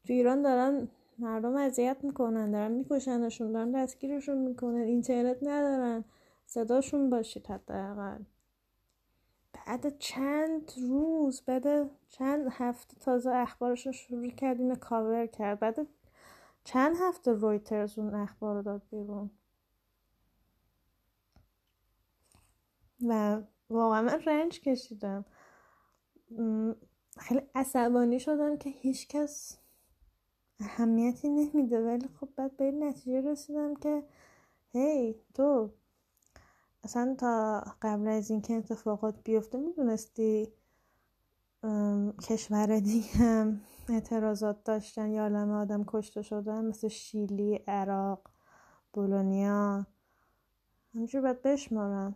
تو 0.07 0.13
ایران 0.13 0.41
دارن 0.41 0.87
مردم 1.19 1.55
اذیت 1.55 1.97
می‌کنن 2.03 2.51
دارن 2.51 2.71
میکشنشون 2.71 3.51
دارن 3.51 3.71
دستگیرشون 3.71 4.37
می‌کنن 4.37 4.81
اینترنت 4.81 5.37
ندارن. 5.41 6.05
صداشون 6.53 7.09
باشید 7.09 7.47
حداقل. 7.47 8.23
بعد 9.53 9.97
چند 9.97 10.71
روز 10.77 11.41
بعد 11.41 11.89
چند 12.09 12.47
هفته 12.51 12.99
تازه 12.99 13.31
اخبارش 13.31 13.85
رو 13.85 13.91
شروع 13.91 14.29
کرد 14.29 14.79
کاور 14.79 15.25
کرد. 15.25 15.59
بعد 15.59 15.87
چند 16.63 16.95
هفته 17.01 17.31
رویترز 17.31 17.99
اون 17.99 18.15
اخبار 18.15 18.55
رو 18.55 18.61
داد 18.61 18.81
بیرون. 18.91 19.31
و 23.07 23.41
واقعا 23.69 24.01
من 24.01 24.21
رنج 24.25 24.61
کشیدم. 24.61 25.25
خیلی 27.17 27.41
عصبانی 27.55 28.19
شدم 28.19 28.57
که 28.57 28.69
هیچکس 28.69 29.57
اهمیتی 30.59 31.29
نمیده. 31.29 31.85
ولی 31.85 32.07
خب 32.19 32.29
بعد 32.35 32.57
به 32.57 32.63
این 32.63 32.83
نتیجه 32.83 33.31
رسیدم 33.31 33.75
که 33.75 34.03
هی 34.71 35.15
تو 35.33 35.71
اصلا 36.83 37.15
تا 37.19 37.63
قبل 37.81 38.07
از 38.07 38.31
اینکه 38.31 38.53
اتفاقات 38.53 39.15
بیفته 39.23 39.57
می‌دونستی 39.57 40.53
کشور 42.23 42.79
دیگه 42.79 43.09
هم 43.09 43.61
اعتراضات 43.89 44.63
داشتن 44.63 45.11
یا 45.11 45.21
عالم 45.21 45.51
آدم 45.51 45.83
کشته 45.87 46.21
شدن 46.21 46.65
مثل 46.65 46.87
شیلی 46.87 47.55
عراق 47.55 48.29
بولونیا. 48.93 49.85
همینجور 50.93 51.21
باید 51.21 51.41
بشمارم 51.41 52.15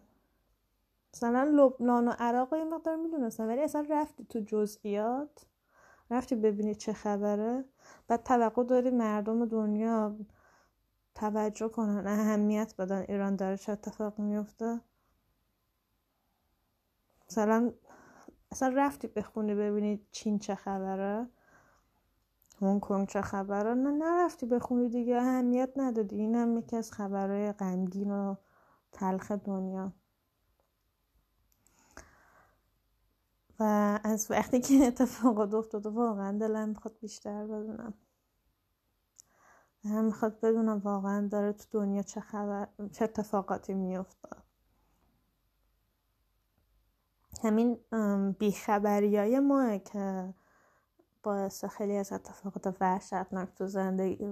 مثلا 1.14 1.44
لبنان 1.44 2.08
و 2.08 2.12
عراق 2.20 2.54
این 2.54 2.70
مقدار 2.70 2.96
می‌دونستم 2.96 3.48
ولی 3.48 3.62
اصلا 3.62 3.86
رفتی 3.90 4.26
تو 4.26 4.40
جزئیات 4.40 5.46
رفتی 6.12 6.36
ببینی 6.36 6.76
چه 6.76 6.94
خبره. 6.94 7.66
بعد 8.08 8.24
توقع 8.24 8.64
داری 8.64 8.90
مردم 8.90 9.46
دنیا 9.46 10.16
توجه 11.16 11.70
کنن 11.70 12.08
اهمیت 12.08 12.76
بدن. 12.78 13.06
ایران 13.10 13.36
داره 13.36 13.58
چه 13.58 13.72
اتفاق 13.72 14.20
میفته 14.20 14.82
مثلا 17.30 17.72
اصلا 18.52 18.74
رفتی 18.76 19.08
بخونی 19.08 19.56
ببینی 19.56 20.08
چین 20.12 20.40
چه 20.40 20.56
خبره؟ 20.56 21.28
هنگ 22.62 22.82
کنگ 22.82 23.08
چه 23.08 23.22
خبره؟ 23.22 23.74
نه 23.74 23.92
نرفتی 23.92 24.46
بخونی 24.46 24.90
دیگه 24.90 25.16
اهمیت 25.18 25.70
ندادی. 25.76 26.16
این 26.16 26.36
هم 26.36 26.58
یکی 26.58 26.76
از 26.76 26.92
خبرهای 26.92 27.52
غمگین 27.52 28.12
و 28.12 28.36
تلخ 28.92 29.32
دنیا. 29.32 29.94
و 33.60 33.64
از 34.04 34.32
وقتی 34.32 34.62
که 34.62 34.74
اتفاقات 34.88 35.54
افتاده 35.54 35.90
واقعا 35.90 36.38
دلم 36.38 36.70
می‌خواد 36.70 36.98
بیشتر 37.02 37.44
بدونم. 37.48 37.94
می‌خواد 39.86 40.40
بدونم 40.40 40.78
واقعا 40.78 41.28
داره 41.28 41.54
تو 41.54 41.66
دنیا 41.72 42.02
چه 42.02 42.22
خبر 42.22 42.68
چه 42.92 43.04
اتفاقاتی 43.06 43.74
میفته 43.74 44.30
همین 47.44 47.78
بیخبری 48.40 49.18
های 49.18 49.40
ما 49.40 49.78
که 49.78 50.34
باعث 51.24 51.66
خیلی 51.66 51.98
از 51.98 52.14
اتفاقات 52.14 52.78
وحشتناک 52.82 53.56
تو 53.56 53.68
زندگی 53.68 54.28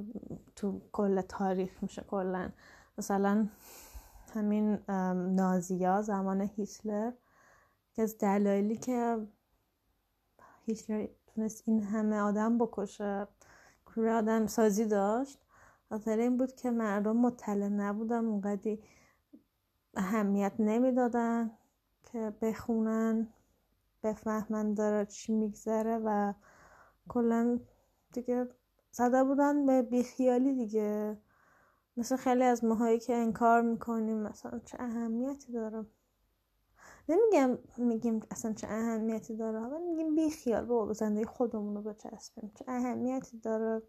تو 0.56 0.82
کل 0.92 1.22
تاریخ 1.22 1.84
میشه 1.84 2.02
کلا. 2.02 2.50
مثلا 2.98 3.48
همین 4.34 4.80
نازیا 5.36 6.02
زمان 6.02 6.42
هیتلر 6.42 7.12
که 7.94 8.02
از 8.02 8.18
دلایلی 8.18 8.78
که 8.78 9.28
هیتلر 10.66 11.08
تونست 11.28 11.64
این 11.66 11.84
همه 11.84 12.20
آدم 12.20 12.58
بکشه. 12.58 13.28
کور 13.96 14.10
آدم 14.10 14.48
سازی 14.48 14.86
داشت 14.86 15.40
خاطر 15.90 16.18
این 16.18 16.38
بود 16.38 16.56
که 16.56 16.72
مردم 16.72 17.18
مطلع 17.18 17.68
نبودن 17.68 18.26
اونقدی 18.26 18.84
اهمیت 19.96 20.54
نمی‌دادن 20.60 21.52
که 22.04 22.34
بخونن 22.42 23.28
بفهمن 24.04 24.74
داره 24.74 25.06
چی 25.06 25.34
میگذره 25.34 25.98
و 26.06 26.34
کلا 27.08 27.60
دیگه 28.14 28.50
زده 28.92 29.24
بودن 29.24 29.66
به 29.66 29.82
بیخیالی 29.82 30.54
دیگه. 30.54 31.18
مثل 31.98 32.16
خیلی 32.16 32.44
از 32.44 32.64
ماهایی 32.64 33.00
که 33.00 33.16
انکار 33.16 33.62
می‌کنیم 33.62 34.18
مثلا 34.18 34.60
چه 34.66 34.78
اهمیتی 34.80 35.54
داره؟ 35.54 35.86
نمیگم 37.10 37.58
میگیم 37.78 38.20
اصلا 38.32 38.54
چه 38.54 38.68
اهمیتی 38.68 39.36
داره 39.36 39.60
ولی 39.60 39.84
میگیم 39.84 40.16
بی 40.16 40.30
خیال 40.30 40.66
بابا 40.66 40.86
به 40.86 40.94
زندگی 40.94 41.26
خودمون 41.26 41.76
رو 41.76 41.82
بچسبیم. 41.82 42.52
چه 42.56 42.66
اهمیتی 42.68 43.40
داره؟ 43.40 43.82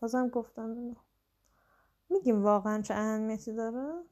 بازم 0.00 0.28
گفتم. 0.28 0.96
میگیم 2.10 2.42
واقعا 2.44 2.82
چه 2.82 2.94
اهمیتی 2.94 3.52
داره؟ 3.52 4.04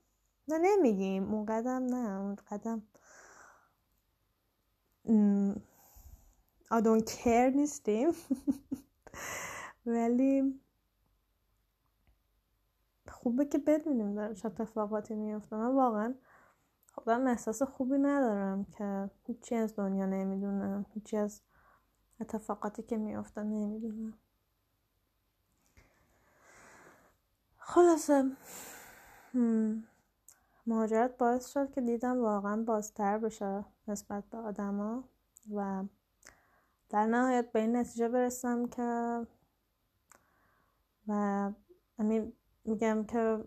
نه 0.48 0.59
نمیگیم. 0.59 1.34
اون 1.34 1.46
قدم 1.46 1.82
نه 1.82 2.20
اون 2.20 2.34
قدم. 2.50 2.82
I 6.70 6.80
don't 6.82 7.04
care 7.06 7.54
نیستیم. 7.56 8.09
ولی 9.86 10.61
خوبه 13.09 13.44
که 13.44 13.59
بدونیم 13.59 14.14
داره 14.14 14.34
چه 14.34 14.46
اتفاقاتی 14.46 15.14
میفته 15.14 15.56
من 15.56 15.74
واقعا 15.74 16.14
خودم 16.99 17.26
احساس 17.26 17.62
خوبی 17.62 17.99
ندارم 17.99 18.64
که 18.64 19.11
هیچی 19.26 19.55
از 19.55 19.76
دنیا 19.76 20.07
نمی‌دونم 20.07 20.86
هیچی 20.94 21.16
از 21.16 21.40
اتفاقاتی 22.20 22.82
که 22.82 22.96
میفته 22.96 23.42
نمی‌دونم. 23.42 24.14
خلاصه 27.59 28.36
مهاجرت 30.66 31.18
باعث 31.18 31.46
شد 31.46 31.70
که 31.70 31.80
دیدم 31.80 32.20
واقعا 32.20 32.62
بازتر 32.62 33.18
بشه 33.18 33.64
نسبت 33.88 34.24
به 34.24 34.38
آدما 34.38 35.05
و 35.55 35.84
در 36.88 37.07
نهایت 37.07 37.53
به 37.53 37.61
این 37.61 37.76
نتیجه 37.76 38.09
برسم 38.09 38.66
که 38.66 39.20
و 41.09 41.53
میگم 42.64 43.05
که 43.05 43.44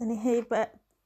یعنی 0.00 0.18
هی 0.18 0.42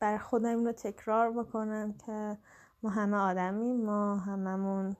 بر 0.05 0.18
خودم 0.18 0.59
اینو 0.59 0.72
تکرار 0.72 1.30
بکنم 1.30 1.94
که 2.07 2.38
ما 2.82 2.90
همه 2.90 3.16
آدمیم 3.16 3.84
ما 3.84 4.16
هممون 4.16 4.96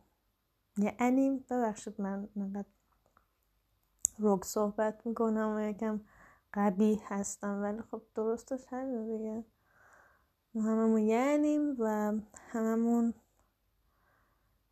یعنی 0.79 1.45
ببخشید 1.51 2.01
من 2.01 2.29
نقدر 2.37 2.69
روگ 4.19 4.45
صحبت 4.45 5.07
می‌کنم 5.07 5.57
و 5.57 5.61
یکم 5.61 6.01
قبی 6.55 7.01
هستم 7.07 7.63
ولی 7.63 7.83
خب 7.91 8.03
درستش 8.15 8.67
همین 8.71 9.17
دیگه. 9.17 9.45
ما 10.55 10.63
هممون 10.63 11.01
یعنیم 11.01 11.77
و 11.79 12.13
هممون 12.49 13.15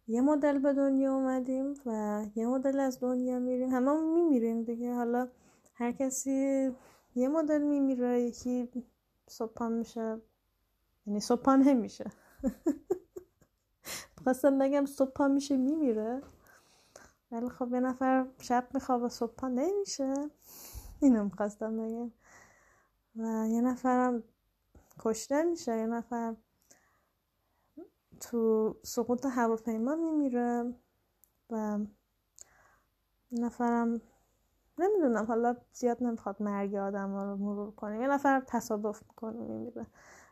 یه 0.09 0.21
مدل 0.21 0.59
به 0.59 0.73
دنیا 0.73 1.15
اومدیم 1.15 1.75
و 1.87 2.23
یه 2.35 2.47
مدل 2.47 2.81
از 2.81 3.01
دنیا 3.01 3.39
میریم. 3.39 3.71
هممون 3.71 4.15
میمیریم 4.15 4.63
دیگه. 4.63 4.95
حالا 4.95 5.29
هر 5.75 5.93
کسی 5.93 6.71
یه 7.15 7.29
مدل 7.29 7.63
میمیره 7.63 8.21
یکی 8.21 8.69
صبحان 9.29 9.73
میشه. 9.73 10.21
یعنی 11.07 11.21
صبحان 11.21 11.63
نمیشه. 11.63 12.11
خواستم 14.25 14.59
بگم 14.59 14.87
صبحان 14.87 15.31
میشه 15.33 15.57
میمیره. 15.57 16.23
ولی 17.31 17.49
خب 17.49 17.73
یه 17.73 17.81
نفر 17.81 18.27
شب 18.39 18.69
میخوابه 18.75 19.09
صبحان 19.09 19.55
نمیشه. 19.55 20.31
اینم 21.01 21.29
خواستم 21.29 21.77
بگم. 21.77 22.11
و 23.17 23.47
یه 23.49 23.61
نفرم 23.61 24.23
کشته 24.99 25.43
میشه 25.43 25.77
یه 25.77 25.87
نفر 25.87 26.37
تو 28.21 28.75
سقوط 28.83 29.27
هواپیما 29.27 29.95
میمیره. 29.97 30.75
و 31.51 31.79
نفرم 33.33 34.01
نمی‌دونم 34.79 35.25
حالا 35.25 35.57
زیاد 35.73 36.03
نمی‌خواد 36.03 36.43
مرگ 36.43 36.75
آدم 36.75 37.15
رو 37.15 37.37
مرور 37.37 37.71
کنیم. 37.71 38.01
یه 38.01 38.09
نفر 38.09 38.43
تصادف 38.47 39.03
می‌کنه 39.09 39.41
میمیره. 39.41 39.87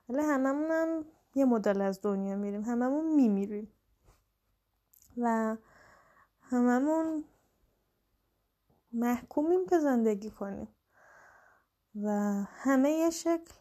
ولی 0.09 0.23
هممون 0.23 1.05
یه 1.35 1.45
مدل 1.45 1.81
از 1.81 2.01
دنیا 2.03 2.37
میریم. 2.37 2.63
هممون 2.63 3.15
میمیریم. 3.15 3.73
و 5.17 5.57
هممون 6.41 7.25
محکومیم 8.93 9.67
که 9.67 9.79
زندگی 9.79 10.31
کنیم. 10.31 10.69
و 11.95 12.09
همه 12.47 12.91
یه 12.91 13.11
شکل. 13.11 13.55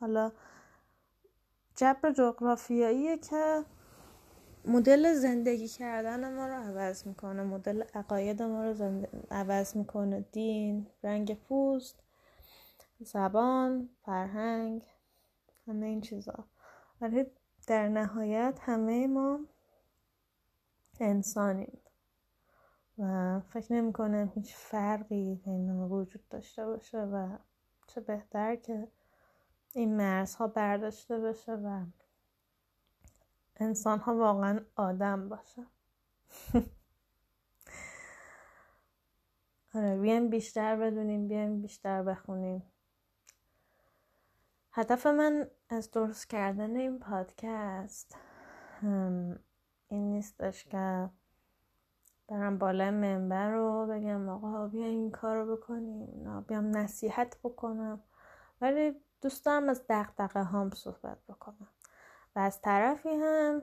حالا 0.00 0.32
جبر 1.74 2.12
جغرافیاییه 2.12 3.18
که 3.18 3.64
مدل 4.66 5.14
زندگی 5.14 5.68
کردن 5.68 6.34
ما 6.34 6.46
رو 6.46 6.54
عوض 6.54 7.06
می‌کنه 7.06 7.42
مدل 7.42 7.82
عقاید 7.94 8.42
ما 8.42 8.64
رو 8.64 8.74
زند... 8.74 9.26
عوض 9.30 9.76
می‌کنه. 9.76 10.20
دین 10.20 10.86
رنگ 11.02 11.34
پوست 11.34 12.02
زبان 13.00 13.88
فرهنگ 14.04 14.82
همه 15.66 15.86
این 15.86 16.00
چیزا. 16.00 16.44
ولی 17.00 17.26
در 17.66 17.88
نهایت 17.88 18.58
همه 18.62 19.06
ما 19.06 19.40
انسانیم 21.00 21.78
و 22.98 23.40
فکر 23.40 23.72
نمی 23.72 23.92
کنم 23.92 24.32
هیچ 24.34 24.54
فرقی 24.54 25.34
بین 25.44 25.72
ما 25.72 25.88
وجود 25.88 26.28
داشته 26.28 26.66
باشه 26.66 26.98
و 26.98 27.36
چه 27.86 28.00
بهتر 28.00 28.56
که 28.56 28.88
این 29.74 29.96
مرزها 29.96 30.46
برداشته 30.46 31.18
بشه 31.18 31.52
و 31.52 31.84
انسان 33.60 33.98
ها 33.98 34.16
واقعا 34.16 34.60
آدم 34.76 35.28
باشه 35.28 35.66
آره 39.74 39.98
بیایم 39.98 40.30
بیشتر 40.30 40.76
بدونیم 40.76 41.28
بیایم 41.28 41.62
بیشتر 41.62 42.02
بخونیم. 42.02 42.62
هدف 44.72 45.06
من 45.06 45.50
از 45.68 45.90
درست 45.90 46.30
کردن 46.30 46.76
این 46.76 46.98
پادکست 46.98 48.16
این 49.88 50.12
نیستش 50.12 50.64
که 50.64 51.10
برم 52.28 52.58
بالای 52.58 52.90
منبر 52.90 53.50
رو 53.50 53.86
بگم 53.86 54.28
آقا 54.28 54.66
بیا 54.68 54.86
این 54.86 55.10
کار 55.10 55.36
رو 55.36 55.56
بکنیم 55.56 56.40
بیام 56.40 56.76
نصیحت 56.76 57.38
بکنم. 57.44 58.00
ولی 58.60 58.94
دوست 59.22 59.46
دارم 59.46 59.68
از 59.68 59.82
دقدقه 59.88 60.42
هام 60.42 60.70
صحبت 60.70 61.18
بکنم. 61.28 61.68
و 62.36 62.38
از 62.38 62.60
طرفی 62.60 63.08
هم 63.08 63.62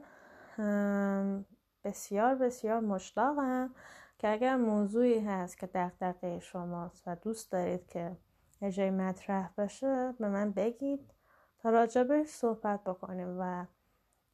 بسیار 1.83 2.35
بسیار 2.35 2.79
مشتاقم 2.79 3.75
که 4.19 4.31
اگر 4.31 4.55
موضوعی 4.55 5.19
هست 5.19 5.57
که 5.57 5.67
دقدقه 5.67 6.39
شماست 6.39 7.03
و 7.07 7.15
دوست 7.15 7.51
دارید 7.51 7.87
که 7.87 8.17
یه 8.61 8.71
جای 8.71 8.91
مطرح 8.91 9.49
بشه 9.57 10.13
به 10.19 10.29
من 10.29 10.51
بگید 10.51 11.13
تا 11.59 11.69
راجبش 11.69 12.27
صحبت 12.27 12.83
بکنیم 12.83 13.37
و 13.39 13.65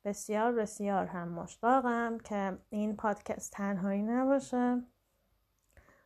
بسیار 0.05 0.51
بسیار 0.51 1.05
هم 1.05 1.27
مشتاقم 1.27 2.17
که 2.17 2.57
این 2.69 2.95
پادکست 2.95 3.51
تنهایی 3.51 4.01
نباشه. 4.01 4.83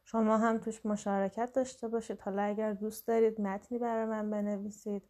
شما 0.05 0.37
هم 0.37 0.57
توش 0.57 0.85
مشارکت 0.85 1.53
داشته 1.53 1.87
باشید. 1.87 2.21
حالا 2.21 2.41
اگر 2.41 2.73
دوست 2.73 3.07
دارید 3.07 3.41
متنی 3.41 3.79
برای 3.79 4.05
من 4.05 4.29
بنویسید 4.29 5.03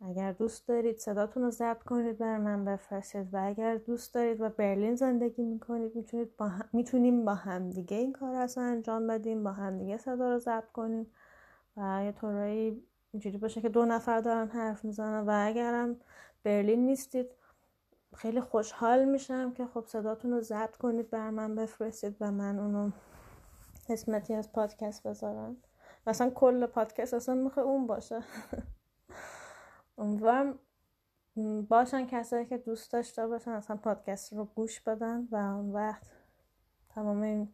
اگر 0.00 0.32
دوست 0.32 0.68
دارید 0.68 0.98
صداتون 0.98 1.42
رو 1.42 1.50
ضبط 1.50 1.82
کنید 1.82 2.18
بر 2.18 2.38
من 2.38 2.64
بفرستید 2.64 3.34
و 3.34 3.46
اگر 3.46 3.76
دوست 3.76 4.14
دارید 4.14 4.40
و 4.40 4.48
برلین 4.48 4.94
زندگی 4.94 5.42
می‌کنید 5.42 5.96
می‌تونید 5.96 6.36
با 6.36 6.48
هم... 6.48 6.68
می‌تونیم 6.72 7.24
با 7.24 7.34
همدیگه 7.34 7.96
این 7.96 8.12
کار 8.12 8.34
اصلا 8.34 8.64
انجام 8.64 9.06
بدیم 9.06 9.44
با 9.44 9.52
همدیگه 9.52 9.98
صدا 9.98 10.32
رو 10.32 10.38
ضبط 10.38 10.72
کنیم 10.72 11.06
و 11.76 12.02
یه 12.04 12.12
طورایی 12.12 12.82
اینجوری 13.12 13.38
باشه 13.38 13.60
که 13.60 13.68
دو 13.68 13.84
نفر 13.84 14.20
دارن 14.20 14.48
حرف 14.48 14.84
می‌زنن 14.84 15.26
و 15.26 15.46
اگرم 15.46 15.96
برلین 16.44 16.86
نیستید 16.86 17.26
خیلی 18.14 18.40
خوشحال 18.40 19.04
میشم 19.04 19.52
که 19.52 19.66
خب 19.66 19.84
صداتون 19.86 20.30
رو 20.30 20.40
ضبط 20.40 20.76
کنید 20.76 21.10
بر 21.10 21.30
من 21.30 21.54
بفرستید 21.54 22.16
و 22.20 22.30
من 22.30 22.58
اونو 22.58 22.90
قسمتی 23.88 24.34
از 24.34 24.52
پادکست 24.52 25.06
بذارم. 25.06 25.56
مثلا 26.06 26.30
کل 26.30 26.66
پادکست 26.66 27.14
اصلا 27.14 27.34
می‌خواه 27.34 27.66
اون 27.66 27.86
باشه. 27.86 28.20
امیدوارم 29.98 30.58
باشن 31.68 32.06
کسایی 32.06 32.46
که 32.46 32.58
دوست 32.58 32.92
داشته 32.92 33.26
باشن 33.26 33.50
اصلا 33.50 33.76
پادکست 33.76 34.32
رو 34.32 34.44
گوش 34.44 34.80
بدن 34.80 35.28
و 35.30 35.36
اون 35.36 35.72
وقت 35.72 36.06
تمام 36.88 37.22
این 37.22 37.52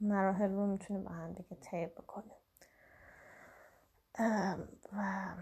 مراحل 0.00 0.50
رو 0.50 0.66
می‌تونیم 0.66 1.04
با 1.04 1.10
هم 1.10 1.32
دیگه 1.32 1.56
طی 1.60 1.86
بکنیم. 1.86 2.36
و 4.92 5.34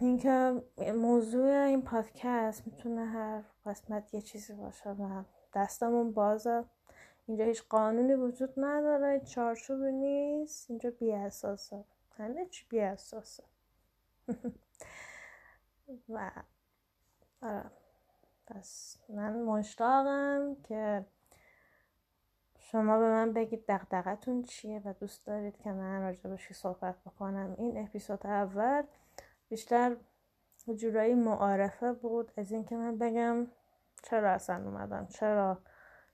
اینکه 0.00 0.62
موضوع 0.94 1.64
این 1.64 1.82
پادکست 1.82 2.66
می‌تونه 2.66 3.06
هر 3.06 3.42
قسمت 3.66 4.14
یه 4.14 4.20
چیزی 4.20 4.52
باشه 4.52 4.90
و 4.90 5.24
دستمون 5.54 6.12
بازه. 6.12 6.64
اینجا 7.26 7.44
هیچ 7.44 7.62
قانونی 7.68 8.14
وجود 8.14 8.52
نداره 8.56 9.20
چارچوبی 9.20 9.92
نیست 9.92 10.70
اینجا 10.70 10.90
بی 10.90 11.12
اساسه 11.12 11.84
همه 12.16 12.46
چی 12.46 12.66
بی 12.68 12.80
اساسه 12.80 13.42
و 16.08 16.30
آره. 17.42 17.70
پس 18.46 18.96
من 19.08 19.42
مشتاقم 19.42 20.56
که 20.62 21.06
شما 22.58 22.98
به 22.98 23.10
من 23.10 23.32
بگید 23.32 23.64
دقدقتون 23.66 24.42
چیه 24.42 24.82
و 24.84 24.92
دوست 24.92 25.26
دارید 25.26 25.58
که 25.58 25.72
من 25.72 26.02
راجبشی 26.02 26.54
صحبت 26.54 26.96
بکنم. 27.04 27.54
این 27.58 27.84
اپیزود 27.84 28.26
اول 28.26 28.82
بیشتر 29.48 29.96
جورایی 30.76 31.14
معارفه 31.14 31.92
بود 31.92 32.32
از 32.36 32.52
اینکه 32.52 32.76
من 32.76 32.98
بگم 32.98 33.46
چرا 34.02 34.30
اصلا 34.30 34.56
اومدم 34.56 35.06
چرا 35.06 35.58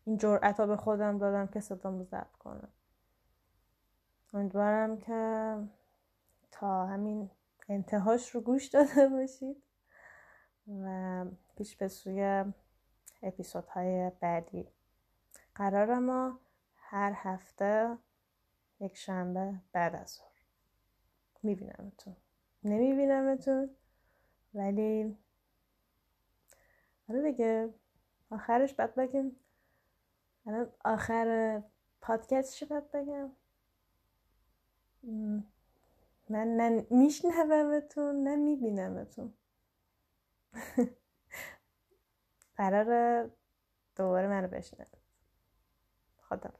این 0.05 0.17
جرأت 0.17 0.61
به 0.61 0.77
خودم 0.77 1.19
دادم 1.19 1.47
که 1.47 1.61
صدامو 1.61 2.05
ضبط 2.05 2.37
کنم. 2.39 2.69
امیدوارم 4.35 4.99
که 4.99 5.55
تا 6.51 6.87
همین 6.87 7.31
انتهاش 7.69 8.31
رو 8.31 8.41
گوش 8.41 8.67
داده 8.67 9.09
باشید. 9.09 9.63
و 10.69 11.25
پیش 11.57 11.77
به 11.77 11.89
سوی 11.89 12.45
اپیزودهای 13.23 14.11
بعدی. 14.21 14.69
قرار 15.55 15.99
ما 15.99 16.39
هر 16.77 17.13
هفته 17.17 17.99
یک 18.81 18.97
شنبه 18.97 19.55
بعد 19.73 19.95
از 19.95 20.11
ظهر. 20.11 20.29
میبینمتون. 21.43 22.17
نمیبینمتون 22.65 23.71
ولی 24.55 25.17
آره 27.09 27.33
دیگه. 27.33 27.75
آخرش 28.31 28.75
بعد 28.75 28.95
بگیم. 28.95 29.37
الان 30.47 30.73
آخر 30.85 31.63
پادکست 32.01 32.55
چی 32.55 32.65
باید 32.65 32.91
بگم؟ 32.91 33.31
من 36.29 36.57
نه 36.57 36.87
میشنومتون 36.91 38.23
نه 38.23 38.37
میبینمتون. 38.37 39.35
قرار 42.59 43.31
دوباره 43.97 44.29
منو 44.29 44.49
بشنوید 44.49 44.99
خدا 46.19 46.51